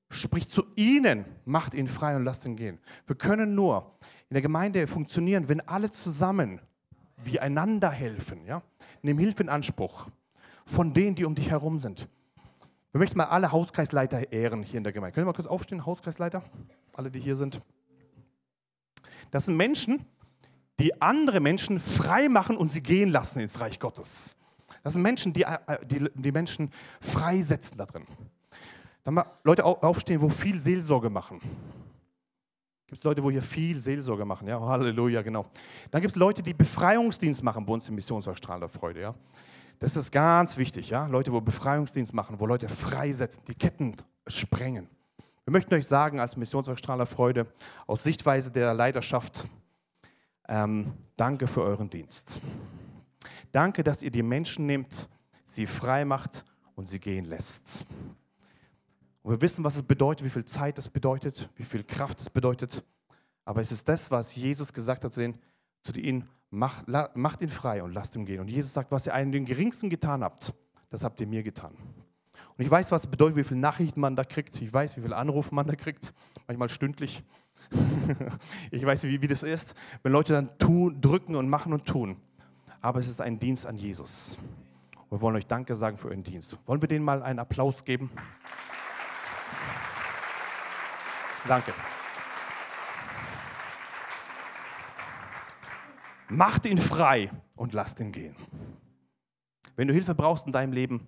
sprich 0.10 0.50
zu 0.50 0.66
ihnen, 0.76 1.26
macht 1.46 1.74
ihn 1.74 1.88
frei 1.88 2.16
und 2.16 2.26
lasst 2.26 2.46
ihn 2.46 2.56
gehen. 2.56 2.80
Wir 3.08 3.16
können 3.16 3.56
nur 3.56 3.98
in 4.30 4.34
der 4.36 4.42
Gemeinde 4.42 4.86
funktionieren, 4.88 5.48
wenn 5.48 5.62
alle 5.62 5.92
zusammen 5.92 6.60
wie 7.24 7.40
einander 7.40 7.90
helfen. 7.90 8.46
Ja? 8.46 8.62
Nimm 9.02 9.18
Hilfe 9.18 9.44
in 9.44 9.50
Anspruch 9.50 10.08
von 10.66 10.94
denen, 10.94 11.16
die 11.16 11.26
um 11.26 11.36
dich 11.36 11.50
herum 11.50 11.80
sind. 11.80 12.08
Wir 12.92 13.00
möchten 13.00 13.18
mal 13.18 13.26
alle 13.26 13.52
Hauskreisleiter 13.52 14.32
ehren 14.32 14.62
hier 14.62 14.78
in 14.78 14.84
der 14.84 14.94
Gemeinde. 14.94 15.16
Können 15.16 15.26
wir 15.26 15.32
mal 15.32 15.36
kurz 15.36 15.48
aufstehen, 15.48 15.86
Hauskreisleiter? 15.86 16.44
Alle, 16.94 17.10
die 17.10 17.20
hier 17.20 17.36
sind. 17.36 17.62
Das 19.32 19.46
sind 19.46 19.58
Menschen, 19.58 20.06
die 20.80 21.02
andere 21.02 21.40
Menschen 21.40 21.80
frei 21.80 22.30
machen 22.30 22.56
und 22.56 22.72
sie 22.72 22.82
gehen 22.82 23.10
lassen 23.10 23.40
ins 23.40 23.60
Reich 23.60 23.80
Gottes. 23.80 24.38
Das 24.84 24.94
sind 24.94 25.02
Menschen, 25.02 25.34
die 25.34 25.44
äh, 25.44 25.58
die, 25.86 26.10
die 26.14 26.32
Menschen 26.32 26.72
freisetzen 27.02 27.78
da 27.78 27.86
drin. 27.86 28.06
Dann 29.04 29.16
mal 29.16 29.26
Leute 29.44 29.66
aufstehen, 29.66 30.22
wo 30.22 30.30
viel 30.30 30.60
Seelsorge 30.60 31.10
machen. 31.10 31.40
Gibt 32.88 33.00
es 33.00 33.04
Leute, 33.04 33.24
wo 33.24 33.32
hier 33.32 33.42
viel 33.42 33.80
Seelsorge 33.80 34.24
machen? 34.24 34.48
Ja, 34.48 34.60
Halleluja, 34.60 35.22
genau. 35.24 35.48
Dann 35.90 36.02
gibt 36.02 36.12
es 36.12 36.16
Leute, 36.16 36.44
die 36.44 36.54
Befreiungsdienst 36.54 37.42
machen 37.44 37.66
bei 37.66 37.74
uns 37.74 37.90
im 37.90 37.96
Missionswerk 37.96 38.40
der 38.42 38.70
Freude. 38.70 39.02
Ja. 39.02 39.16
Das 39.80 39.96
ist 39.96 40.12
ganz 40.12 40.58
wichtig, 40.58 40.92
ja. 40.92 41.08
Leute, 41.08 41.34
wo 41.34 41.42
Befreiungsdienst 41.42 42.14
machen, 42.14 42.40
wo 42.40 42.46
Leute 42.46 42.70
freisetzen, 42.70 43.44
die 43.48 43.56
Ketten 43.56 43.96
sprengen. 44.28 44.88
Wir 45.44 45.52
möchten 45.52 45.74
euch 45.74 45.88
sagen, 45.88 46.20
als 46.20 46.38
Missionswerk 46.38 46.82
der 46.82 47.06
Freude, 47.06 47.48
aus 47.88 48.04
Sichtweise 48.04 48.52
der 48.52 48.74
Leiterschaft, 48.74 49.46
ähm, 50.48 50.94
danke 51.18 51.48
für 51.48 51.64
euren 51.64 51.90
Dienst. 51.90 52.40
Danke, 53.54 53.84
dass 53.84 54.02
ihr 54.02 54.10
die 54.10 54.24
Menschen 54.24 54.66
nehmt, 54.66 55.08
sie 55.46 55.68
frei 55.68 56.06
macht 56.06 56.44
und 56.76 56.88
sie 56.88 57.00
gehen 57.00 57.26
lässt. 57.26 57.86
Und 59.22 59.32
wir 59.32 59.42
wissen, 59.42 59.64
was 59.64 59.76
es 59.76 59.84
bedeutet, 59.84 60.26
wie 60.26 60.32
viel 60.32 60.44
Zeit 60.44 60.80
es 60.80 60.90
bedeutet, 60.90 61.52
wie 61.56 61.64
viel 61.64 61.84
Kraft 61.84 62.20
es 62.20 62.32
bedeutet. 62.32 62.84
Aber 63.46 63.62
es 63.62 63.72
ist 63.72 63.88
das, 63.88 64.10
was 64.10 64.36
Jesus 64.36 64.74
gesagt 64.74 65.06
hat 65.06 65.14
zu, 65.14 65.20
den, 65.20 65.38
zu 65.84 65.94
ihnen, 65.94 66.28
macht, 66.50 66.88
macht 67.14 67.42
ihn 67.42 67.50
frei 67.50 67.84
und 67.84 67.94
lasst 67.94 68.16
ihn 68.16 68.26
gehen. 68.26 68.40
Und 68.40 68.48
Jesus 68.48 68.74
sagt, 68.74 68.92
was 68.92 69.06
ihr 69.06 69.14
einen 69.14 69.32
den 69.32 69.46
geringsten 69.46 69.88
getan 69.88 70.24
habt, 70.24 70.52
das 70.90 71.04
habt 71.04 71.22
ihr 71.22 71.28
mir 71.28 71.44
getan. 71.44 71.76
Und 72.58 72.66
ich 72.66 72.72
weiß, 72.72 72.92
was 72.92 73.04
es 73.04 73.12
bedeutet, 73.12 73.38
wie 73.38 73.44
viele 73.44 73.60
Nachrichten 73.60 74.02
man 74.02 74.16
da 74.16 74.24
kriegt. 74.24 74.60
Ich 74.64 74.74
weiß, 74.74 74.98
wie 74.98 75.02
viele 75.02 75.16
Anrufe 75.16 75.54
man 75.54 75.68
da 75.68 75.76
kriegt, 75.76 76.12
manchmal 76.48 76.70
stündlich. 76.70 77.24
ich 78.72 78.84
weiß, 78.84 79.04
wie, 79.04 79.22
wie 79.22 79.28
das 79.28 79.44
ist, 79.44 79.76
wenn 80.02 80.12
Leute 80.12 80.34
dann 80.34 80.58
tun, 80.58 81.00
drücken 81.00 81.36
und 81.36 81.48
machen 81.50 81.72
und 81.72 81.86
tun 81.86 82.18
aber 82.84 83.00
es 83.00 83.08
ist 83.08 83.22
ein 83.22 83.40
Dienst 83.40 83.66
an 83.66 83.78
Jesus. 83.78 84.38
Wir 85.10 85.22
wollen 85.22 85.38
euch 85.38 85.48
Danke 85.48 85.74
sagen 85.76 85.98
für 85.98 86.10
euren 86.10 86.24
Dienst. 86.24 86.58
Wollen 86.66 86.82
wir 86.82 86.90
denen 86.90 87.06
mal 87.06 87.24
einen 87.24 87.40
Applaus 87.40 87.86
geben? 87.86 88.12
Danke. 91.48 91.74
Macht 96.28 96.66
ihn 96.66 96.78
frei 96.78 97.32
und 97.56 97.72
lasst 97.74 98.02
ihn 98.02 98.12
gehen. 98.12 98.36
Wenn 99.78 99.88
du 99.88 99.94
Hilfe 99.94 100.14
brauchst 100.14 100.46
in 100.46 100.52
deinem 100.52 100.74
Leben, 100.74 101.08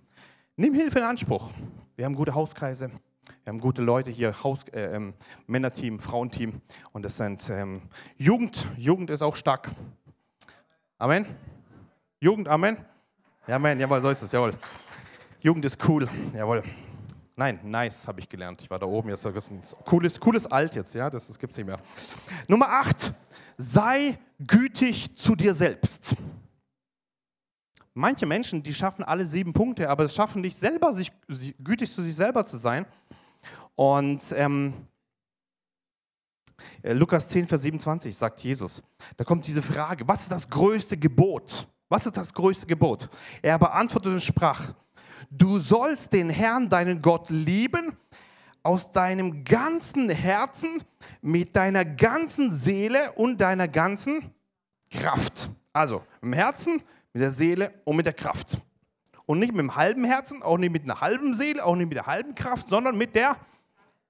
nimm 0.56 0.72
Hilfe 0.72 0.98
in 0.98 1.04
Anspruch. 1.04 1.50
Wir 1.94 2.06
haben 2.06 2.14
gute 2.14 2.34
Hauskreise, 2.34 2.88
wir 2.88 3.52
haben 3.52 3.60
gute 3.60 3.82
Leute 3.82 4.10
hier, 4.10 4.42
Haus, 4.42 4.64
äh, 4.68 4.96
ähm, 4.96 5.12
Männerteam, 5.46 5.98
Frauenteam 5.98 6.62
und 6.92 7.04
das 7.04 7.18
sind 7.18 7.50
ähm, 7.50 7.82
Jugend. 8.16 8.66
Jugend 8.78 9.10
ist 9.10 9.22
auch 9.22 9.36
stark. 9.36 9.70
Amen. 10.98 11.26
Jugend, 12.18 12.48
Amen? 12.48 12.78
Amen, 13.46 13.78
jawohl, 13.78 14.00
so 14.00 14.08
ist 14.08 14.22
es, 14.22 14.32
jawohl. 14.32 14.52
Jugend 15.40 15.66
ist 15.66 15.86
cool, 15.86 16.08
jawohl. 16.32 16.62
Nein, 17.36 17.60
nice 17.62 18.08
habe 18.08 18.20
ich 18.20 18.28
gelernt. 18.28 18.62
Ich 18.62 18.70
war 18.70 18.78
da 18.78 18.86
oben 18.86 19.10
jetzt. 19.10 19.22
Das 19.22 19.50
ein 19.50 19.60
cooles, 19.84 20.18
cooles 20.18 20.46
Alt 20.46 20.74
jetzt, 20.74 20.94
ja, 20.94 21.10
das, 21.10 21.26
das 21.26 21.38
gibt 21.38 21.50
es 21.50 21.58
nicht 21.58 21.66
mehr. 21.66 21.78
Nummer 22.48 22.70
8. 22.70 23.12
Sei 23.58 24.18
gütig 24.38 25.14
zu 25.14 25.36
dir 25.36 25.52
selbst. 25.52 26.16
Manche 27.92 28.24
Menschen, 28.24 28.62
die 28.62 28.72
schaffen 28.72 29.04
alle 29.04 29.26
sieben 29.26 29.52
Punkte, 29.52 29.90
aber 29.90 30.04
es 30.04 30.14
schaffen 30.14 30.40
nicht 30.40 30.56
selber, 30.56 30.94
sich 30.94 31.12
gütig 31.62 31.92
zu 31.92 32.00
sich 32.00 32.16
selber 32.16 32.46
zu 32.46 32.56
sein. 32.56 32.86
Und 33.74 34.34
ähm, 34.34 34.72
äh, 36.80 36.94
Lukas 36.94 37.28
10, 37.28 37.46
Vers 37.46 37.60
27 37.60 38.16
sagt 38.16 38.40
Jesus, 38.40 38.82
da 39.18 39.24
kommt 39.24 39.46
diese 39.46 39.60
Frage, 39.60 40.08
was 40.08 40.22
ist 40.22 40.32
das 40.32 40.48
größte 40.48 40.96
Gebot? 40.96 41.66
Was 41.88 42.06
ist 42.06 42.16
das 42.16 42.32
größte 42.32 42.66
Gebot? 42.66 43.08
Er 43.42 43.58
beantwortete 43.58 44.14
und 44.14 44.22
sprach, 44.22 44.72
du 45.30 45.58
sollst 45.58 46.12
den 46.12 46.30
Herrn, 46.30 46.68
deinen 46.68 47.00
Gott, 47.00 47.30
lieben 47.30 47.96
aus 48.62 48.90
deinem 48.90 49.44
ganzen 49.44 50.10
Herzen, 50.10 50.82
mit 51.22 51.54
deiner 51.54 51.84
ganzen 51.84 52.50
Seele 52.50 53.12
und 53.12 53.40
deiner 53.40 53.68
ganzen 53.68 54.32
Kraft. 54.90 55.48
Also 55.72 56.02
im 56.22 56.32
Herzen, 56.32 56.82
mit 57.12 57.22
der 57.22 57.30
Seele 57.30 57.72
und 57.84 57.96
mit 57.96 58.06
der 58.06 58.12
Kraft. 58.12 58.58
Und 59.24 59.38
nicht 59.38 59.52
mit 59.52 59.60
dem 59.60 59.76
halben 59.76 60.04
Herzen, 60.04 60.42
auch 60.42 60.58
nicht 60.58 60.72
mit 60.72 60.84
einer 60.84 61.00
halben 61.00 61.34
Seele, 61.34 61.64
auch 61.64 61.76
nicht 61.76 61.88
mit 61.88 61.96
der 61.96 62.06
halben 62.06 62.34
Kraft, 62.34 62.68
sondern 62.68 62.96
mit 62.96 63.14
der 63.14 63.36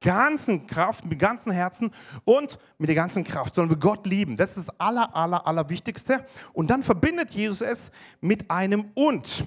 ganzen 0.00 0.66
Kraft, 0.66 1.04
mit 1.04 1.12
dem 1.12 1.18
ganzen 1.18 1.52
Herzen 1.52 1.90
und 2.24 2.58
mit 2.78 2.88
der 2.88 2.96
ganzen 2.96 3.24
Kraft, 3.24 3.54
sondern 3.54 3.76
wir 3.76 3.80
Gott 3.80 4.06
lieben. 4.06 4.36
Das 4.36 4.56
ist 4.56 4.68
das 4.68 4.80
aller, 4.80 5.14
aller, 5.14 5.46
aller 5.46 5.68
Wichtigste. 5.68 6.26
Und 6.52 6.68
dann 6.70 6.82
verbindet 6.82 7.30
Jesus 7.30 7.60
es 7.60 7.90
mit 8.20 8.50
einem 8.50 8.90
und. 8.94 9.46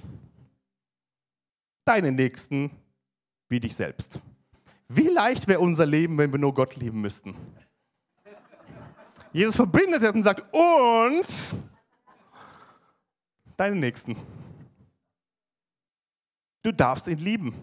Deinen 1.84 2.14
Nächsten 2.14 2.70
wie 3.48 3.60
dich 3.60 3.74
selbst. 3.74 4.20
Wie 4.88 5.08
leicht 5.08 5.48
wäre 5.48 5.60
unser 5.60 5.86
Leben, 5.86 6.18
wenn 6.18 6.32
wir 6.32 6.38
nur 6.38 6.54
Gott 6.54 6.76
lieben 6.76 7.00
müssten? 7.00 7.36
Jesus 9.32 9.56
verbindet 9.56 10.02
es 10.02 10.12
und 10.12 10.22
sagt, 10.22 10.44
und 10.52 11.54
deinen 13.56 13.78
Nächsten. 13.78 14.16
Du 16.62 16.72
darfst 16.72 17.06
ihn 17.06 17.18
lieben. 17.18 17.54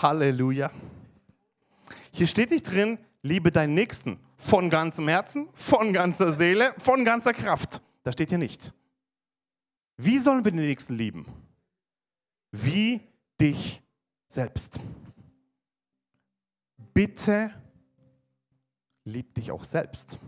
Halleluja. 0.00 0.70
Hier 2.12 2.26
steht 2.26 2.50
nicht 2.50 2.70
drin, 2.70 2.98
liebe 3.22 3.50
deinen 3.50 3.74
Nächsten 3.74 4.18
von 4.36 4.70
ganzem 4.70 5.08
Herzen, 5.08 5.48
von 5.52 5.92
ganzer 5.92 6.32
Seele, 6.34 6.74
von 6.78 7.04
ganzer 7.04 7.32
Kraft. 7.32 7.80
Das 8.02 8.14
steht 8.14 8.30
hier 8.30 8.38
nicht. 8.38 8.74
Wie 9.96 10.18
sollen 10.18 10.44
wir 10.44 10.52
den 10.52 10.60
Nächsten 10.60 10.94
lieben? 10.94 11.26
Wie 12.50 13.00
dich 13.40 13.82
selbst. 14.28 14.80
Bitte 16.94 17.52
lieb 19.04 19.34
dich 19.34 19.50
auch 19.50 19.64
selbst. 19.64 20.18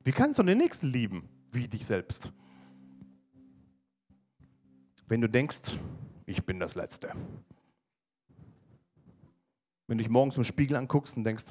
Wie 0.00 0.12
kannst 0.12 0.38
du 0.38 0.42
den 0.42 0.58
Nächsten 0.58 0.88
lieben? 0.88 1.28
Wie 1.52 1.68
dich 1.68 1.86
selbst. 1.86 2.32
Wenn 5.06 5.20
du 5.20 5.28
denkst, 5.28 5.72
ich 6.26 6.44
bin 6.44 6.58
das 6.58 6.74
Letzte. 6.74 7.12
Wenn 9.86 9.98
du 9.98 10.04
dich 10.04 10.10
morgens 10.10 10.36
im 10.36 10.44
Spiegel 10.44 10.76
anguckst 10.76 11.16
und 11.16 11.24
denkst, 11.24 11.46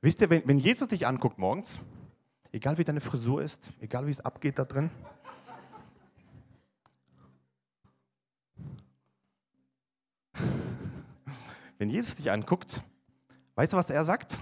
wisst 0.00 0.20
ihr, 0.20 0.30
wenn, 0.30 0.46
wenn 0.46 0.58
Jesus 0.58 0.88
dich 0.88 1.06
anguckt 1.06 1.38
morgens, 1.38 1.80
egal 2.52 2.78
wie 2.78 2.84
deine 2.84 3.00
Frisur 3.00 3.42
ist, 3.42 3.72
egal 3.80 4.06
wie 4.06 4.10
es 4.10 4.20
abgeht 4.20 4.58
da 4.58 4.64
drin, 4.64 4.90
wenn 11.78 11.90
Jesus 11.90 12.14
dich 12.16 12.30
anguckt, 12.30 12.84
weißt 13.56 13.72
du, 13.72 13.76
was 13.76 13.90
er 13.90 14.04
sagt? 14.04 14.38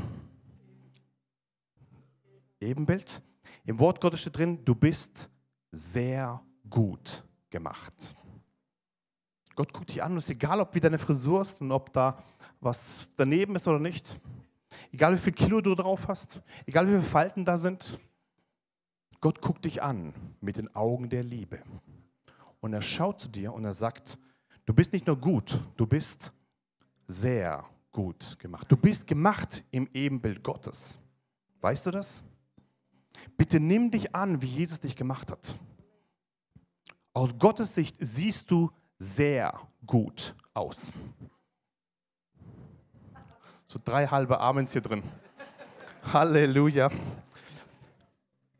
Ebenbild. 2.60 3.22
Im 3.64 3.80
Wort 3.80 4.00
Gottes 4.00 4.20
steht 4.20 4.36
drin, 4.36 4.64
du 4.64 4.74
bist 4.74 5.30
sehr 5.72 6.42
gut 6.68 7.24
gemacht. 7.50 8.14
Gott 9.56 9.72
guckt 9.72 9.88
dich 9.88 10.02
an 10.02 10.12
und 10.12 10.18
es 10.18 10.24
ist 10.24 10.36
egal, 10.36 10.60
ob 10.60 10.74
wie 10.74 10.80
deine 10.80 10.98
Frisur 10.98 11.40
ist 11.40 11.62
und 11.62 11.72
ob 11.72 11.90
da 11.92 12.22
was 12.60 13.10
daneben 13.16 13.56
ist 13.56 13.66
oder 13.66 13.78
nicht. 13.78 14.20
Egal 14.92 15.14
wie 15.14 15.18
viel 15.18 15.32
Kilo 15.32 15.62
du 15.62 15.74
drauf 15.74 16.08
hast, 16.08 16.42
egal 16.66 16.86
wie 16.86 16.90
viele 16.90 17.02
Falten 17.02 17.44
da 17.44 17.56
sind. 17.56 17.98
Gott 19.20 19.40
guckt 19.40 19.64
dich 19.64 19.82
an 19.82 20.12
mit 20.42 20.58
den 20.58 20.72
Augen 20.76 21.08
der 21.08 21.24
Liebe. 21.24 21.62
Und 22.60 22.74
er 22.74 22.82
schaut 22.82 23.18
zu 23.18 23.28
dir 23.28 23.54
und 23.54 23.64
er 23.64 23.72
sagt, 23.72 24.18
du 24.66 24.74
bist 24.74 24.92
nicht 24.92 25.06
nur 25.06 25.16
gut, 25.16 25.58
du 25.76 25.86
bist 25.86 26.32
sehr 27.06 27.64
gut 27.92 28.38
gemacht. 28.38 28.70
Du 28.70 28.76
bist 28.76 29.06
gemacht 29.06 29.64
im 29.70 29.88
Ebenbild 29.94 30.44
Gottes. 30.44 30.98
Weißt 31.62 31.86
du 31.86 31.90
das? 31.90 32.22
Bitte 33.38 33.58
nimm 33.58 33.90
dich 33.90 34.14
an, 34.14 34.42
wie 34.42 34.46
Jesus 34.46 34.80
dich 34.80 34.96
gemacht 34.96 35.30
hat. 35.30 35.58
Aus 37.14 37.30
Gottes 37.38 37.74
Sicht 37.74 37.96
siehst 37.98 38.50
du 38.50 38.70
sehr 38.98 39.52
gut 39.86 40.34
aus. 40.54 40.92
So 43.68 43.78
drei 43.84 44.06
halbe 44.06 44.40
Amens 44.40 44.72
hier 44.72 44.80
drin. 44.80 45.02
Halleluja. 46.12 46.90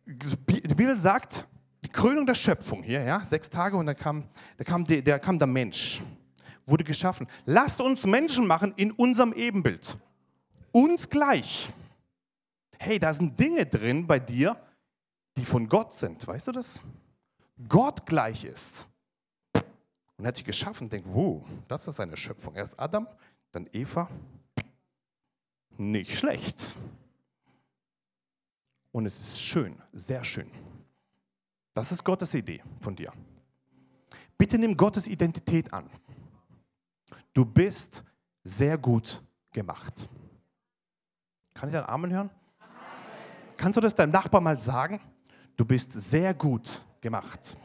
Die 0.05 0.75
Bibel 0.75 0.97
sagt, 0.97 1.47
die 1.83 1.89
Krönung 1.89 2.27
der 2.27 2.35
Schöpfung 2.35 2.83
hier, 2.83 3.03
ja, 3.03 3.21
sechs 3.21 3.49
Tage 3.49 3.77
und 3.77 3.87
dann 3.87 3.97
kam, 3.97 4.29
da 4.57 4.65
kam, 4.65 4.85
der, 4.85 5.03
der, 5.03 5.19
kam 5.19 5.39
der 5.39 5.47
Mensch, 5.47 6.03
wurde 6.67 6.85
geschaffen. 6.85 7.27
Lasst 7.45 7.81
uns 7.81 8.05
Menschen 8.05 8.47
machen 8.47 8.73
in 8.77 8.93
unserem 8.93 9.33
Ebenbild. 9.33 9.97
Uns 10.73 11.09
gleich. 11.09 11.71
Hey, 12.79 12.99
da 12.99 13.15
sind 13.15 13.39
Dinge 13.39 13.65
drin 13.67 14.07
bei 14.07 14.19
dir, 14.19 14.57
die 15.37 15.45
von 15.45 15.69
Gott 15.69 15.95
sind. 15.95 16.27
Weißt 16.27 16.49
du 16.49 16.53
das? 16.53 16.83
Gott 17.69 18.05
gleich 18.05 18.45
ist. 18.45 18.87
Und 20.17 20.25
er 20.25 20.29
hat 20.29 20.37
dich 20.37 20.45
geschaffen 20.45 20.89
denkt, 20.89 21.09
wow, 21.13 21.45
das 21.69 21.87
ist 21.87 21.97
seine 21.97 22.17
Schöpfung. 22.17 22.55
Erst 22.55 22.79
Adam, 22.81 23.07
dann 23.53 23.69
Eva. 23.73 24.09
Nicht 25.77 26.19
schlecht. 26.19 26.77
Und 28.93 29.05
es 29.05 29.19
ist 29.19 29.41
schön, 29.41 29.77
sehr 29.93 30.25
schön. 30.25 30.51
Das 31.75 31.93
ist 31.93 32.03
Gottes 32.03 32.33
Idee 32.33 32.63
von 32.81 32.97
dir. 32.97 33.13
Bitte 34.39 34.59
nimm 34.59 34.77
Gottes 34.77 35.07
Identität 35.07 35.71
an. 35.73 35.91
Du 37.35 37.45
bist 37.45 38.03
sehr 38.43 38.79
gut 38.79 39.23
gemacht. 39.53 40.09
Kann 41.53 41.69
ich 41.69 41.77
einen 41.77 41.87
Amen 41.87 42.11
hören? 42.11 42.31
Amen. 42.59 42.71
Kannst 43.59 43.77
du 43.77 43.81
das 43.83 43.95
deinem 43.95 44.13
Nachbar 44.13 44.41
mal 44.41 44.59
sagen? 44.59 45.01
Du 45.57 45.65
bist 45.67 45.93
sehr 45.93 46.33
gut 46.33 46.83
gemacht. 47.03 47.57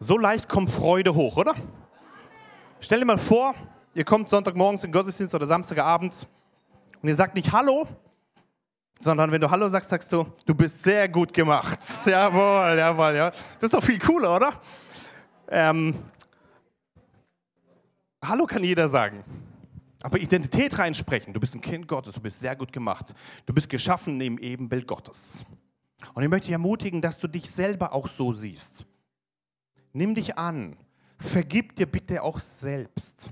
So 0.00 0.16
leicht 0.16 0.48
kommt 0.48 0.70
Freude 0.70 1.12
hoch, 1.12 1.36
oder? 1.36 1.54
Stell 2.78 3.00
dir 3.00 3.04
mal 3.04 3.18
vor, 3.18 3.52
ihr 3.94 4.04
kommt 4.04 4.28
Sonntagmorgens 4.28 4.84
in 4.84 4.90
den 4.90 4.92
Gottesdienst 4.92 5.34
oder 5.34 5.44
Samstagabends 5.44 6.28
und 7.02 7.08
ihr 7.08 7.16
sagt 7.16 7.34
nicht 7.34 7.50
Hallo, 7.50 7.84
sondern 9.00 9.32
wenn 9.32 9.40
du 9.40 9.50
Hallo 9.50 9.68
sagst, 9.68 9.90
sagst 9.90 10.12
du, 10.12 10.24
du 10.46 10.54
bist 10.54 10.84
sehr 10.84 11.08
gut 11.08 11.34
gemacht. 11.34 11.80
Jawohl, 12.06 12.78
jawohl, 12.78 13.16
ja. 13.16 13.30
Das 13.30 13.62
ist 13.62 13.74
doch 13.74 13.82
viel 13.82 13.98
cooler, 13.98 14.36
oder? 14.36 14.52
Ähm, 15.48 15.94
Hallo 18.24 18.46
kann 18.46 18.62
jeder 18.62 18.88
sagen. 18.88 19.24
Aber 20.02 20.20
Identität 20.20 20.78
reinsprechen. 20.78 21.32
Du 21.32 21.40
bist 21.40 21.56
ein 21.56 21.60
Kind 21.60 21.88
Gottes, 21.88 22.14
du 22.14 22.20
bist 22.20 22.38
sehr 22.38 22.54
gut 22.54 22.72
gemacht. 22.72 23.16
Du 23.46 23.52
bist 23.52 23.68
geschaffen 23.68 24.20
im 24.20 24.38
Ebenbild 24.38 24.86
Gottes. 24.86 25.44
Und 26.14 26.22
ich 26.22 26.28
möchte 26.28 26.46
dich 26.46 26.52
ermutigen, 26.52 27.02
dass 27.02 27.18
du 27.18 27.26
dich 27.26 27.50
selber 27.50 27.92
auch 27.92 28.06
so 28.06 28.32
siehst. 28.32 28.86
Nimm 29.92 30.14
dich 30.14 30.38
an. 30.38 30.76
Vergib 31.18 31.76
dir 31.76 31.86
bitte 31.86 32.22
auch 32.22 32.38
selbst. 32.38 33.30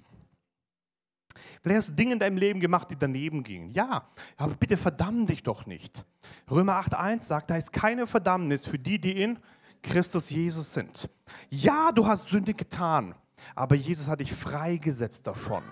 Vielleicht 1.63 1.79
hast 1.79 1.89
du 1.89 1.93
Dinge 1.93 2.15
in 2.15 2.19
deinem 2.19 2.37
Leben 2.37 2.61
gemacht, 2.61 2.91
die 2.91 2.97
daneben 2.97 3.43
gingen. 3.43 3.71
Ja, 3.71 4.09
aber 4.37 4.55
bitte 4.55 4.77
verdamm 4.77 5.27
dich 5.27 5.43
doch 5.43 5.67
nicht. 5.67 6.05
Römer 6.51 6.81
8.1 6.81 7.23
sagt, 7.23 7.51
da 7.51 7.57
ist 7.57 7.73
keine 7.73 8.07
Verdammnis 8.07 8.67
für 8.67 8.79
die, 8.79 9.01
die 9.01 9.21
in 9.23 9.39
Christus 9.83 10.31
Jesus 10.31 10.73
sind. 10.73 11.09
Ja, 11.51 11.93
du 11.93 12.07
hast 12.07 12.29
Sünde 12.29 12.55
getan, 12.55 13.15
aber 13.55 13.75
Jesus 13.75 14.09
hat 14.09 14.21
dich 14.21 14.33
freigesetzt 14.33 15.27
davon. 15.27 15.63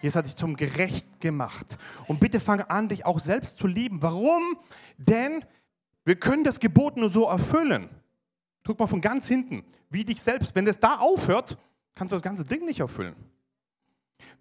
Jesus 0.00 0.16
hat 0.16 0.26
dich 0.26 0.36
zum 0.36 0.56
Gerecht 0.56 1.20
gemacht. 1.20 1.78
Und 2.06 2.20
bitte 2.20 2.40
fang 2.40 2.60
an, 2.62 2.88
dich 2.88 3.04
auch 3.04 3.20
selbst 3.20 3.56
zu 3.56 3.66
lieben. 3.66 4.02
Warum? 4.02 4.56
Denn 4.96 5.44
wir 6.04 6.16
können 6.16 6.44
das 6.44 6.60
Gebot 6.60 6.96
nur 6.96 7.08
so 7.08 7.26
erfüllen. 7.26 7.88
Guck 8.64 8.78
mal 8.78 8.86
von 8.86 9.00
ganz 9.00 9.26
hinten, 9.26 9.64
wie 9.90 10.04
dich 10.04 10.20
selbst. 10.20 10.54
Wenn 10.54 10.66
es 10.66 10.78
da 10.78 10.96
aufhört, 10.96 11.58
kannst 11.94 12.12
du 12.12 12.16
das 12.16 12.22
ganze 12.22 12.44
Ding 12.44 12.64
nicht 12.64 12.80
erfüllen. 12.80 13.16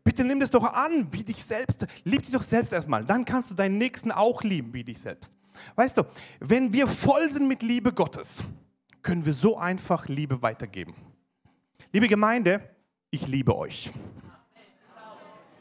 Bitte 0.04 0.24
nimm 0.24 0.40
das 0.40 0.52
doch 0.52 0.64
an, 0.64 1.08
wie 1.12 1.24
dich 1.24 1.44
selbst. 1.44 1.86
Lieb 2.04 2.24
dich 2.24 2.32
doch 2.32 2.42
selbst 2.42 2.74
erstmal. 2.74 3.06
Dann 3.06 3.26
kannst 3.26 3.52
du 3.52 3.56
deinen 3.56 3.78
Nächsten 3.78 4.12
auch 4.12 4.42
lieben, 4.44 4.74
wie 4.74 4.84
dich 4.84 5.00
selbst. 5.00 5.34
Weißt 5.76 5.98
du, 5.98 6.04
wenn 6.40 6.74
wir 6.74 6.88
voll 6.88 7.30
sind 7.30 7.48
mit 7.48 7.62
Liebe 7.62 7.94
Gottes, 7.94 8.44
können 9.02 9.26
wir 9.26 9.34
so 9.34 9.58
einfach 9.58 10.08
Liebe 10.08 10.42
weitergeben. 10.42 10.96
Liebe 11.92 12.08
Gemeinde, 12.08 12.62
ich 13.10 13.28
liebe 13.28 13.56
euch. 13.56 13.92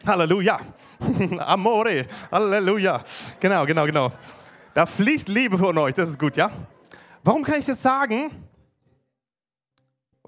Halleluja. 0.07 0.59
Amore. 1.39 2.07
Halleluja. 2.31 3.03
Genau, 3.39 3.67
genau, 3.67 3.85
genau. 3.85 4.13
Da 4.73 4.87
fließt 4.87 5.29
Liebe 5.29 5.59
von 5.59 5.77
euch. 5.77 5.95
Das 5.95 6.09
ist 6.11 6.19
gut, 6.19 6.37
ja? 6.37 6.51
Warum 7.23 7.43
kann 7.43 7.61
ich 7.61 7.67
das 7.67 7.83
sagen? 7.83 8.31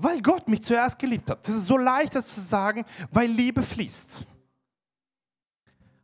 Weil 0.02 0.20
Gott 0.20 0.48
mich 0.48 0.64
zuerst 0.64 0.98
geliebt 0.98 1.30
hat. 1.30 1.46
Das 1.46 1.54
ist 1.54 1.66
so 1.66 1.78
leicht, 1.78 2.16
das 2.16 2.34
zu 2.34 2.40
sagen, 2.40 2.84
weil 3.12 3.28
Liebe 3.28 3.62
fließt. 3.62 4.26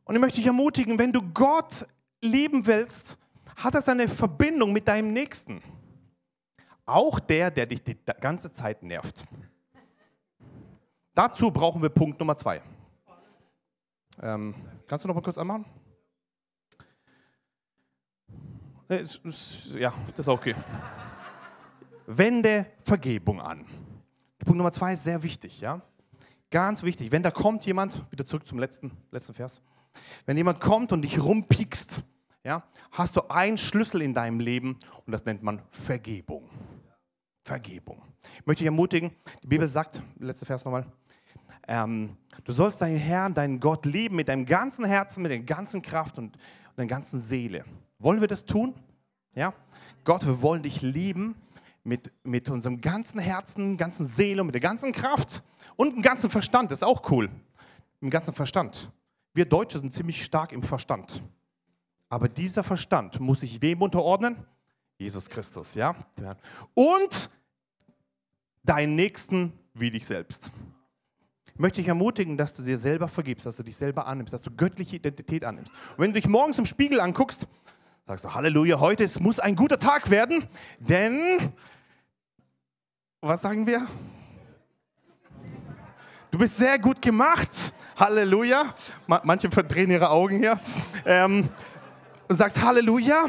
Und 0.04 0.14
ich 0.14 0.20
möchte 0.20 0.36
dich 0.36 0.46
ermutigen, 0.46 1.00
wenn 1.00 1.12
du 1.12 1.20
Gott 1.34 1.84
lieben 2.22 2.64
willst, 2.64 3.18
hat 3.56 3.74
das 3.74 3.88
eine 3.88 4.06
Verbindung 4.08 4.72
mit 4.72 4.86
deinem 4.86 5.12
Nächsten. 5.12 5.60
Auch 6.86 7.18
der, 7.18 7.50
der 7.50 7.66
dich 7.66 7.82
die 7.82 7.98
ganze 8.20 8.52
Zeit 8.52 8.84
nervt. 8.84 9.26
Dazu 11.12 11.50
brauchen 11.50 11.82
wir 11.82 11.88
Punkt 11.88 12.20
Nummer 12.20 12.36
zwei. 12.36 12.62
Ähm, 14.22 14.54
kannst 14.86 15.04
du 15.04 15.08
noch 15.08 15.16
mal 15.16 15.22
kurz 15.22 15.38
anmachen? 15.38 15.64
Äh, 18.88 19.04
ja, 19.76 19.92
das 20.10 20.20
ist 20.20 20.28
okay. 20.28 20.54
Wende 22.06 22.64
Vergebung 22.84 23.40
an. 23.40 23.66
Punkt 24.48 24.56
Nummer 24.56 24.72
zwei 24.72 24.94
ist 24.94 25.04
sehr 25.04 25.22
wichtig, 25.22 25.60
ja. 25.60 25.82
Ganz 26.50 26.82
wichtig. 26.82 27.12
Wenn 27.12 27.22
da 27.22 27.30
kommt 27.30 27.66
jemand, 27.66 28.02
wieder 28.10 28.24
zurück 28.24 28.46
zum 28.46 28.58
letzten, 28.58 28.92
letzten 29.10 29.34
Vers. 29.34 29.60
Wenn 30.24 30.38
jemand 30.38 30.58
kommt 30.58 30.90
und 30.90 31.02
dich 31.02 31.22
rumpiekst, 31.22 32.00
ja, 32.44 32.62
hast 32.90 33.16
du 33.16 33.28
einen 33.28 33.58
Schlüssel 33.58 34.00
in 34.00 34.14
deinem 34.14 34.40
Leben 34.40 34.78
und 35.04 35.12
das 35.12 35.26
nennt 35.26 35.42
man 35.42 35.60
Vergebung. 35.68 36.48
Vergebung. 37.44 38.00
Ich 38.38 38.46
möchte 38.46 38.60
dich 38.60 38.68
ermutigen, 38.68 39.10
die 39.42 39.48
Bibel 39.48 39.68
sagt, 39.68 40.00
letzter 40.18 40.46
Vers 40.46 40.64
nochmal, 40.64 40.86
ähm, 41.66 42.16
du 42.42 42.52
sollst 42.52 42.80
deinen 42.80 42.96
Herrn, 42.96 43.34
deinen 43.34 43.60
Gott 43.60 43.84
lieben 43.84 44.16
mit 44.16 44.28
deinem 44.28 44.46
ganzen 44.46 44.86
Herzen, 44.86 45.22
mit 45.22 45.30
der 45.30 45.40
ganzen 45.40 45.82
Kraft 45.82 46.16
und, 46.16 46.36
und 46.36 46.78
der 46.78 46.86
ganzen 46.86 47.20
Seele. 47.20 47.66
Wollen 47.98 48.22
wir 48.22 48.28
das 48.28 48.46
tun? 48.46 48.72
Ja? 49.34 49.52
Gott, 50.04 50.24
wir 50.24 50.40
wollen 50.40 50.62
dich 50.62 50.80
lieben 50.80 51.34
mit, 51.84 52.12
mit 52.22 52.48
unserem 52.50 52.80
ganzen 52.80 53.18
Herzen, 53.18 53.76
ganzen 53.76 54.06
Seele 54.06 54.42
und 54.42 54.46
mit 54.46 54.54
der 54.54 54.60
ganzen 54.60 54.92
Kraft 54.92 55.42
und 55.76 55.94
dem 55.94 56.02
ganzen 56.02 56.30
Verstand. 56.30 56.70
Das 56.70 56.80
ist 56.80 56.84
auch 56.84 57.10
cool. 57.10 57.30
Im 58.00 58.10
ganzen 58.10 58.34
Verstand. 58.34 58.90
Wir 59.34 59.44
Deutsche 59.44 59.78
sind 59.80 59.92
ziemlich 59.92 60.24
stark 60.24 60.52
im 60.52 60.62
Verstand. 60.62 61.22
Aber 62.08 62.28
dieser 62.28 62.64
Verstand 62.64 63.20
muss 63.20 63.40
sich 63.40 63.60
wem 63.60 63.82
unterordnen? 63.82 64.36
Jesus 64.98 65.28
Christus, 65.28 65.74
ja? 65.74 65.94
Und 66.74 67.30
deinen 68.64 68.96
Nächsten 68.96 69.52
wie 69.74 69.90
dich 69.90 70.06
selbst. 70.06 70.50
Ich 71.54 71.60
möchte 71.60 71.80
dich 71.80 71.88
ermutigen, 71.88 72.36
dass 72.36 72.54
du 72.54 72.62
dir 72.62 72.78
selber 72.78 73.08
vergibst, 73.08 73.46
dass 73.46 73.56
du 73.56 73.62
dich 73.62 73.76
selber 73.76 74.06
annimmst, 74.06 74.32
dass 74.32 74.42
du 74.42 74.50
göttliche 74.50 74.96
Identität 74.96 75.44
annimmst. 75.44 75.72
Und 75.72 75.98
wenn 75.98 76.12
du 76.12 76.20
dich 76.20 76.28
morgens 76.28 76.58
im 76.58 76.66
Spiegel 76.66 77.00
anguckst, 77.00 77.48
sagst 78.08 78.24
du, 78.24 78.32
Halleluja, 78.32 78.80
heute 78.80 79.04
es 79.04 79.20
muss 79.20 79.38
ein 79.38 79.54
guter 79.54 79.76
Tag 79.76 80.08
werden, 80.08 80.48
denn, 80.78 81.52
was 83.20 83.42
sagen 83.42 83.66
wir? 83.66 83.86
Du 86.30 86.38
bist 86.38 86.56
sehr 86.56 86.78
gut 86.78 87.02
gemacht. 87.02 87.74
Halleluja. 87.96 88.64
Manche 89.06 89.50
verdrehen 89.50 89.90
ihre 89.90 90.08
Augen 90.08 90.38
hier. 90.38 90.58
Ähm, 91.04 91.50
und 92.28 92.36
sagst, 92.36 92.62
Halleluja, 92.62 93.26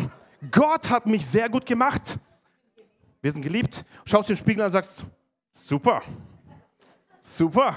Gott 0.50 0.90
hat 0.90 1.06
mich 1.06 1.26
sehr 1.26 1.50
gut 1.50 1.66
gemacht. 1.66 2.18
Wir 3.22 3.34
sind 3.34 3.42
geliebt. 3.42 3.84
Schaust 4.06 4.30
den 4.30 4.38
Spiegel 4.38 4.62
an 4.62 4.68
und 4.68 4.72
sagst, 4.72 5.06
super, 5.52 6.02
super. 7.22 7.76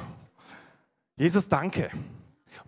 Jesus, 1.16 1.48
danke. 1.48 1.90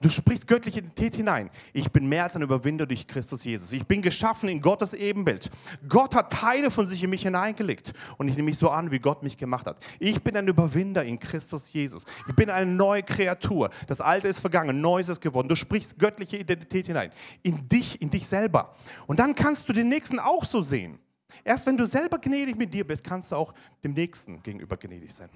Du 0.01 0.11
sprichst 0.11 0.47
göttliche 0.47 0.81
Identität 0.81 1.15
hinein. 1.15 1.51
Ich 1.73 1.91
bin 1.91 2.07
mehr 2.09 2.25
als 2.25 2.37
ein 2.37 2.43
Überwinder 2.43 2.87
durch 2.87 3.07
Christus 3.07 3.45
Jesus. 3.45 3.73
Ich 3.73 3.87
bin 3.87 4.03
geschaffen 4.03 4.49
in 4.49 4.61
Gottes 4.61 4.93
Ebenbild. 4.93 5.51
Gott 5.89 6.15
hat 6.15 6.33
Teile 6.33 6.71
von 6.71 6.87
sich 6.87 7.03
in 7.03 7.11
mich 7.11 7.23
hineingelegt 7.23 7.95
und 8.19 8.29
ich 8.29 8.37
nehme 8.37 8.51
mich 8.51 8.59
so 8.59 8.71
an, 8.71 8.91
wie 8.91 8.99
Gott 8.99 9.23
mich 9.23 9.37
gemacht 9.37 9.67
hat. 9.67 9.79
Ich 9.99 10.23
bin 10.23 10.37
ein 10.37 10.49
Überwinder 10.49 11.05
in 11.05 11.19
Christus 11.19 11.73
Jesus. 11.73 12.05
Ich 12.29 12.35
bin 12.35 12.51
eine 12.51 12.71
neue 12.71 13.03
Kreatur. 13.03 13.71
Das 13.87 14.01
Alte 14.01 14.29
ist 14.29 14.41
vergangen, 14.41 14.81
Neues 14.81 15.09
ist 15.09 15.21
geworden. 15.21 15.49
Du 15.49 15.57
sprichst 15.57 15.99
göttliche 15.99 16.37
Identität 16.37 16.87
hinein. 16.87 17.11
In 17.43 17.69
dich, 17.69 18.01
in 18.03 18.11
dich 18.11 18.27
selber. 18.27 18.75
Und 19.07 19.21
dann 19.21 19.35
kannst 19.35 19.69
du 19.69 19.73
den 19.73 19.89
Nächsten 19.89 20.19
auch 20.19 20.45
so 20.45 20.63
sehen. 20.63 20.99
Erst 21.43 21.67
wenn 21.67 21.77
du 21.77 21.87
selber 21.87 22.19
gnädig 22.19 22.57
mit 22.57 22.73
dir 22.73 22.87
bist, 22.87 23.03
kannst 23.03 23.33
du 23.33 23.37
auch 23.37 23.55
dem 23.83 23.93
Nächsten 23.93 24.43
gegenüber 24.43 24.77
gnädig 24.77 25.13
sein. 25.13 25.31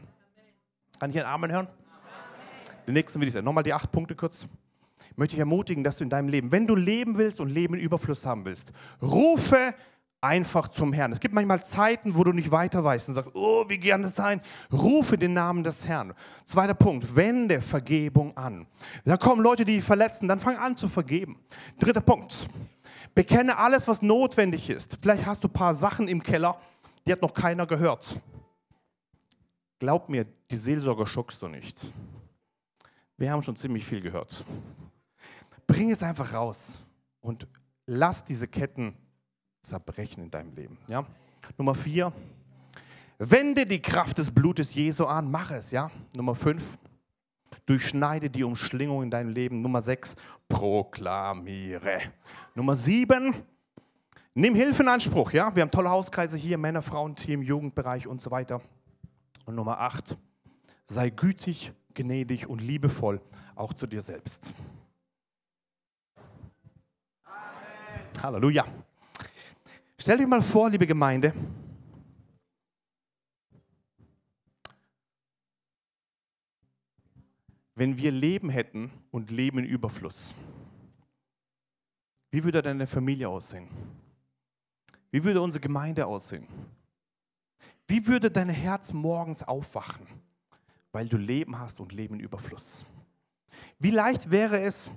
Kann 0.99 1.11
ich 1.11 1.17
einen 1.17 1.27
Amen 1.27 1.51
hören? 1.51 1.69
Den 2.89 2.95
nächsten 2.95 3.21
will 3.21 3.29
ich 3.29 3.35
sagen. 3.35 3.45
Nochmal 3.45 3.65
die 3.65 3.75
acht 3.75 3.93
Punkte 3.93 4.15
kurz. 4.15 4.47
Ich 5.11 5.17
möchte 5.19 5.33
dich 5.33 5.41
ermutigen, 5.41 5.85
dass 5.85 5.99
du 5.99 6.05
in 6.05 6.11
deinem 6.11 6.29
Leben, 6.29 6.51
wenn 6.53 6.67
du 6.67 6.75
leben 6.75 7.19
willst 7.19 7.39
und 7.39 7.51
Leben 7.51 7.75
in 7.75 7.81
Überfluss 7.81 8.25
haben 8.25 8.47
willst, 8.47 8.73
rufe 9.03 9.75
einfach 10.23 10.69
zum 10.69 10.95
Herrn. 10.95 11.13
Es 11.13 11.21
gibt 11.21 11.35
manchmal 11.35 11.63
Zeiten, 11.63 12.17
wo 12.17 12.25
du 12.25 12.33
nicht 12.33 12.51
weiter 12.51 12.83
weißt 12.83 13.11
und 13.11 13.15
sagst, 13.15 13.31
oh, 13.35 13.69
wie 13.69 13.77
gerne 13.77 14.05
das 14.05 14.17
sein. 14.17 14.41
Rufe 14.73 15.19
den 15.19 15.35
Namen 15.35 15.65
des 15.65 15.87
Herrn. 15.87 16.15
Zweiter 16.45 16.73
Punkt, 16.73 17.15
wende 17.15 17.61
Vergebung 17.61 18.35
an. 18.39 18.67
Da 19.05 19.19
kommen 19.19 19.43
Leute, 19.43 19.67
die 19.67 19.75
dich 19.75 19.85
verletzen, 19.85 20.27
dann 20.27 20.39
fang 20.39 20.57
an 20.57 20.75
zu 20.75 20.89
vergeben. 20.89 21.39
Dritter 21.79 22.01
Punkt, 22.01 22.49
bekenne 23.15 23.59
alles, 23.59 23.87
was 23.87 24.01
notwendig 24.01 24.71
ist. 24.71 24.97
Vielleicht 25.03 25.27
hast 25.27 25.45
du 25.45 25.49
ein 25.49 25.53
paar 25.53 25.75
Sachen 25.75 26.09
im 26.09 26.23
Keller, 26.23 26.59
die 27.07 27.13
hat 27.13 27.21
noch 27.21 27.35
keiner 27.35 27.67
gehört. 27.67 28.19
Glaub 29.79 30.09
mir, 30.09 30.25
die 30.51 30.57
Seelsorger 30.57 31.07
schockst 31.07 31.43
du 31.43 31.49
nicht. 31.49 31.93
Wir 33.21 33.33
haben 33.33 33.43
schon 33.43 33.57
ziemlich 33.57 33.85
viel 33.85 34.01
gehört. 34.01 34.45
Bring 35.67 35.91
es 35.91 36.05
einfach 36.05 36.33
raus 36.35 36.85
und 37.21 37.49
lass 37.85 38.25
diese 38.25 38.47
Ketten 38.47 38.95
zerbrechen 39.61 40.23
in 40.23 40.31
deinem 40.31 40.55
Leben. 40.55 40.79
Ja? 40.87 41.05
Nummer 41.57 41.75
vier, 41.75 42.13
wende 43.19 43.67
die 43.67 43.83
Kraft 43.83 44.19
des 44.19 44.31
Blutes 44.31 44.73
Jesu 44.77 45.05
an, 45.05 45.29
mach 45.33 45.51
es. 45.51 45.73
Ja? 45.73 45.91
Nummer 46.15 46.37
fünf, 46.37 46.79
durchschneide 47.67 48.31
die 48.31 48.45
Umschlingung 48.45 49.03
in 49.03 49.11
deinem 49.11 49.31
Leben. 49.31 49.63
Nummer 49.63 49.83
sechs, 49.83 50.15
proklamiere. 50.49 51.99
Nummer 52.55 52.77
sieben, 52.77 53.35
nimm 54.33 54.55
Hilfe 54.55 54.85
in 54.85 54.89
Anspruch. 54.89 55.33
Ja? 55.33 55.53
Wir 55.57 55.63
haben 55.63 55.73
tolle 55.73 55.91
Hauskreise 55.91 56.37
hier, 56.37 56.57
Männer, 56.57 56.83
Frauen, 56.83 57.17
Team, 57.17 57.43
Jugendbereich 57.43 58.07
und 58.07 58.23
so 58.23 58.31
weiter. 58.31 58.61
Und 59.45 59.57
Nummer 59.57 59.81
acht, 59.81 60.17
sei 60.87 61.11
gütig 61.11 61.73
gnädig 61.95 62.47
und 62.47 62.61
liebevoll 62.61 63.21
auch 63.55 63.73
zu 63.73 63.87
dir 63.87 64.03
selbst. 64.03 64.55
Amen. 67.25 68.23
Halleluja. 68.23 68.65
Stell 69.99 70.19
dir 70.19 70.27
mal 70.27 70.43
vor, 70.43 70.71
liebe 70.71 70.87
Gemeinde, 70.87 71.33
wenn 77.75 77.97
wir 77.97 78.13
Leben 78.13 78.49
hätten 78.49 78.91
und 79.11 79.31
Leben 79.31 79.59
in 79.59 79.65
Überfluss, 79.65 80.35
wie 82.31 82.45
würde 82.45 82.63
deine 82.63 82.87
Familie 82.87 83.29
aussehen? 83.29 83.69
Wie 85.11 85.25
würde 85.25 85.41
unsere 85.41 85.63
Gemeinde 85.63 86.07
aussehen? 86.07 86.47
Wie 87.87 88.07
würde 88.07 88.31
dein 88.31 88.51
Herz 88.51 88.93
morgens 88.93 89.43
aufwachen? 89.43 90.07
Weil 90.93 91.09
du 91.09 91.17
Leben 91.17 91.59
hast 91.59 91.81
und 91.81 91.93
Leben 91.93 92.15
in 92.15 92.21
Überfluss. 92.21 92.85
Wie 93.79 93.91
leicht 93.91 94.31
wäre 94.31 94.61
es, 94.61 94.91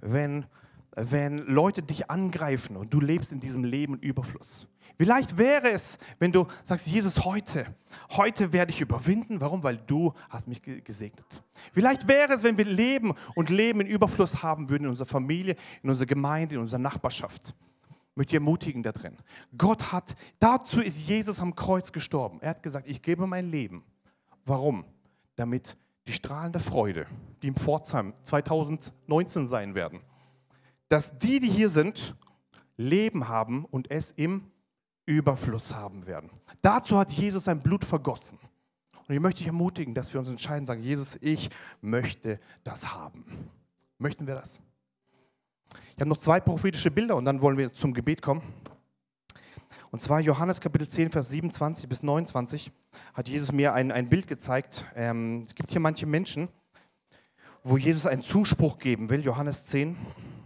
wenn, 0.00 0.46
wenn 0.92 1.38
Leute 1.38 1.82
dich 1.82 2.10
angreifen 2.10 2.76
und 2.76 2.92
du 2.92 3.00
lebst 3.00 3.32
in 3.32 3.40
diesem 3.40 3.64
Leben 3.64 3.94
in 3.94 4.00
Überfluss? 4.00 4.66
Wie 4.98 5.04
leicht 5.04 5.36
wäre 5.36 5.70
es, 5.70 5.98
wenn 6.18 6.32
du 6.32 6.46
sagst, 6.62 6.86
Jesus, 6.86 7.24
heute, 7.24 7.66
heute 8.12 8.52
werde 8.52 8.72
ich 8.72 8.80
überwinden. 8.80 9.40
Warum? 9.40 9.62
Weil 9.62 9.76
du 9.76 10.14
hast 10.30 10.48
mich 10.48 10.62
gesegnet. 10.62 11.42
Wie 11.74 11.82
leicht 11.82 12.08
wäre 12.08 12.32
es, 12.32 12.42
wenn 12.42 12.56
wir 12.56 12.64
leben 12.64 13.12
und 13.34 13.50
Leben 13.50 13.82
in 13.82 13.88
Überfluss 13.88 14.42
haben 14.42 14.70
würden 14.70 14.84
in 14.84 14.90
unserer 14.90 15.08
Familie, 15.08 15.56
in 15.82 15.90
unserer 15.90 16.06
Gemeinde, 16.06 16.54
in 16.54 16.62
unserer 16.62 16.78
Nachbarschaft. 16.78 17.54
Ich 17.88 18.16
möchte 18.16 18.36
ermutigen 18.36 18.82
da 18.82 18.92
drin. 18.92 19.18
Gott 19.58 19.92
hat, 19.92 20.16
dazu 20.38 20.80
ist 20.80 21.06
Jesus 21.06 21.40
am 21.40 21.54
Kreuz 21.54 21.92
gestorben. 21.92 22.38
Er 22.40 22.50
hat 22.50 22.62
gesagt, 22.62 22.88
ich 22.88 23.02
gebe 23.02 23.26
mein 23.26 23.50
Leben. 23.50 23.84
Warum? 24.46 24.86
Damit 25.36 25.76
die 26.06 26.12
Strahlen 26.12 26.52
der 26.52 26.60
Freude, 26.60 27.06
die 27.42 27.48
im 27.48 27.56
Pforzheim 27.56 28.14
2019 28.24 29.46
sein 29.46 29.74
werden, 29.74 30.00
dass 30.88 31.18
die, 31.18 31.40
die 31.40 31.50
hier 31.50 31.68
sind, 31.68 32.14
Leben 32.76 33.28
haben 33.28 33.64
und 33.64 33.90
es 33.90 34.12
im 34.12 34.50
Überfluss 35.06 35.74
haben 35.74 36.06
werden. 36.06 36.30
Dazu 36.62 36.98
hat 36.98 37.12
Jesus 37.12 37.44
sein 37.44 37.60
Blut 37.60 37.84
vergossen. 37.84 38.38
Und 39.08 39.14
ich 39.14 39.20
möchte 39.20 39.38
dich 39.38 39.46
ermutigen, 39.46 39.94
dass 39.94 40.12
wir 40.12 40.18
uns 40.18 40.28
entscheiden, 40.28 40.66
sagen, 40.66 40.82
Jesus, 40.82 41.16
ich 41.20 41.48
möchte 41.80 42.40
das 42.64 42.92
haben. 42.92 43.24
Möchten 43.98 44.26
wir 44.26 44.34
das? 44.34 44.60
Ich 45.94 46.00
habe 46.00 46.08
noch 46.08 46.18
zwei 46.18 46.40
prophetische 46.40 46.90
Bilder 46.90 47.16
und 47.16 47.24
dann 47.24 47.40
wollen 47.40 47.56
wir 47.56 47.72
zum 47.72 47.94
Gebet 47.94 48.20
kommen. 48.20 48.42
Und 49.96 50.02
zwar 50.02 50.20
Johannes 50.20 50.60
Kapitel 50.60 50.86
10, 50.86 51.10
Vers 51.10 51.30
27 51.30 51.88
bis 51.88 52.02
29 52.02 52.70
hat 53.14 53.30
Jesus 53.30 53.50
mir 53.50 53.72
ein, 53.72 53.90
ein 53.90 54.10
Bild 54.10 54.26
gezeigt. 54.28 54.84
Ähm, 54.94 55.40
es 55.40 55.54
gibt 55.54 55.70
hier 55.70 55.80
manche 55.80 56.04
Menschen, 56.04 56.50
wo 57.64 57.78
Jesus 57.78 58.04
einen 58.04 58.20
Zuspruch 58.20 58.78
geben 58.78 59.08
will, 59.08 59.24
Johannes 59.24 59.64
10. 59.64 59.96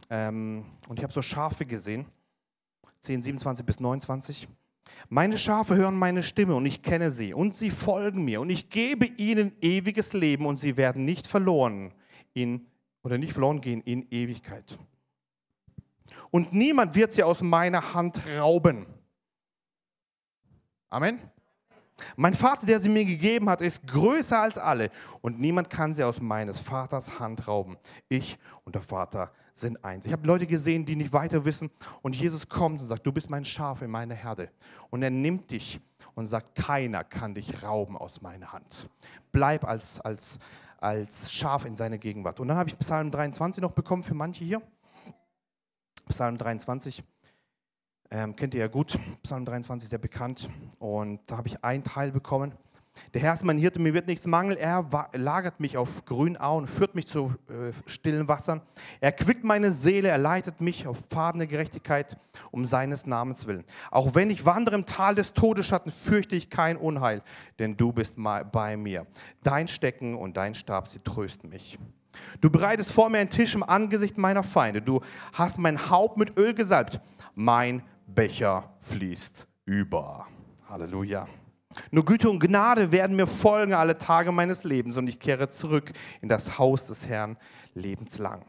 Ähm, 0.09 0.65
und 0.87 1.01
ich 1.01 1.03
habe 1.03 1.13
so 1.13 1.21
Schafe 1.21 1.67
gesehen, 1.67 2.07
10, 3.01 3.23
27 3.23 3.67
bis 3.67 3.81
29. 3.81 4.47
Meine 5.09 5.37
Schafe 5.37 5.75
hören 5.75 5.97
meine 5.97 6.23
Stimme 6.23 6.55
und 6.55 6.65
ich 6.65 6.81
kenne 6.81 7.11
sie 7.11 7.35
und 7.35 7.53
sie 7.53 7.73
folgen 7.73 8.25
mir 8.25 8.41
und 8.41 8.51
ich 8.51 8.71
gebe 8.71 9.07
ihnen 9.07 9.51
ewiges 9.61 10.13
Leben 10.13 10.47
und 10.47 10.61
sie 10.61 10.77
werden 10.77 11.05
nicht 11.05 11.27
verloren 11.27 11.93
in, 12.35 12.69
oder 13.03 13.19
nicht 13.19 13.33
verloren 13.33 13.61
gehen 13.61 13.81
in 13.81 14.07
Ewigkeit. 14.13 14.79
Und 16.31 16.53
niemand 16.53 16.95
wird 16.95 17.11
sie 17.13 17.25
aus 17.25 17.43
meiner 17.43 17.95
Hand 17.95 18.21
rauben. 18.39 18.87
Amen. 20.93 21.21
Mein 22.17 22.35
Vater, 22.35 22.67
der 22.67 22.81
sie 22.81 22.89
mir 22.89 23.05
gegeben 23.05 23.49
hat, 23.49 23.61
ist 23.61 23.87
größer 23.87 24.41
als 24.41 24.59
alle 24.59 24.91
und 25.21 25.39
niemand 25.39 25.71
kann 25.71 25.95
sie 25.95 26.03
aus 26.03 26.21
meines 26.21 26.59
Vaters 26.59 27.21
Hand 27.21 27.47
rauben. 27.47 27.77
Ich 28.09 28.37
und 28.65 28.75
der 28.75 28.83
Vater 28.83 29.31
sind 29.55 29.85
eins. 29.85 30.05
Ich 30.05 30.13
habe 30.13 30.27
Leute 30.27 30.49
gesehen, 30.49 30.85
die 30.85 30.97
nicht 30.97 31.13
weiter 31.13 31.45
wissen 31.45 31.71
und 32.03 32.17
Jesus 32.17 32.49
kommt 32.49 32.81
und 32.81 32.89
sagt, 32.89 33.07
du 33.07 33.13
bist 33.13 33.31
mein 33.31 33.45
Schaf 33.45 33.83
in 33.83 33.91
meiner 33.91 34.17
Herde. 34.17 34.51
Und 34.91 35.05
er 35.05 35.11
nimmt 35.11 35.53
dich 35.53 35.81
und 36.17 36.27
sagt, 36.27 36.57
keiner 36.57 37.05
kann 37.05 37.37
dich 37.37 37.63
rauben 37.63 37.97
aus 37.97 38.21
meiner 38.21 38.53
Hand. 38.53 38.89
Bleib 39.31 39.65
als, 39.65 40.01
als, 40.01 40.41
als 40.79 41.31
Schaf 41.33 41.67
in 41.67 41.77
seiner 41.77 41.99
Gegenwart. 41.99 42.41
Und 42.41 42.49
dann 42.49 42.57
habe 42.57 42.69
ich 42.69 42.77
Psalm 42.81 43.13
23 43.13 43.63
noch 43.63 43.73
bekommen 43.73 44.03
für 44.03 44.15
manche 44.15 44.45
hier. 44.45 44.61
Psalm 46.09 46.37
23. 46.37 47.05
Ähm, 48.13 48.35
kennt 48.35 48.55
ihr 48.55 48.61
ja 48.61 48.67
gut, 48.67 48.99
Psalm 49.23 49.45
23 49.45 49.89
sehr 49.89 49.99
bekannt. 50.01 50.51
Und 50.81 51.21
da 51.27 51.37
habe 51.37 51.47
ich 51.47 51.63
einen 51.63 51.85
Teil 51.85 52.11
bekommen. 52.11 52.53
Der 53.15 53.21
Herr 53.21 53.35
ist 53.35 53.45
mein 53.45 53.57
Hirte, 53.57 53.79
mir 53.79 53.95
wird 53.95 54.09
nichts 54.09 54.27
mangeln. 54.27 54.59
Er 54.59 54.85
lagert 55.13 55.61
mich 55.61 55.77
auf 55.77 56.05
grünen 56.05 56.37
Auen, 56.37 56.67
führt 56.67 56.97
mich 56.97 57.07
zu 57.07 57.33
äh, 57.49 57.73
stillen 57.87 58.27
Wassern. 58.27 58.63
Er 59.01 59.13
quickt 59.13 59.45
meine 59.45 59.71
Seele, 59.71 60.09
er 60.09 60.19
leitet 60.19 60.61
mich 60.61 60.89
auf 60.89 60.99
Pfaden 61.09 61.39
der 61.39 61.47
Gerechtigkeit 61.47 62.19
um 62.51 62.65
seines 62.65 63.07
Namens 63.07 63.47
willen. 63.47 63.65
Auch 63.93 64.17
wenn 64.17 64.29
ich 64.29 64.45
wandere 64.45 64.75
im 64.75 64.87
Tal 64.87 65.15
des 65.15 65.33
Todesschatten, 65.33 65.93
fürchte 65.93 66.35
ich 66.35 66.51
kein 66.51 66.77
Unheil, 66.77 67.23
denn 67.61 67.77
du 67.77 67.93
bist 67.93 68.17
bei 68.53 68.77
mir. 68.77 69.07
Dein 69.45 69.69
Stecken 69.69 70.17
und 70.17 70.37
dein 70.37 70.55
Stab, 70.55 70.89
sie 70.89 70.99
trösten 70.99 71.49
mich. 71.49 71.79
Du 72.41 72.51
bereitest 72.51 72.93
vor 72.93 73.09
mir 73.09 73.19
einen 73.19 73.31
Tisch 73.31 73.55
im 73.55 73.63
Angesicht 73.63 74.19
meiner 74.19 74.43
Feinde. 74.43 74.83
Du 74.83 75.01
hast 75.33 75.59
mein 75.59 75.91
Haupt 75.91 76.17
mit 76.17 76.37
Öl 76.37 76.55
gesalbt. 76.55 77.01
Mein 77.35 77.83
Becher 78.15 78.75
fließt 78.81 79.47
über. 79.67 80.27
Halleluja. 80.69 81.29
Nur 81.93 82.05
Güte 82.05 82.29
und 82.29 82.41
Gnade 82.41 82.91
werden 82.91 83.15
mir 83.15 83.29
folgen 83.29 83.75
alle 83.75 83.97
Tage 83.97 84.33
meines 84.33 84.65
Lebens 84.65 84.97
und 84.97 85.07
ich 85.07 85.21
kehre 85.21 85.49
zurück 85.49 85.93
in 86.21 86.29
das 86.29 86.59
Haus 86.59 86.87
des 86.89 87.07
Herrn 87.07 87.39
lebenslang. 87.75 88.45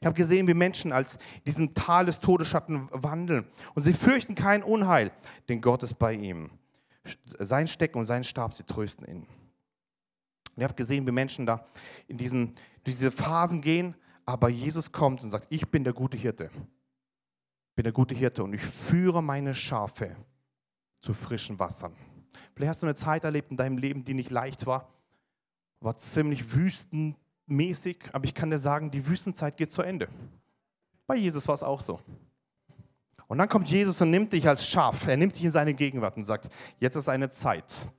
Ich 0.00 0.06
habe 0.06 0.16
gesehen, 0.16 0.48
wie 0.48 0.54
Menschen 0.54 0.90
als 0.90 1.16
in 1.36 1.44
diesem 1.46 1.74
Tal 1.74 2.06
des 2.06 2.18
Todesschatten 2.18 2.88
wandeln 2.90 3.46
und 3.74 3.82
sie 3.82 3.92
fürchten 3.92 4.34
kein 4.34 4.64
Unheil, 4.64 5.12
denn 5.48 5.60
Gott 5.60 5.84
ist 5.84 5.98
bei 5.98 6.12
ihm. 6.14 6.50
Sein 7.38 7.68
Stecken 7.68 7.98
und 7.98 8.06
sein 8.06 8.24
Stab, 8.24 8.52
sie 8.52 8.64
trösten 8.64 9.06
ihn. 9.06 9.18
Und 9.18 10.56
ich 10.56 10.64
habe 10.64 10.74
gesehen, 10.74 11.06
wie 11.06 11.12
Menschen 11.12 11.46
da 11.46 11.66
in 12.08 12.16
diesen, 12.16 12.54
diese 12.84 13.12
Phasen 13.12 13.60
gehen, 13.60 13.94
aber 14.24 14.48
Jesus 14.48 14.90
kommt 14.90 15.22
und 15.22 15.30
sagt, 15.30 15.46
ich 15.50 15.68
bin 15.68 15.84
der 15.84 15.92
gute 15.92 16.16
Hirte. 16.16 16.50
Ich 17.76 17.82
bin 17.82 17.84
der 17.84 17.92
gute 17.92 18.14
Hirte 18.14 18.42
und 18.42 18.54
ich 18.54 18.62
führe 18.62 19.22
meine 19.22 19.54
Schafe 19.54 20.16
zu 21.02 21.12
frischen 21.12 21.58
Wassern. 21.58 21.94
Vielleicht 22.54 22.70
hast 22.70 22.80
du 22.80 22.86
eine 22.86 22.94
Zeit 22.94 23.22
erlebt 23.22 23.50
in 23.50 23.58
deinem 23.58 23.76
Leben, 23.76 24.02
die 24.02 24.14
nicht 24.14 24.30
leicht 24.30 24.64
war, 24.64 24.88
war 25.80 25.94
ziemlich 25.98 26.54
wüstenmäßig, 26.54 27.98
aber 28.14 28.24
ich 28.24 28.32
kann 28.32 28.48
dir 28.48 28.58
sagen, 28.58 28.90
die 28.90 29.06
Wüstenzeit 29.06 29.58
geht 29.58 29.72
zu 29.72 29.82
Ende. 29.82 30.08
Bei 31.06 31.16
Jesus 31.16 31.46
war 31.48 31.54
es 31.54 31.62
auch 31.62 31.82
so. 31.82 32.00
Und 33.26 33.36
dann 33.36 33.48
kommt 33.50 33.68
Jesus 33.68 34.00
und 34.00 34.10
nimmt 34.10 34.32
dich 34.32 34.48
als 34.48 34.66
Schaf, 34.66 35.06
er 35.06 35.18
nimmt 35.18 35.34
dich 35.34 35.44
in 35.44 35.50
seine 35.50 35.74
Gegenwart 35.74 36.16
und 36.16 36.24
sagt, 36.24 36.48
jetzt 36.80 36.96
ist 36.96 37.10
eine 37.10 37.28
Zeit, 37.28 37.90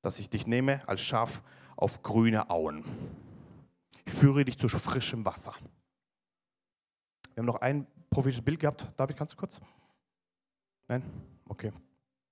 dass 0.00 0.18
ich 0.18 0.30
dich 0.30 0.46
nehme 0.46 0.80
als 0.88 1.02
Schaf 1.02 1.42
auf 1.76 2.02
grüne 2.02 2.48
Auen. 2.48 2.86
Ich 4.06 4.14
führe 4.14 4.46
dich 4.46 4.56
zu 4.56 4.70
frischem 4.70 5.26
Wasser. 5.26 5.52
Wir 7.34 7.42
haben 7.42 7.46
noch 7.48 7.60
ein 7.60 7.86
prophetisches 8.10 8.44
Bild 8.44 8.60
gehabt. 8.60 8.88
David, 8.96 9.16
kannst 9.16 9.34
du 9.34 9.38
kurz? 9.38 9.60
Nein? 10.88 11.02
Okay. 11.48 11.72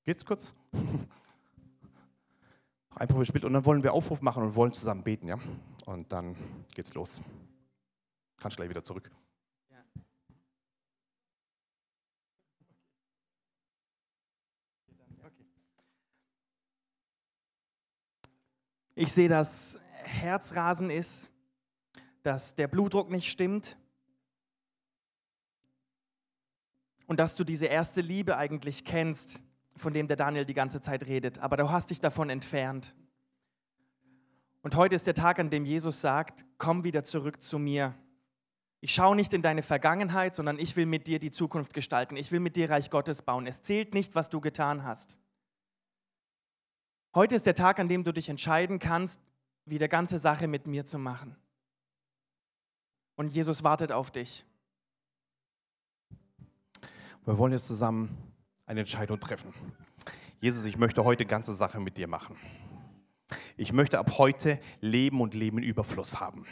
Geht's 0.04 0.24
kurz? 0.24 0.54
Ein 2.90 3.08
prophetisches 3.08 3.32
Bild 3.32 3.44
und 3.44 3.52
dann 3.52 3.64
wollen 3.64 3.82
wir 3.82 3.92
Aufruf 3.92 4.22
machen 4.22 4.42
und 4.42 4.54
wollen 4.54 4.72
zusammen 4.72 5.02
beten, 5.02 5.28
ja? 5.28 5.38
Und 5.86 6.12
dann 6.12 6.36
geht's 6.74 6.94
los. 6.94 7.20
Kannst 8.36 8.56
gleich 8.56 8.70
wieder 8.70 8.84
zurück. 8.84 9.10
Ich 18.96 19.12
sehe, 19.12 19.28
dass 19.28 19.80
Herzrasen 20.04 20.88
ist, 20.88 21.28
dass 22.22 22.54
der 22.54 22.68
Blutdruck 22.68 23.10
nicht 23.10 23.28
stimmt 23.28 23.76
und 27.07 27.20
dass 27.20 27.36
du 27.36 27.44
diese 27.44 27.66
erste 27.66 28.00
Liebe 28.00 28.36
eigentlich 28.36 28.84
kennst, 28.84 29.42
von 29.76 29.92
dem 29.92 30.09
der 30.09 30.16
Daniel 30.16 30.44
die 30.44 30.55
ganze 30.55 30.80
Zeit 30.80 31.07
redet, 31.07 31.38
aber 31.38 31.57
du 31.57 31.70
hast 31.70 31.90
dich 31.90 32.00
davon 32.00 32.30
entfernt. 32.30 32.94
Und 34.62 34.76
heute 34.76 34.94
ist 34.94 35.07
der 35.07 35.14
Tag, 35.14 35.38
an 35.38 35.50
dem 35.50 35.64
Jesus 35.64 36.00
sagt, 36.00 36.46
komm 36.57 36.84
wieder 36.84 37.05
zurück 37.05 37.42
zu 37.42 37.59
mir. 37.59 37.94
Ich 38.80 38.94
schaue 38.94 39.16
nicht 39.16 39.32
in 39.32 39.42
deine 39.42 39.62
Vergangenheit, 39.62 40.34
sondern 40.34 40.59
ich 40.59 40.76
will 40.76 40.86
mit 40.86 41.07
dir 41.07 41.18
die 41.18 41.30
Zukunft 41.30 41.74
gestalten. 41.74 42.16
Ich 42.16 42.32
will 42.32 42.40
mit 42.40 42.57
dir 42.57 42.70
Reich 42.70 42.90
Gottes 42.90 43.22
bauen. 43.22 43.46
Es 43.46 43.62
zählt 43.62 43.94
nicht, 43.94 44.14
was 44.14 44.30
du 44.30 44.40
getan 44.40 44.84
hast. 44.84 45.18
Heute 47.14 47.34
ist 47.34 47.46
der 47.46 47.55
Tag, 47.55 47.78
an 47.78 47.88
dem 47.88 48.05
du 48.05 48.12
dich 48.12 48.28
entscheiden 48.28 48.78
kannst, 48.78 49.20
wieder 49.66 49.88
ganze 49.88 50.18
Sache 50.18 50.48
mit 50.48 50.66
mir 50.66 50.84
zu 50.84 50.98
machen. 50.98 51.36
Und 53.16 53.28
Jesus 53.28 53.64
wartet 53.64 53.92
auf 53.92 54.11
dich. 54.11 54.44
Wir 57.26 57.38
wollen 57.38 57.52
jetzt 57.52 57.68
zusammen 57.68 58.14
eine 58.66 58.80
Entscheidung 58.80 59.18
treffen. 59.18 59.54
Jesus, 60.40 60.66
ich 60.66 60.76
möchte 60.76 61.04
heute 61.04 61.24
ganze 61.24 61.54
Sache 61.54 61.80
mit 61.80 61.96
dir 61.96 62.06
machen. 62.06 62.36
Ich 63.56 63.72
möchte 63.72 63.98
ab 63.98 64.18
heute 64.18 64.60
Leben 64.82 65.22
und 65.22 65.32
Leben 65.32 65.56
in 65.56 65.64
Überfluss 65.64 66.20
haben. 66.20 66.44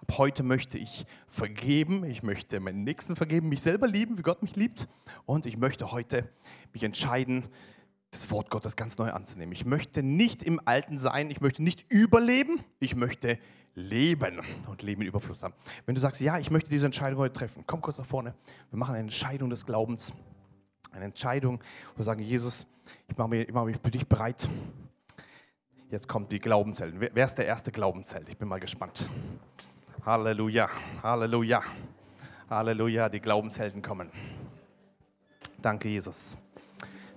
Ab 0.00 0.18
heute 0.18 0.44
möchte 0.44 0.78
ich 0.78 1.04
vergeben, 1.26 2.04
ich 2.04 2.22
möchte 2.22 2.60
meinen 2.60 2.84
Nächsten 2.84 3.16
vergeben, 3.16 3.48
mich 3.48 3.60
selber 3.60 3.88
lieben, 3.88 4.18
wie 4.18 4.22
Gott 4.22 4.40
mich 4.40 4.54
liebt. 4.54 4.86
Und 5.26 5.46
ich 5.46 5.56
möchte 5.56 5.90
heute 5.90 6.30
mich 6.72 6.84
entscheiden, 6.84 7.48
das 8.12 8.30
Wort 8.30 8.50
Gottes 8.50 8.76
ganz 8.76 8.98
neu 8.98 9.10
anzunehmen. 9.10 9.52
Ich 9.52 9.64
möchte 9.64 10.04
nicht 10.04 10.44
im 10.44 10.60
Alten 10.64 10.96
sein, 10.96 11.28
ich 11.28 11.40
möchte 11.40 11.64
nicht 11.64 11.90
überleben, 11.90 12.60
ich 12.78 12.94
möchte 12.94 13.36
leben 13.78 14.40
und 14.66 14.82
Leben 14.82 15.02
in 15.02 15.08
Überfluss 15.08 15.42
haben. 15.42 15.54
Wenn 15.86 15.94
du 15.94 16.00
sagst, 16.00 16.20
ja, 16.20 16.38
ich 16.38 16.50
möchte 16.50 16.68
diese 16.68 16.86
Entscheidung 16.86 17.20
heute 17.20 17.34
treffen, 17.34 17.64
komm 17.66 17.80
kurz 17.80 17.98
nach 17.98 18.06
vorne. 18.06 18.34
Wir 18.70 18.78
machen 18.78 18.94
eine 18.94 19.04
Entscheidung 19.04 19.50
des 19.50 19.64
Glaubens, 19.64 20.12
eine 20.90 21.04
Entscheidung, 21.04 21.60
wo 21.94 21.98
wir 21.98 22.04
sagen, 22.04 22.22
Jesus, 22.22 22.66
ich 23.06 23.16
mache 23.16 23.28
mich, 23.28 23.52
mach 23.52 23.64
mich 23.64 23.78
für 23.82 23.90
dich 23.90 24.06
bereit. 24.06 24.48
Jetzt 25.90 26.08
kommt 26.08 26.30
die 26.32 26.38
Glaubenszelt. 26.38 26.94
Wer, 26.98 27.24
ist 27.24 27.36
der 27.36 27.46
erste 27.46 27.72
Glaubenszelt? 27.72 28.28
Ich 28.28 28.36
bin 28.36 28.48
mal 28.48 28.60
gespannt. 28.60 29.08
Halleluja, 30.04 30.68
Halleluja, 31.02 31.62
Halleluja, 32.50 33.08
die 33.08 33.20
Glaubenshelden 33.20 33.80
kommen. 33.80 34.10
Danke, 35.62 35.88
Jesus. 35.88 36.36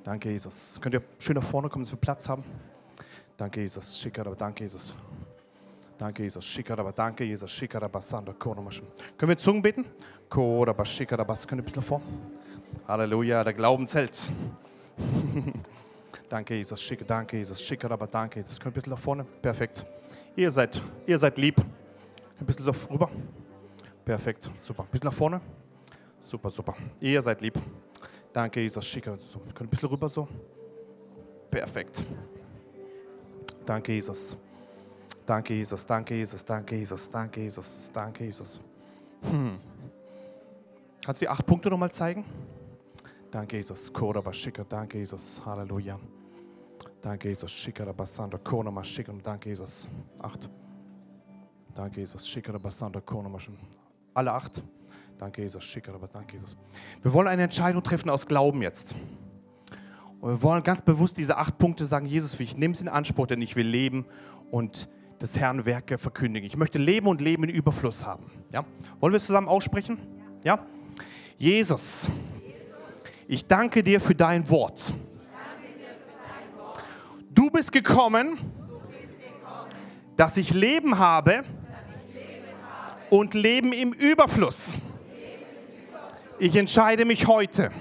Danke, 0.03 0.31
Jesus. 0.31 0.79
Könnt 0.81 0.95
ihr 0.95 1.03
schön 1.19 1.35
nach 1.35 1.43
vorne 1.43 1.69
kommen, 1.69 1.83
dass 1.83 1.91
wir 1.91 1.99
Platz 1.99 2.29
haben? 2.29 2.43
Danke, 3.37 3.61
Jesus. 3.61 3.99
Schicker, 3.99 4.23
danke, 4.35 4.63
Jesus. 4.63 4.95
Danke, 6.01 6.23
Jesus. 6.23 6.43
Schicker, 6.43 6.79
aber 6.79 6.91
danke, 6.91 7.23
Jesus. 7.23 7.51
Schicker, 7.51 7.83
aber 7.83 8.01
Sandra, 8.01 8.33
Können 8.33 8.65
wir 9.19 9.37
Zungen 9.37 9.61
beten? 9.61 9.85
Kora, 10.27 10.83
Schicker, 10.83 11.19
aber 11.19 11.35
Könnt 11.35 11.51
ihr 11.51 11.57
ein 11.57 11.63
bisschen 11.63 11.83
vor? 11.83 12.01
Halleluja, 12.87 13.43
der 13.43 13.53
Glauben 13.53 13.85
zählt. 13.85 14.31
danke, 16.29 16.55
Jesus. 16.55 16.81
Schicker, 16.81 17.05
danke, 17.05 17.37
Jesus. 17.37 17.61
Schicker, 17.61 17.91
aber 17.91 18.07
danke, 18.07 18.39
Jesus. 18.39 18.59
Könnt 18.59 18.65
ihr 18.65 18.69
ein 18.71 18.81
bisschen 18.81 18.93
nach 18.93 18.99
vorne? 18.99 19.23
Perfekt. 19.43 19.85
Ihr 20.35 20.49
seid, 20.49 20.81
ihr 21.05 21.19
seid 21.19 21.37
lieb. 21.37 21.61
Ein 22.39 22.47
bisschen 22.47 22.65
so 22.65 22.73
rüber. 22.91 23.11
Perfekt. 24.03 24.49
Super. 24.59 24.81
Ein 24.81 24.89
bisschen 24.89 25.07
nach 25.07 25.15
vorne. 25.15 25.39
Super, 26.19 26.49
super. 26.49 26.73
Ihr 26.99 27.21
seid 27.21 27.41
lieb. 27.41 27.59
Danke, 28.33 28.59
Jesus. 28.59 28.87
Schicke. 28.87 29.19
So, 29.27 29.37
können 29.37 29.55
ein 29.59 29.69
bisschen 29.69 29.89
rüber 29.89 30.09
so. 30.09 30.27
Perfekt. 31.51 32.03
Danke, 33.63 33.93
Jesus. 33.93 34.35
Danke, 35.25 35.53
Jesus. 35.53 35.85
Danke, 35.85 36.15
Jesus. 36.15 36.43
Danke, 36.43 36.75
Jesus. 36.75 37.09
Danke, 37.09 37.41
Jesus. 37.41 37.91
Danke, 37.93 38.25
Jesus. 38.25 38.59
Hm. 39.21 39.59
Kannst 41.03 41.21
du 41.21 41.25
die 41.25 41.29
acht 41.29 41.45
Punkte 41.45 41.69
nochmal 41.69 41.91
zeigen? 41.91 42.25
Danke, 43.29 43.57
Jesus. 43.57 43.91
Koraba 43.91 44.33
schicker. 44.33 44.65
Danke, 44.67 44.97
Jesus. 44.97 45.41
Halleluja. 45.45 45.99
Danke, 47.01 47.29
Jesus. 47.29 47.51
Schicker, 47.51 47.91
Basanda. 47.93 48.37
Konoma 48.37 48.83
schicker. 48.83 49.13
Danke, 49.23 49.49
Jesus. 49.49 49.87
Acht. 50.21 50.49
Danke, 51.73 52.01
Jesus. 52.01 52.27
Schicker, 52.27 52.57
Basanda. 52.59 52.99
Konoma. 53.01 53.37
Alle 54.13 54.31
acht. 54.33 54.61
Danke, 55.17 55.43
Jesus. 55.43 55.63
Schicker, 55.63 55.93
danke, 56.11 56.33
Jesus. 56.33 56.57
Wir 57.03 57.13
wollen 57.13 57.27
eine 57.27 57.43
Entscheidung 57.43 57.83
treffen 57.83 58.09
aus 58.09 58.25
Glauben 58.25 58.63
jetzt. 58.63 58.95
Und 60.19 60.29
wir 60.31 60.41
wollen 60.41 60.63
ganz 60.63 60.81
bewusst 60.81 61.15
diese 61.15 61.37
acht 61.37 61.59
Punkte 61.59 61.85
sagen, 61.85 62.07
Jesus, 62.07 62.39
ich 62.39 62.57
nehme 62.57 62.73
es 62.73 62.81
in 62.81 62.87
Anspruch, 62.87 63.27
denn 63.27 63.41
ich 63.41 63.55
will 63.55 63.67
leben 63.67 64.05
und 64.49 64.89
des 65.21 65.37
Herrn 65.39 65.65
Werke 65.65 65.97
verkündigen. 65.97 66.47
Ich 66.47 66.57
möchte 66.57 66.79
leben 66.79 67.07
und 67.07 67.21
Leben 67.21 67.43
in 67.43 67.49
Überfluss 67.51 68.05
haben. 68.05 68.31
Ja? 68.51 68.65
Wollen 68.99 69.13
wir 69.13 69.17
es 69.17 69.25
zusammen 69.25 69.47
aussprechen? 69.47 69.99
Ja? 70.43 70.65
Jesus, 71.37 72.09
ich 73.27 73.45
danke 73.45 73.83
dir 73.83 74.01
für 74.01 74.15
dein 74.15 74.49
Wort. 74.49 74.93
Du 77.29 77.49
bist 77.49 77.71
gekommen, 77.71 78.37
dass 80.15 80.37
ich 80.37 80.53
Leben 80.53 80.97
habe 80.97 81.43
und 83.09 83.33
Leben 83.33 83.73
im 83.73 83.93
Überfluss. 83.93 84.77
Ich 86.39 86.55
entscheide 86.55 87.05
mich 87.05 87.27
heute 87.27 87.71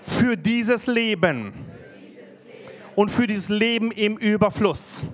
für 0.00 0.36
dieses 0.36 0.86
Leben 0.86 1.52
und 2.94 3.10
für 3.10 3.26
dieses 3.26 3.48
Leben 3.48 3.90
im 3.90 4.16
Überfluss. 4.16 5.06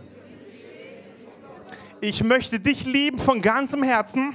Ich 2.07 2.23
möchte 2.23 2.61
dich 2.61 2.85
lieben 2.85 3.19
von 3.19 3.41
ganzem 3.41 3.83
Herzen, 3.83 4.35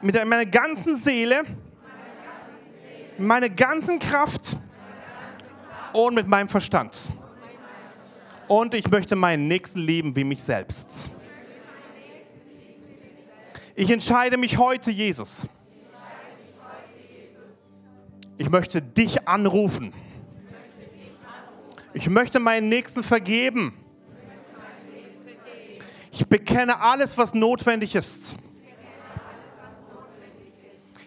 mit 0.00 0.16
meiner 0.16 0.44
ganzen 0.44 0.96
Seele, 0.96 1.44
meiner 3.18 3.48
ganzen 3.48 4.00
Kraft 4.00 4.58
und 5.92 6.16
mit 6.16 6.26
meinem 6.26 6.48
Verstand. 6.48 7.12
Und 8.48 8.74
ich 8.74 8.90
möchte 8.90 9.14
meinen 9.14 9.46
Nächsten 9.46 9.78
lieben 9.78 10.16
wie 10.16 10.24
mich 10.24 10.42
selbst. 10.42 11.08
Ich 13.76 13.90
entscheide 13.90 14.36
mich 14.36 14.58
heute, 14.58 14.90
Jesus. 14.90 15.46
Ich 18.38 18.50
möchte 18.50 18.82
dich 18.82 19.28
anrufen. 19.28 19.92
Ich 21.94 22.10
möchte 22.10 22.40
meinen 22.40 22.68
Nächsten 22.68 23.04
vergeben. 23.04 23.81
Ich 26.12 26.26
bekenne 26.26 26.78
alles, 26.78 27.16
was 27.16 27.32
notwendig 27.32 27.94
ist. 27.94 28.36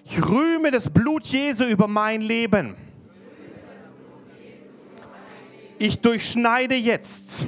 Ich 0.03 0.18
rühme 0.28 0.72
das 0.72 0.89
Blut 0.89 1.28
Jesu 1.28 1.64
über 1.64 1.88
mein 1.88 2.22
Leben. 2.22 2.76
Ich 5.78 5.99
durchschneide 5.99 6.76
jetzt 6.76 7.45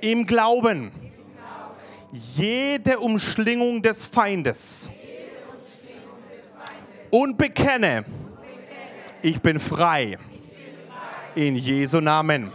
im 0.00 0.24
Glauben 0.24 0.92
jede 2.12 3.00
Umschlingung 3.00 3.82
des 3.82 4.06
Feindes 4.06 4.90
und 7.10 7.36
bekenne, 7.36 8.04
ich 9.22 9.40
bin 9.40 9.58
frei 9.58 10.18
in 11.34 11.56
Jesu 11.56 12.00
Namen. 12.00 12.52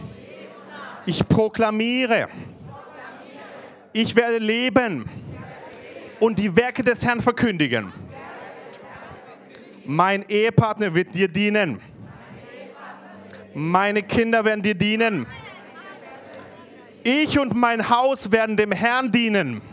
Ich 1.06 1.28
proklamiere, 1.28 2.28
ich 4.02 4.16
werde 4.16 4.38
leben 4.38 5.10
und 6.20 6.38
die 6.38 6.56
Werke 6.56 6.84
des 6.84 7.04
Herrn 7.04 7.20
verkündigen. 7.20 7.92
Mein 9.86 10.24
Ehepartner 10.30 10.94
wird 10.94 11.16
dir 11.16 11.28
dienen. 11.28 11.82
Meine 13.56 14.04
Kinder 14.04 14.46
werden 14.46 14.62
dir 14.62 14.76
dienen. 14.76 15.26
Ich 17.04 17.40
und 17.40 17.56
mein 17.56 17.90
Haus 17.90 18.32
werden 18.32 18.56
dem 18.56 18.72
Herrn 18.72 19.12
dienen. 19.12 19.64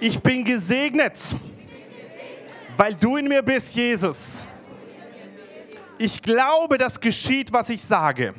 Ich 0.00 0.20
bin 0.20 0.44
gesegnet, 0.44 1.34
weil 2.76 2.94
du 2.94 3.16
in 3.16 3.26
mir 3.26 3.42
bist, 3.42 3.74
Jesus. 3.74 4.44
Ich 5.96 6.20
glaube, 6.20 6.76
das 6.76 7.00
geschieht, 7.00 7.50
was 7.50 7.70
ich 7.70 7.82
sage. 7.82 8.34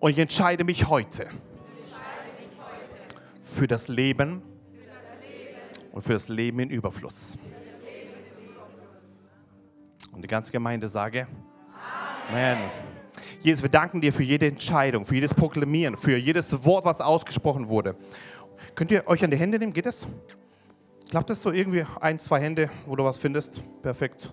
Und 0.00 0.12
ich 0.12 0.18
entscheide 0.18 0.64
mich 0.64 0.88
heute 0.88 1.28
für 3.42 3.66
das 3.66 3.88
Leben 3.88 4.42
und 5.92 6.00
für 6.00 6.14
das 6.14 6.28
Leben 6.28 6.60
in 6.60 6.70
Überfluss. 6.70 7.38
Und 10.12 10.22
die 10.22 10.28
ganze 10.28 10.50
Gemeinde 10.52 10.88
sage, 10.88 11.26
Amen. 12.30 12.58
Jesus, 13.42 13.62
wir 13.62 13.70
danken 13.70 14.00
dir 14.00 14.12
für 14.12 14.22
jede 14.22 14.46
Entscheidung, 14.46 15.04
für 15.04 15.14
jedes 15.14 15.34
Proklamieren, 15.34 15.96
für 15.98 16.16
jedes 16.16 16.64
Wort, 16.64 16.86
was 16.86 17.02
ausgesprochen 17.02 17.68
wurde. 17.68 17.94
Könnt 18.74 18.90
ihr 18.90 19.06
euch 19.06 19.22
an 19.22 19.30
die 19.30 19.36
Hände 19.36 19.58
nehmen? 19.58 19.72
Geht 19.72 19.86
das? 19.86 20.06
Klappt 21.10 21.28
das 21.28 21.42
so 21.42 21.50
irgendwie? 21.50 21.84
Ein, 22.00 22.18
zwei 22.18 22.40
Hände, 22.40 22.70
wo 22.86 22.96
du 22.96 23.04
was 23.04 23.18
findest? 23.18 23.62
Perfekt. 23.82 24.32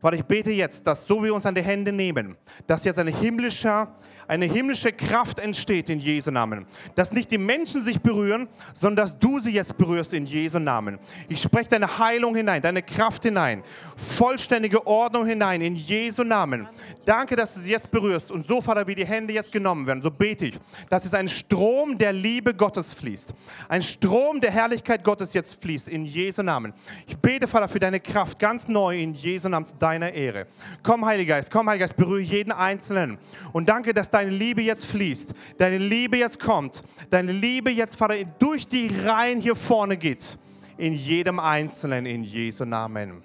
Vater, 0.00 0.16
ich 0.16 0.24
bete 0.24 0.50
jetzt, 0.50 0.84
dass 0.84 1.06
so 1.06 1.22
wir 1.22 1.32
uns 1.32 1.46
an 1.46 1.54
die 1.54 1.62
Hände 1.62 1.92
nehmen, 1.92 2.36
dass 2.66 2.82
jetzt 2.82 2.98
ein 2.98 3.06
himmlischer 3.06 3.94
eine 4.32 4.46
himmlische 4.46 4.92
Kraft 4.92 5.38
entsteht 5.38 5.90
in 5.90 6.00
Jesu 6.00 6.30
Namen. 6.30 6.64
Dass 6.94 7.12
nicht 7.12 7.30
die 7.30 7.36
Menschen 7.36 7.84
sich 7.84 8.00
berühren, 8.00 8.48
sondern 8.72 9.04
dass 9.04 9.18
du 9.18 9.40
sie 9.40 9.50
jetzt 9.50 9.76
berührst 9.76 10.14
in 10.14 10.24
Jesu 10.24 10.58
Namen. 10.58 10.98
Ich 11.28 11.42
spreche 11.42 11.68
deine 11.68 11.98
Heilung 11.98 12.34
hinein, 12.34 12.62
deine 12.62 12.82
Kraft 12.82 13.24
hinein, 13.24 13.62
vollständige 13.94 14.86
Ordnung 14.86 15.26
hinein 15.26 15.60
in 15.60 15.76
Jesu 15.76 16.24
Namen. 16.24 16.66
Danke, 17.04 17.36
dass 17.36 17.52
du 17.52 17.60
sie 17.60 17.72
jetzt 17.72 17.90
berührst. 17.90 18.30
Und 18.30 18.46
so, 18.46 18.62
Vater, 18.62 18.86
wie 18.86 18.94
die 18.94 19.04
Hände 19.04 19.34
jetzt 19.34 19.52
genommen 19.52 19.86
werden, 19.86 20.02
so 20.02 20.10
bete 20.10 20.46
ich, 20.46 20.58
dass 20.88 21.04
es 21.04 21.12
ein 21.12 21.28
Strom 21.28 21.98
der 21.98 22.14
Liebe 22.14 22.54
Gottes 22.54 22.94
fließt. 22.94 23.34
Ein 23.68 23.82
Strom 23.82 24.40
der 24.40 24.50
Herrlichkeit 24.50 25.04
Gottes 25.04 25.34
jetzt 25.34 25.60
fließt 25.60 25.88
in 25.88 26.06
Jesu 26.06 26.42
Namen. 26.42 26.72
Ich 27.06 27.18
bete, 27.18 27.46
Vater, 27.46 27.68
für 27.68 27.80
deine 27.80 28.00
Kraft 28.00 28.38
ganz 28.38 28.66
neu 28.66 28.98
in 28.98 29.12
Jesu 29.12 29.50
Namen 29.50 29.66
zu 29.66 29.76
deiner 29.76 30.10
Ehre. 30.10 30.46
Komm, 30.82 31.04
Heiliger 31.04 31.34
Geist, 31.34 31.50
komm, 31.50 31.68
Heiliger 31.68 31.84
Geist, 31.84 31.96
berühre 31.96 32.20
jeden 32.20 32.52
Einzelnen. 32.52 33.18
Und 33.52 33.68
danke, 33.68 33.92
dass 33.92 34.08
deine 34.22 34.36
Liebe 34.36 34.62
jetzt 34.62 34.86
fließt, 34.86 35.34
deine 35.58 35.78
Liebe 35.78 36.16
jetzt 36.16 36.38
kommt, 36.38 36.84
deine 37.10 37.32
Liebe 37.32 37.70
jetzt, 37.70 37.96
Vater, 37.96 38.14
durch 38.38 38.68
die 38.68 38.86
Reihen 38.86 39.40
hier 39.40 39.56
vorne 39.56 39.96
geht. 39.96 40.38
In 40.78 40.94
jedem 40.94 41.38
Einzelnen, 41.38 42.06
in 42.06 42.22
Jesu 42.22 42.64
Namen. 42.64 43.22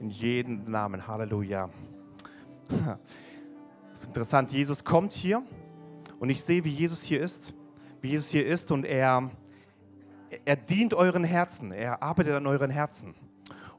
In 0.00 0.10
jedem 0.10 0.64
Namen. 0.64 1.06
Halleluja. 1.06 1.70
Das 3.92 4.02
ist 4.02 4.06
interessant. 4.08 4.52
Jesus 4.52 4.84
kommt 4.84 5.12
hier 5.12 5.42
und 6.18 6.30
ich 6.30 6.42
sehe, 6.42 6.64
wie 6.64 6.70
Jesus 6.70 7.02
hier 7.02 7.20
ist. 7.20 7.54
Wie 8.00 8.10
Jesus 8.10 8.30
hier 8.30 8.46
ist 8.46 8.70
und 8.70 8.84
er, 8.84 9.30
er 10.44 10.56
dient 10.56 10.94
euren 10.94 11.24
Herzen. 11.24 11.72
Er 11.72 12.02
arbeitet 12.02 12.34
an 12.34 12.46
euren 12.46 12.70
Herzen. 12.70 13.14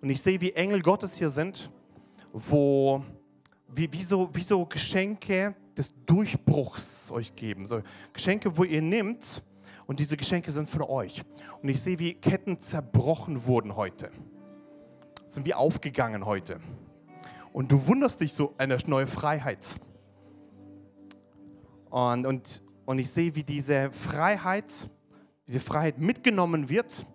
Und 0.01 0.09
ich 0.09 0.21
sehe, 0.21 0.41
wie 0.41 0.51
Engel 0.51 0.81
Gottes 0.81 1.17
hier 1.17 1.29
sind, 1.29 1.71
wo, 2.33 3.03
wie, 3.67 3.91
wie, 3.91 4.03
so, 4.03 4.29
wie 4.33 4.43
so 4.43 4.65
Geschenke, 4.65 5.55
des 5.79 5.93
Durchbruchs 6.05 7.11
euch 7.11 7.35
geben. 7.35 7.65
So 7.65 7.81
Geschenke, 8.13 8.55
wo 8.57 8.63
ihr 8.63 8.81
nehmt 8.81 9.41
und 9.87 9.99
diese 9.99 10.17
Geschenke 10.17 10.51
sind 10.51 10.69
für 10.69 10.87
euch. 10.89 11.23
Und 11.63 11.69
ich 11.69 11.81
sehe, 11.81 11.97
wie 11.97 12.13
Ketten 12.13 12.59
zerbrochen 12.59 13.45
wurden 13.45 13.75
heute. 13.75 14.11
Sind 15.25 15.45
wie 15.45 15.53
aufgegangen 15.53 16.25
heute. 16.25 16.59
Und 17.53 17.71
du 17.71 17.87
wunderst 17.87 18.21
dich 18.21 18.33
so 18.33 18.53
eine 18.57 18.77
neue 18.85 19.07
Freiheit. 19.07 19.79
Und, 21.89 22.27
und, 22.27 22.61
und 22.85 22.99
ich 22.99 23.09
sehe, 23.09 23.33
wie 23.35 23.43
diese 23.43 23.91
Freiheit, 23.91 24.89
diese 25.47 25.59
Freiheit 25.59 25.97
mitgenommen 25.97 26.69
wird 26.69 27.05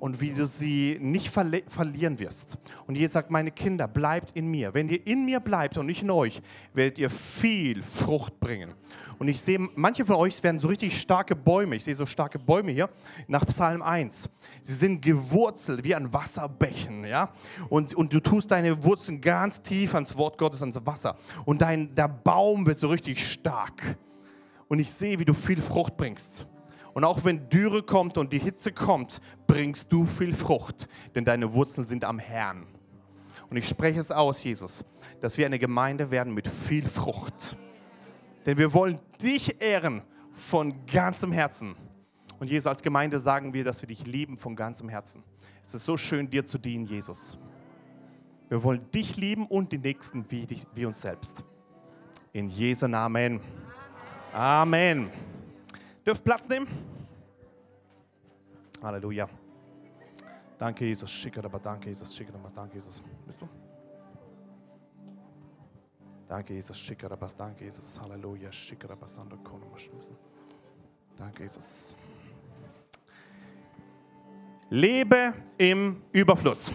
und 0.00 0.20
wie 0.20 0.32
du 0.32 0.46
sie 0.46 0.98
nicht 1.00 1.28
verli 1.28 1.62
verlieren 1.68 2.18
wirst. 2.18 2.58
Und 2.86 2.96
Jesus 2.96 3.12
sagt, 3.12 3.30
meine 3.30 3.50
Kinder, 3.50 3.86
bleibt 3.86 4.32
in 4.32 4.48
mir. 4.48 4.74
Wenn 4.74 4.88
ihr 4.88 5.06
in 5.06 5.24
mir 5.24 5.40
bleibt 5.40 5.76
und 5.76 5.86
nicht 5.86 6.02
in 6.02 6.10
euch, 6.10 6.40
werdet 6.72 6.98
ihr 6.98 7.10
viel 7.10 7.82
Frucht 7.82 8.40
bringen. 8.40 8.74
Und 9.18 9.28
ich 9.28 9.40
sehe, 9.40 9.58
manche 9.76 10.06
von 10.06 10.16
euch 10.16 10.42
werden 10.42 10.58
so 10.58 10.68
richtig 10.68 10.98
starke 10.98 11.36
Bäume. 11.36 11.76
Ich 11.76 11.84
sehe 11.84 11.94
so 11.94 12.06
starke 12.06 12.38
Bäume 12.38 12.72
hier 12.72 12.88
nach 13.28 13.44
Psalm 13.46 13.82
1. 13.82 14.30
Sie 14.62 14.74
sind 14.74 15.02
gewurzelt 15.02 15.84
wie 15.84 15.94
an 15.94 16.10
Wasserbächen. 16.12 17.04
Ja? 17.04 17.30
Und, 17.68 17.94
und 17.94 18.12
du 18.12 18.20
tust 18.20 18.50
deine 18.50 18.82
Wurzeln 18.82 19.20
ganz 19.20 19.60
tief 19.60 19.94
ans 19.94 20.16
Wort 20.16 20.38
Gottes, 20.38 20.62
ans 20.62 20.80
Wasser. 20.86 21.16
Und 21.44 21.60
dein, 21.60 21.94
der 21.94 22.08
Baum 22.08 22.64
wird 22.64 22.78
so 22.78 22.88
richtig 22.88 23.30
stark. 23.30 23.98
Und 24.68 24.78
ich 24.78 24.90
sehe, 24.90 25.18
wie 25.18 25.26
du 25.26 25.34
viel 25.34 25.60
Frucht 25.60 25.98
bringst. 25.98 26.46
Und 26.94 27.04
auch 27.04 27.24
wenn 27.24 27.48
Dürre 27.48 27.82
kommt 27.82 28.18
und 28.18 28.32
die 28.32 28.38
Hitze 28.38 28.72
kommt, 28.72 29.20
bringst 29.46 29.92
du 29.92 30.06
viel 30.06 30.34
Frucht, 30.34 30.88
denn 31.14 31.24
deine 31.24 31.52
Wurzeln 31.52 31.84
sind 31.84 32.04
am 32.04 32.18
Herrn. 32.18 32.66
Und 33.48 33.56
ich 33.56 33.68
spreche 33.68 34.00
es 34.00 34.12
aus, 34.12 34.42
Jesus, 34.44 34.84
dass 35.20 35.36
wir 35.36 35.46
eine 35.46 35.58
Gemeinde 35.58 36.10
werden 36.10 36.34
mit 36.34 36.48
viel 36.48 36.88
Frucht. 36.88 37.56
Denn 38.46 38.58
wir 38.58 38.72
wollen 38.72 38.98
dich 39.22 39.60
ehren 39.60 40.02
von 40.32 40.86
ganzem 40.86 41.32
Herzen. 41.32 41.74
Und 42.38 42.48
Jesus, 42.48 42.66
als 42.66 42.82
Gemeinde 42.82 43.18
sagen 43.18 43.52
wir, 43.52 43.64
dass 43.64 43.82
wir 43.82 43.88
dich 43.88 44.06
lieben 44.06 44.36
von 44.36 44.56
ganzem 44.56 44.88
Herzen. 44.88 45.22
Es 45.64 45.74
ist 45.74 45.84
so 45.84 45.96
schön, 45.96 46.30
dir 46.30 46.46
zu 46.46 46.58
dienen, 46.58 46.86
Jesus. 46.86 47.38
Wir 48.48 48.62
wollen 48.64 48.90
dich 48.90 49.16
lieben 49.16 49.46
und 49.46 49.70
die 49.70 49.78
Nächsten 49.78 50.24
wie, 50.30 50.46
dich, 50.46 50.66
wie 50.74 50.86
uns 50.86 51.00
selbst. 51.00 51.44
In 52.32 52.48
Jesu 52.48 52.88
Namen. 52.88 53.40
Amen. 54.32 55.10
Dürft 56.10 56.24
Platz 56.24 56.48
nehmen? 56.48 56.66
Halleluja. 58.82 59.28
Danke, 60.58 60.84
Jesus. 60.84 61.08
Schicker 61.08 61.44
aber 61.44 61.60
danke, 61.60 61.88
Jesus. 61.88 62.16
Schicker 62.16 62.34
aber 62.34 62.50
danke, 62.50 62.74
Jesus. 62.74 63.00
Bist 63.24 63.40
du? 63.40 63.48
Danke, 66.26 66.54
Jesus. 66.54 66.76
Schicker 66.76 67.12
aber 67.12 67.28
danke, 67.28 67.62
Jesus. 67.64 68.00
Halleluja. 68.00 68.50
Schicker 68.50 68.90
aber 68.90 69.06
Sandro 69.06 69.38
Danke, 71.16 71.44
Jesus. 71.44 71.94
Lebe 74.68 75.32
im 75.58 76.02
Überfluss. 76.10 76.72